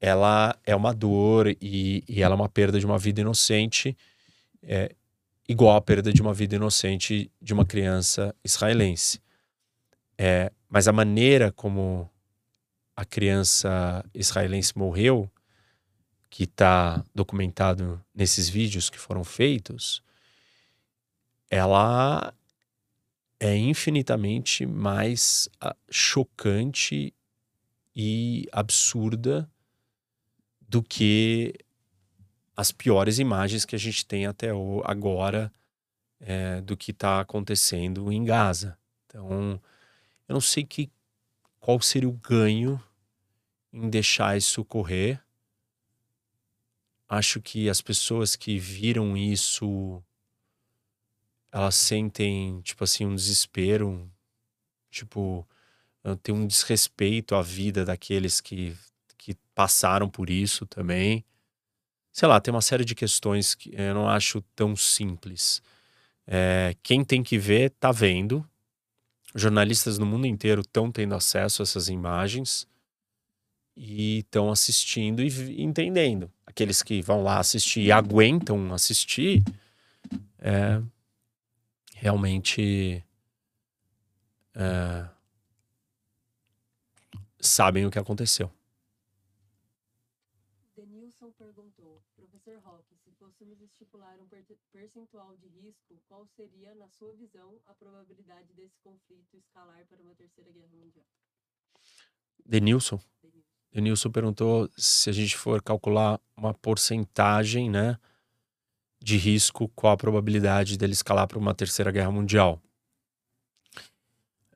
[0.00, 3.96] ela é uma dor e, e ela é uma perda de uma vida inocente,
[4.62, 4.92] é,
[5.48, 9.20] igual a perda de uma vida inocente de uma criança israelense.
[10.18, 12.10] É, mas a maneira como
[12.96, 15.30] a criança israelense morreu
[16.36, 20.02] que está documentado nesses vídeos que foram feitos,
[21.48, 22.34] ela
[23.40, 27.14] é infinitamente mais ah, chocante
[27.94, 29.50] e absurda
[30.60, 31.54] do que
[32.54, 34.50] as piores imagens que a gente tem até
[34.84, 35.50] agora
[36.20, 38.76] é, do que está acontecendo em Gaza.
[39.06, 39.58] Então,
[40.28, 40.90] eu não sei que,
[41.58, 42.78] qual seria o ganho
[43.72, 45.24] em deixar isso ocorrer
[47.08, 50.02] acho que as pessoas que viram isso
[51.52, 54.10] elas sentem tipo assim um desespero
[54.90, 55.46] tipo
[56.22, 58.76] tem um desrespeito à vida daqueles que,
[59.18, 61.24] que passaram por isso também.
[62.12, 65.60] Sei lá tem uma série de questões que eu não acho tão simples.
[66.26, 68.48] É, quem tem que ver tá vendo.
[69.34, 72.66] Jornalistas no mundo inteiro estão tendo acesso a essas imagens
[73.76, 76.32] e estão assistindo e entendendo.
[76.46, 79.44] Aqueles que vão lá assistir e aguentam assistir,
[80.38, 80.82] é,
[81.94, 83.04] realmente
[84.54, 85.08] é,
[87.38, 88.50] sabem o que aconteceu.
[90.74, 94.28] Denilson perguntou, professor Roque, se fôssemos estipular um
[94.72, 100.14] percentual de risco, qual seria, na sua visão, a probabilidade desse conflito escalar para uma
[100.14, 101.06] terceira guerra mundial?
[102.44, 103.00] Denilson?
[103.76, 107.98] Denilson perguntou se a gente for calcular uma porcentagem, né,
[108.98, 112.58] de risco, qual a probabilidade dele escalar para uma terceira guerra mundial.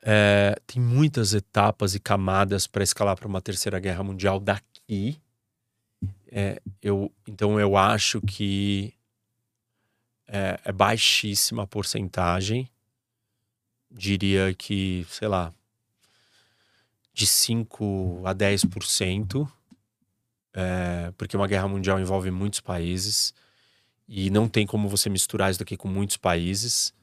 [0.01, 5.20] É, tem muitas etapas e camadas para escalar para uma terceira guerra mundial daqui.
[6.32, 8.94] É, eu, então eu acho que
[10.26, 12.70] é, é baixíssima a porcentagem.
[13.90, 15.52] Diria que, sei lá,
[17.20, 19.47] de 5 a 10%,
[20.55, 23.34] é, porque uma guerra mundial envolve muitos países
[24.09, 26.94] e não tem como você misturar isso daqui com muitos países.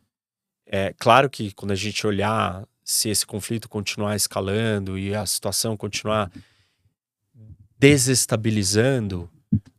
[0.65, 5.77] É claro que quando a gente olhar se esse conflito continuar escalando e a situação
[5.77, 6.31] continuar
[7.77, 9.29] desestabilizando,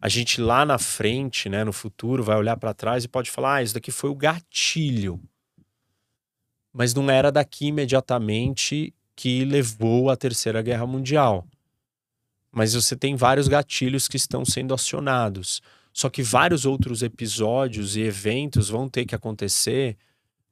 [0.01, 3.56] a gente lá na frente, né, no futuro, vai olhar para trás e pode falar:
[3.56, 5.20] ah, isso daqui foi o gatilho.
[6.73, 11.45] Mas não era daqui imediatamente que levou à Terceira Guerra Mundial.
[12.53, 15.61] Mas você tem vários gatilhos que estão sendo acionados.
[15.93, 19.97] Só que vários outros episódios e eventos vão ter que acontecer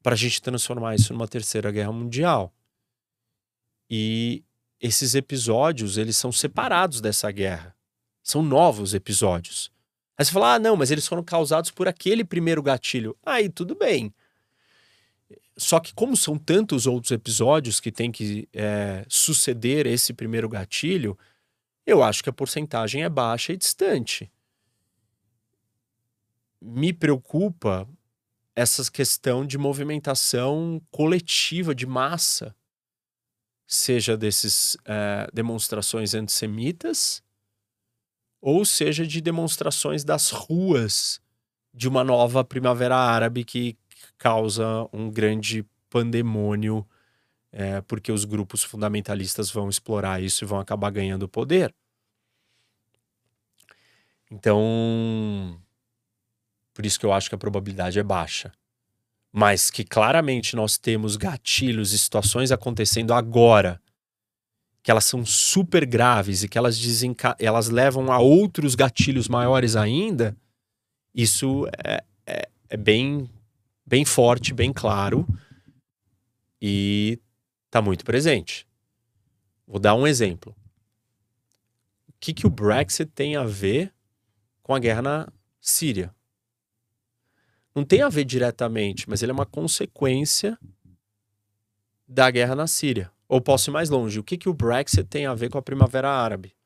[0.03, 2.53] para a gente transformar isso numa Terceira Guerra Mundial.
[3.89, 4.43] E
[4.81, 7.73] esses episódios, eles são separados dessa guerra.
[8.21, 9.71] São novos episódios.
[10.19, 13.17] Aí você fala, ah, não, mas eles foram causados por aquele primeiro gatilho.
[13.25, 14.13] Aí tudo bem.
[15.59, 21.19] Só que, como são tantos outros episódios que tem que é, suceder esse primeiro gatilho,
[21.87, 24.31] eu acho que a porcentagem é baixa e distante.
[26.61, 27.89] Me preocupa
[28.55, 32.55] essa questão de movimentação coletiva, de massa,
[33.67, 37.23] seja desses é, demonstrações antissemitas,
[38.41, 41.21] ou seja de demonstrações das ruas
[41.73, 43.77] de uma nova primavera árabe que
[44.19, 46.87] causa um grande pandemônio,
[47.53, 51.75] é, porque os grupos fundamentalistas vão explorar isso e vão acabar ganhando poder.
[54.31, 55.61] Então,
[56.75, 58.53] por isso que eu acho que a probabilidade é baixa.
[59.33, 63.81] Mas que claramente nós temos gatilhos e situações acontecendo agora
[64.83, 66.81] que elas são super graves e que elas,
[67.41, 70.37] elas levam a outros gatilhos maiores ainda,
[71.13, 73.29] isso é, é, é bem
[73.87, 75.27] bem forte, bem claro
[76.61, 77.21] e
[77.67, 78.67] está muito presente.
[79.67, 80.55] Vou dar um exemplo.
[82.09, 83.93] O que, que o Brexit tem a ver
[84.63, 86.15] com a guerra na Síria?
[87.75, 90.59] Não tem a ver diretamente, mas ele é uma consequência
[92.09, 93.13] da guerra na Síria.
[93.29, 94.19] Ou posso ir mais longe.
[94.19, 96.57] O que, que o Brexit tem a ver com a Primavera Árabe?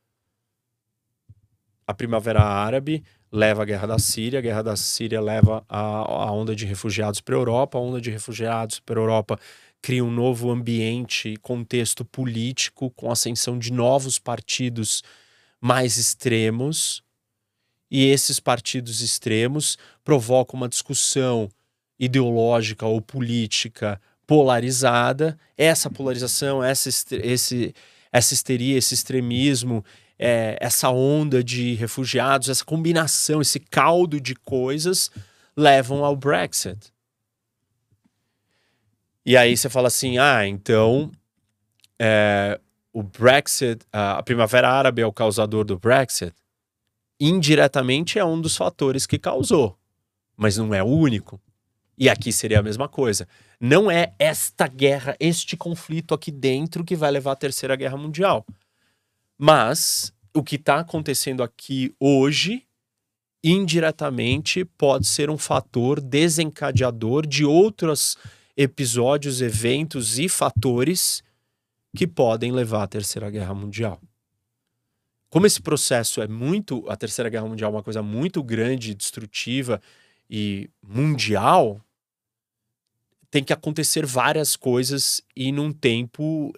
[1.87, 3.03] A Primavera Árabe
[3.33, 7.21] leva a guerra da Síria, a guerra da Síria leva a, a onda de refugiados
[7.21, 9.39] para a Europa, a onda de refugiados para a Europa
[9.83, 15.03] cria um novo ambiente, contexto político, com ascensão de novos partidos
[15.61, 17.03] mais extremos.
[17.91, 21.49] E esses partidos extremos provocam uma discussão
[21.99, 25.39] ideológica ou política polarizada.
[25.57, 27.75] Essa polarização, essa, esse,
[28.13, 29.85] essa histeria, esse extremismo,
[30.23, 35.11] é, essa onda de refugiados, essa combinação, esse caldo de coisas
[35.57, 36.93] levam ao Brexit.
[39.25, 41.11] E aí você fala assim: ah, então
[41.99, 42.61] é,
[42.93, 46.35] o Brexit, a Primavera Árabe é o causador do Brexit?
[47.19, 49.79] Indiretamente é um dos fatores que causou,
[50.37, 51.41] mas não é o único.
[51.97, 53.27] E aqui seria a mesma coisa.
[53.59, 58.45] Não é esta guerra, este conflito aqui dentro que vai levar à Terceira Guerra Mundial.
[59.43, 62.67] Mas o que está acontecendo aqui hoje,
[63.43, 68.19] indiretamente, pode ser um fator desencadeador de outros
[68.55, 71.23] episódios, eventos e fatores
[71.97, 73.99] que podem levar à Terceira Guerra Mundial.
[75.31, 76.85] Como esse processo é muito.
[76.87, 79.81] A Terceira Guerra Mundial é uma coisa muito grande, destrutiva
[80.29, 81.83] e mundial,
[83.31, 86.53] tem que acontecer várias coisas e num tempo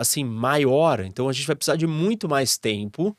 [0.00, 1.00] assim, maior.
[1.00, 3.16] Então a gente vai precisar de muito mais tempo.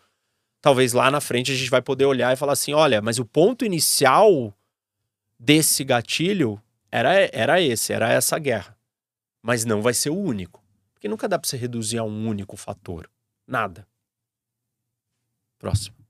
[0.60, 3.26] Talvez lá na frente a gente vai poder olhar e falar assim: olha, mas o
[3.26, 4.53] ponto inicial
[5.40, 8.78] desse gatilho era, era esse, era essa guerra.
[9.41, 10.64] mas não vai ser o único.
[10.94, 13.10] Porque nunca dá para você reduzir a um único fator.
[13.48, 13.88] Nada.
[15.58, 16.02] Próximo.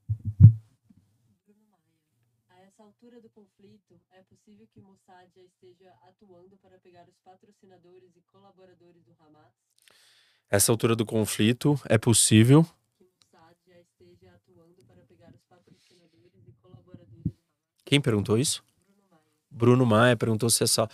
[4.14, 9.52] É que Mossad já esteja atuando para pegar os patrocinadores e colaboradores do Hamas?
[10.52, 12.66] Essa altura do conflito é possível.
[17.86, 18.62] Quem perguntou isso?
[19.50, 20.14] Bruno Maia.
[20.14, 20.86] Perguntou se essa,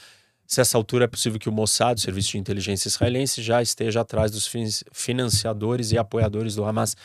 [0.47, 4.03] se essa altura é possível que o Mossad, o Serviço de Inteligência Israelense, já esteja
[4.03, 6.97] atrás dos fin- financiadores e apoiadores do Hamas.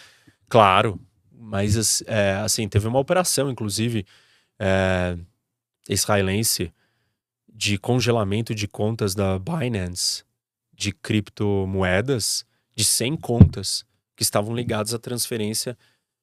[0.48, 1.02] Claro,
[1.32, 4.06] mas as- é, assim, teve uma operação, inclusive,
[4.60, 5.18] é,
[5.90, 6.72] israelense
[7.52, 10.24] de congelamento de contas da Binance
[10.74, 12.46] de criptomoedas
[12.76, 13.86] de 100 contas
[14.16, 15.78] que estavam ligadas à transferência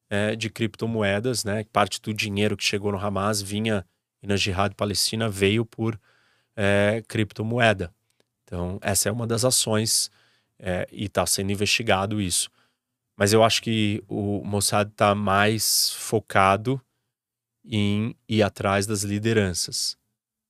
[0.09, 1.65] é, de criptomoedas, né?
[1.73, 3.87] Parte do dinheiro que chegou no Hamas vinha
[4.23, 5.99] e na Jihad Palestina veio por
[6.57, 7.95] é, criptomoeda.
[8.45, 10.11] Então, essa é uma das ações
[10.59, 12.51] é, e está sendo investigado isso.
[13.17, 16.81] Mas eu acho que o Mossad está mais focado
[17.65, 19.97] em ir atrás das lideranças.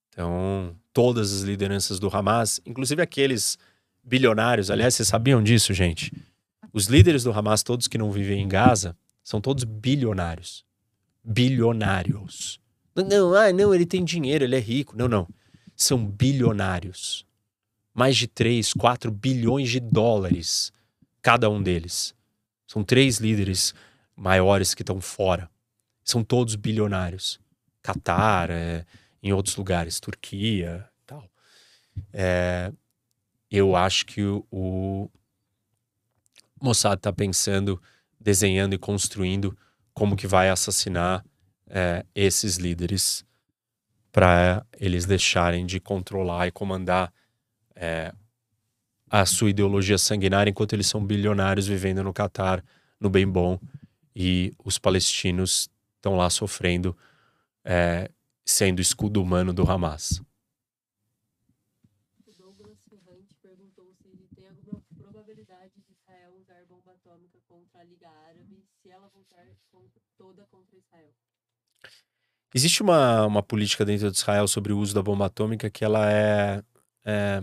[0.09, 3.59] Então, todas as lideranças do Hamas, inclusive aqueles
[4.11, 6.13] bilionários, aliás, vocês sabiam disso, gente?
[6.73, 10.65] Os líderes do Hamas, todos que não vivem em Gaza, são todos bilionários.
[11.23, 12.61] Bilionários.
[12.97, 14.97] Não, ah, não, ele tem dinheiro, ele é rico.
[14.97, 15.29] Não, não.
[15.77, 17.25] São bilionários.
[17.95, 20.73] Mais de 3, 4 bilhões de dólares
[21.23, 22.13] cada um deles.
[22.67, 23.73] São três líderes
[24.17, 25.49] maiores que estão fora.
[26.03, 27.39] São todos bilionários.
[27.81, 28.85] Catar, é,
[29.23, 31.31] em outros lugares, Turquia, tal.
[32.13, 32.73] É,
[33.51, 35.11] eu acho que o, o
[36.61, 37.81] Mossad está pensando,
[38.21, 39.57] desenhando e construindo
[39.93, 41.25] como que vai assassinar
[41.69, 43.25] é, esses líderes
[44.13, 47.13] para eles deixarem de controlar e comandar
[47.75, 48.13] é,
[49.09, 52.65] a sua ideologia sanguinária enquanto eles são bilionários vivendo no Catar,
[52.99, 53.59] no bem bom,
[54.15, 56.97] e os palestinos estão lá sofrendo,
[57.65, 58.11] é,
[58.45, 60.21] sendo escudo humano do Hamas.
[62.27, 67.85] O Douglas Ferrante perguntou se tem alguma probabilidade de Israel usar bomba atômica contra a
[67.85, 71.15] Liga Árabe se ela voltar con- toda contra Israel.
[72.55, 76.11] Existe uma, uma política dentro de Israel sobre o uso da bomba atômica que ela
[76.11, 76.63] é,
[77.05, 77.43] é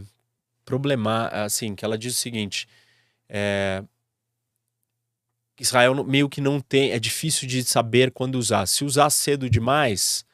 [0.66, 2.68] problemática, assim, que ela diz o seguinte,
[3.30, 3.84] é,
[5.60, 8.66] Israel meio que não tem, é difícil de saber quando usar.
[8.68, 10.26] Se usar cedo demais,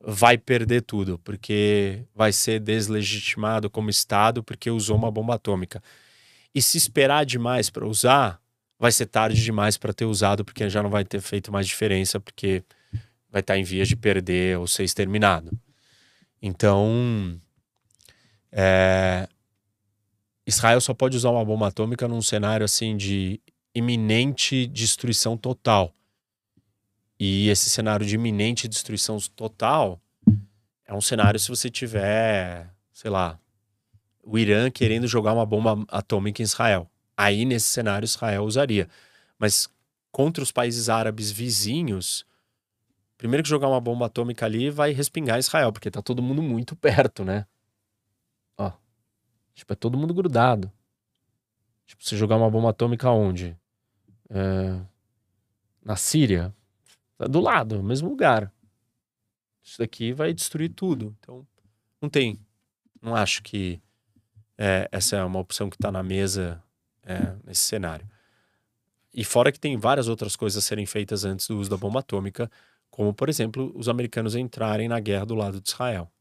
[0.00, 5.82] vai perder tudo, porque vai ser deslegitimado como Estado porque usou uma bomba atômica.
[6.54, 8.40] E se esperar demais para usar,
[8.78, 12.18] vai ser tarde demais para ter usado, porque já não vai ter feito mais diferença,
[12.18, 12.64] porque
[13.30, 15.50] vai estar em vias de perder ou ser exterminado.
[16.42, 17.40] Então,
[18.50, 19.28] é,
[20.46, 23.40] Israel só pode usar uma bomba atômica num cenário assim de
[23.74, 25.94] iminente destruição total.
[27.18, 30.00] E esse cenário de iminente destruição total
[30.86, 33.38] é um cenário se você tiver, sei lá,
[34.22, 36.90] o Irã querendo jogar uma bomba atômica em Israel.
[37.16, 38.88] Aí, nesse cenário, Israel usaria.
[39.38, 39.68] Mas
[40.10, 42.24] contra os países árabes vizinhos,
[43.20, 46.74] primeiro que jogar uma bomba atômica ali vai respingar Israel, porque tá todo mundo muito
[46.74, 47.46] perto, né?
[48.56, 48.72] Ó.
[49.54, 50.72] Tipo, é todo mundo grudado.
[51.86, 53.54] Tipo, você jogar uma bomba atômica onde?
[54.30, 54.80] É,
[55.84, 56.54] Na Síria?
[57.18, 58.50] Tá do lado, no mesmo lugar.
[59.62, 61.14] Isso daqui vai destruir tudo.
[61.20, 61.46] Então,
[62.00, 62.40] não tem.
[63.02, 63.82] Não acho que
[64.56, 66.62] é, essa é uma opção que está na mesa
[67.02, 68.08] é, nesse cenário.
[69.12, 72.00] E fora que tem várias outras coisas a serem feitas antes do uso da bomba
[72.00, 72.50] atômica,
[73.00, 76.12] como, por exemplo, os americanos entrarem na guerra do lado de Israel.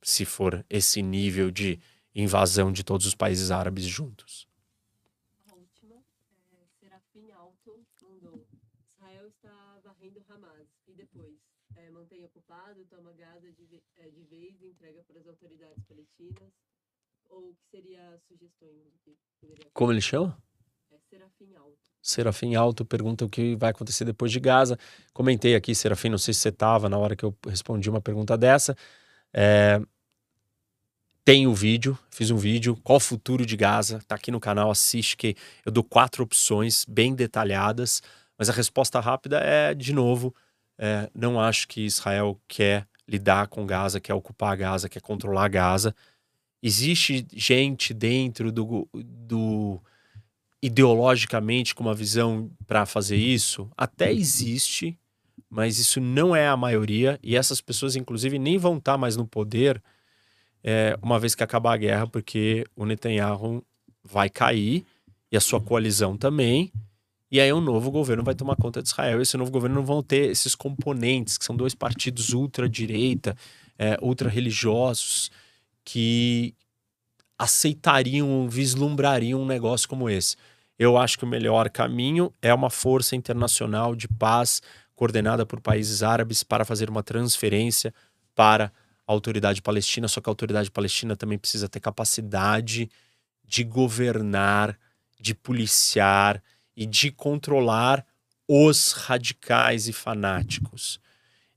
[0.00, 1.80] Se for esse nível de
[2.14, 4.48] invasão de todos os países árabes juntos.
[5.48, 5.96] A última,
[6.52, 8.46] é, Serafim Alto mandou.
[8.94, 11.34] Israel está varrendo Hamas e depois
[11.74, 16.52] é, mantém ocupado, toma Gaza de, é, de vez entrega para as autoridades palestinas.
[17.30, 20.40] Ou o que seria sugestões que poderia Como ele chama?
[20.92, 21.87] É Serafim Alto.
[22.08, 24.78] Serafim Alto pergunta o que vai acontecer depois de Gaza.
[25.12, 28.36] Comentei aqui, Serafim, não sei se você estava na hora que eu respondi uma pergunta
[28.36, 28.74] dessa.
[29.32, 29.80] É,
[31.24, 34.70] Tem o vídeo, fiz um vídeo, qual o futuro de Gaza, tá aqui no canal,
[34.70, 35.36] assiste que
[35.66, 38.00] eu dou quatro opções bem detalhadas,
[38.38, 40.34] mas a resposta rápida é, de novo,
[40.78, 45.94] é, não acho que Israel quer lidar com Gaza, quer ocupar Gaza, quer controlar Gaza.
[46.62, 49.78] Existe gente dentro do, do
[50.62, 53.70] ideologicamente com uma visão para fazer isso?
[53.76, 54.98] Até existe,
[55.48, 59.26] mas isso não é a maioria e essas pessoas inclusive nem vão estar mais no
[59.26, 59.82] poder
[60.62, 63.64] é, uma vez que acabar a guerra, porque o Netanyahu
[64.02, 64.84] vai cair
[65.30, 66.72] e a sua coalizão também.
[67.30, 69.18] E aí um novo governo vai tomar conta de Israel.
[69.18, 73.36] E esse novo governo não vão ter esses componentes, que são dois partidos ultra-direita,
[73.78, 75.30] é, ultra-religiosos,
[75.84, 76.54] que
[77.38, 80.36] aceitariam, vislumbrariam um negócio como esse.
[80.78, 84.62] Eu acho que o melhor caminho é uma força internacional de paz
[84.94, 87.92] coordenada por países árabes para fazer uma transferência
[88.34, 88.72] para
[89.06, 90.06] a autoridade palestina.
[90.06, 92.88] Só que a autoridade palestina também precisa ter capacidade
[93.44, 94.78] de governar,
[95.18, 96.42] de policiar
[96.76, 98.06] e de controlar
[98.46, 101.00] os radicais e fanáticos.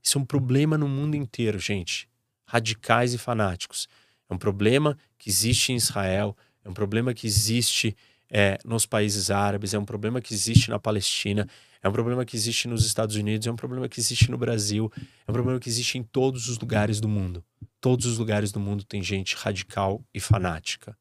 [0.02, 2.10] Isso é um problema no mundo inteiro, gente.
[2.46, 3.88] Radicais e fanáticos.
[4.30, 6.36] É um problema que existe em Israel,
[6.66, 7.96] é um problema que existe
[8.32, 11.48] é, nos países árabes, é um problema que existe na Palestina,
[11.84, 14.92] é um problema que existe nos Estados Unidos, é um problema que existe no Brasil,
[15.28, 17.44] é um problema que existe em todos os lugares do mundo.
[17.80, 20.98] Todos os lugares do mundo tem gente radical e fanática.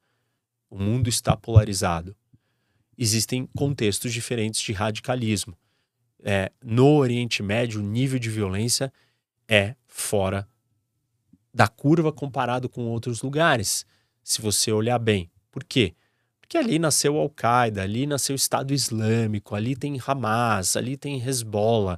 [0.68, 2.16] O mundo está polarizado
[3.00, 5.56] existem contextos diferentes de radicalismo.
[6.22, 8.92] É, no Oriente Médio, o nível de violência
[9.48, 10.46] é fora
[11.52, 13.86] da curva comparado com outros lugares,
[14.22, 15.30] se você olhar bem.
[15.50, 15.94] Por quê?
[16.50, 21.96] Porque ali nasceu Al-Qaeda, ali nasceu o Estado Islâmico, ali tem Hamas, ali tem Hezbollah,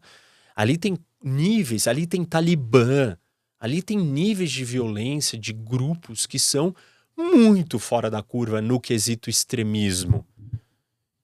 [0.54, 3.16] ali tem níveis, ali tem Talibã,
[3.58, 6.74] ali tem níveis de violência de grupos que são
[7.16, 10.22] muito fora da curva no quesito extremismo.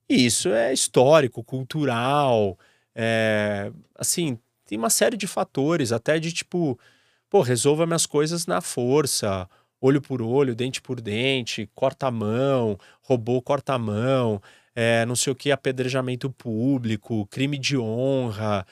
[0.08, 2.58] E isso é histórico, cultural,
[2.94, 6.80] é, assim, tem uma série de fatores, até de tipo,
[7.28, 9.46] pô, resolva minhas coisas na força,
[9.80, 14.40] olho por olho, dente por dente, corta a mão, robô corta a mão,
[14.74, 18.66] é, não sei o que, apedrejamento público, crime de honra.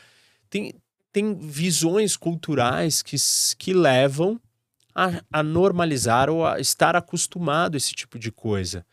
[0.48, 0.74] Tem,
[1.12, 3.16] tem visões culturais que,
[3.58, 4.40] que levam
[4.94, 8.84] a, a normalizar ou a estar acostumado a esse tipo de coisa.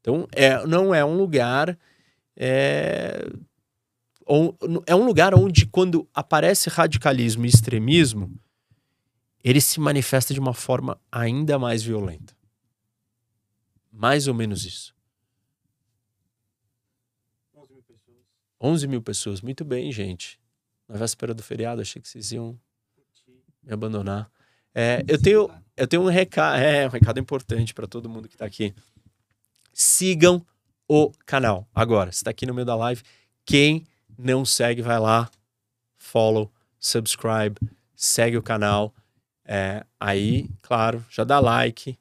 [0.00, 1.76] Então, é, não é um lugar.
[2.36, 3.26] É,
[4.86, 8.30] é um lugar onde, quando aparece radicalismo e extremismo,
[9.42, 12.36] ele se manifesta de uma forma ainda mais violenta.
[13.92, 14.94] Mais ou menos isso.
[17.54, 18.18] 11 mil pessoas.
[18.60, 19.40] 11 mil pessoas.
[19.40, 20.38] Muito bem, gente.
[20.88, 22.58] Na véspera do feriado, achei que vocês iam
[23.62, 24.30] me abandonar.
[24.74, 28.34] É, eu, tenho, eu tenho um recado, é, um recado importante para todo mundo que
[28.34, 28.74] está aqui
[29.76, 30.44] sigam
[30.88, 31.68] o canal.
[31.74, 33.02] Agora, está aqui no meio da live.
[33.44, 33.86] Quem
[34.16, 35.30] não segue, vai lá,
[35.98, 36.50] follow,
[36.80, 37.60] subscribe,
[37.94, 38.94] segue o canal.
[39.46, 41.96] É, aí, claro, já dá like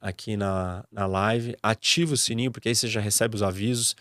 [0.00, 3.94] aqui na, na live, ativa o sininho, porque aí você já recebe os avisos.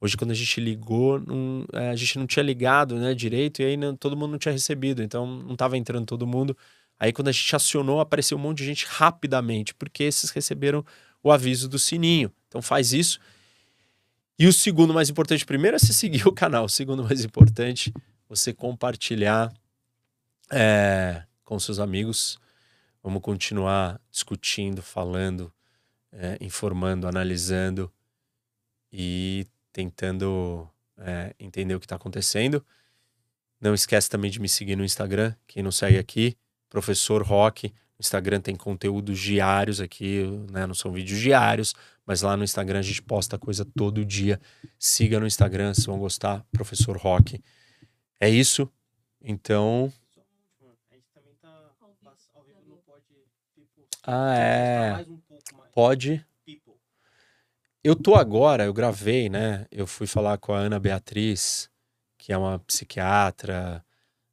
[0.00, 3.64] Hoje, quando a gente ligou, não, é, a gente não tinha ligado né, direito e
[3.64, 6.56] aí não, todo mundo não tinha recebido, então não estava entrando todo mundo.
[6.98, 10.84] Aí, quando a gente acionou, apareceu um monte de gente rapidamente, porque esses receberam
[11.22, 12.32] o aviso do sininho.
[12.48, 13.20] Então faz isso.
[14.38, 16.64] E o segundo mais importante, primeiro é você seguir o canal.
[16.64, 17.92] O segundo mais importante,
[18.28, 19.52] você compartilhar
[20.50, 22.38] é, com seus amigos.
[23.02, 25.50] Vamos continuar discutindo, falando,
[26.12, 27.90] é, informando, analisando
[28.92, 30.68] e tentando
[30.98, 32.62] é, entender o que está acontecendo.
[33.58, 35.34] Não esquece também de me seguir no Instagram.
[35.46, 36.36] Quem não segue aqui,
[36.68, 37.68] Professor Rock.
[37.68, 40.66] No Instagram tem conteúdos diários aqui, né?
[40.66, 44.38] Não são vídeos diários, mas lá no Instagram a gente posta coisa todo dia.
[44.78, 47.42] Siga no Instagram, se vão gostar, Professor Rock.
[48.20, 48.70] É isso.
[49.22, 49.90] Então.
[54.10, 55.06] Ah, é.
[55.74, 56.24] Pode.
[57.84, 59.66] Eu tô agora, eu gravei, né?
[59.70, 61.68] Eu fui falar com a Ana Beatriz,
[62.16, 63.84] que é uma psiquiatra,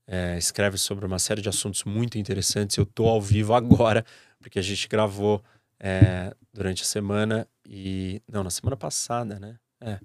[0.08, 2.78] é, escreve sobre uma série de assuntos muito interessantes.
[2.78, 4.06] Eu tô ao vivo agora,
[4.40, 5.44] porque a gente gravou
[5.78, 8.22] é, durante a semana e.
[8.32, 9.58] Não, na semana passada, né?
[9.82, 10.00] É,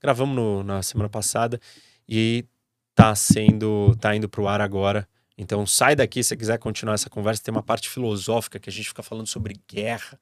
[0.00, 1.60] gravamos no, na semana passada
[2.08, 2.44] e
[2.94, 3.96] tá sendo.
[3.96, 5.08] tá indo pro ar agora.
[5.38, 7.42] Então sai daqui se você quiser continuar essa conversa.
[7.42, 10.18] Tem uma parte filosófica que a gente fica falando sobre guerra.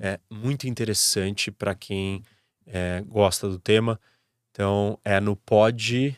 [0.00, 2.22] É muito interessante para quem
[2.66, 4.00] é, gosta do tema.
[4.50, 6.16] Então é no Pod.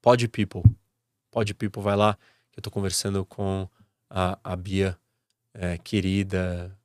[0.00, 0.62] Pod People.
[1.30, 2.16] Pod People, vai lá,
[2.52, 3.68] que eu tô conversando com
[4.08, 4.96] a, a Bia,
[5.52, 6.76] é, querida,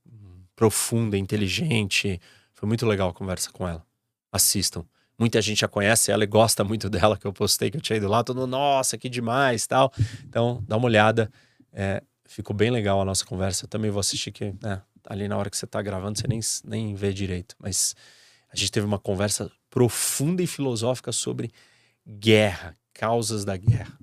[0.55, 2.19] profunda, inteligente.
[2.53, 3.85] Foi muito legal a conversa com ela.
[4.31, 4.85] Assistam.
[5.21, 7.97] Muita gente já conhece ela e gosta muito dela, que eu postei que eu tinha
[7.97, 9.93] ido lá, todo mundo, nossa, que demais tal.
[10.23, 11.31] Então, dá uma olhada.
[11.71, 13.65] É, ficou bem legal a nossa conversa.
[13.65, 16.39] Eu também vou assistir que, né, ali na hora que você tá gravando, você nem,
[16.65, 17.55] nem vê direito.
[17.59, 17.95] Mas
[18.51, 21.51] a gente teve uma conversa profunda e filosófica sobre
[22.03, 23.95] guerra, causas da guerra.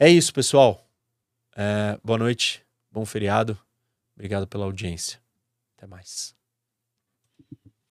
[0.00, 0.88] É isso, pessoal.
[1.54, 3.58] É, boa noite, bom feriado.
[4.16, 5.20] Obrigado pela audiência.
[5.76, 6.37] Até mais.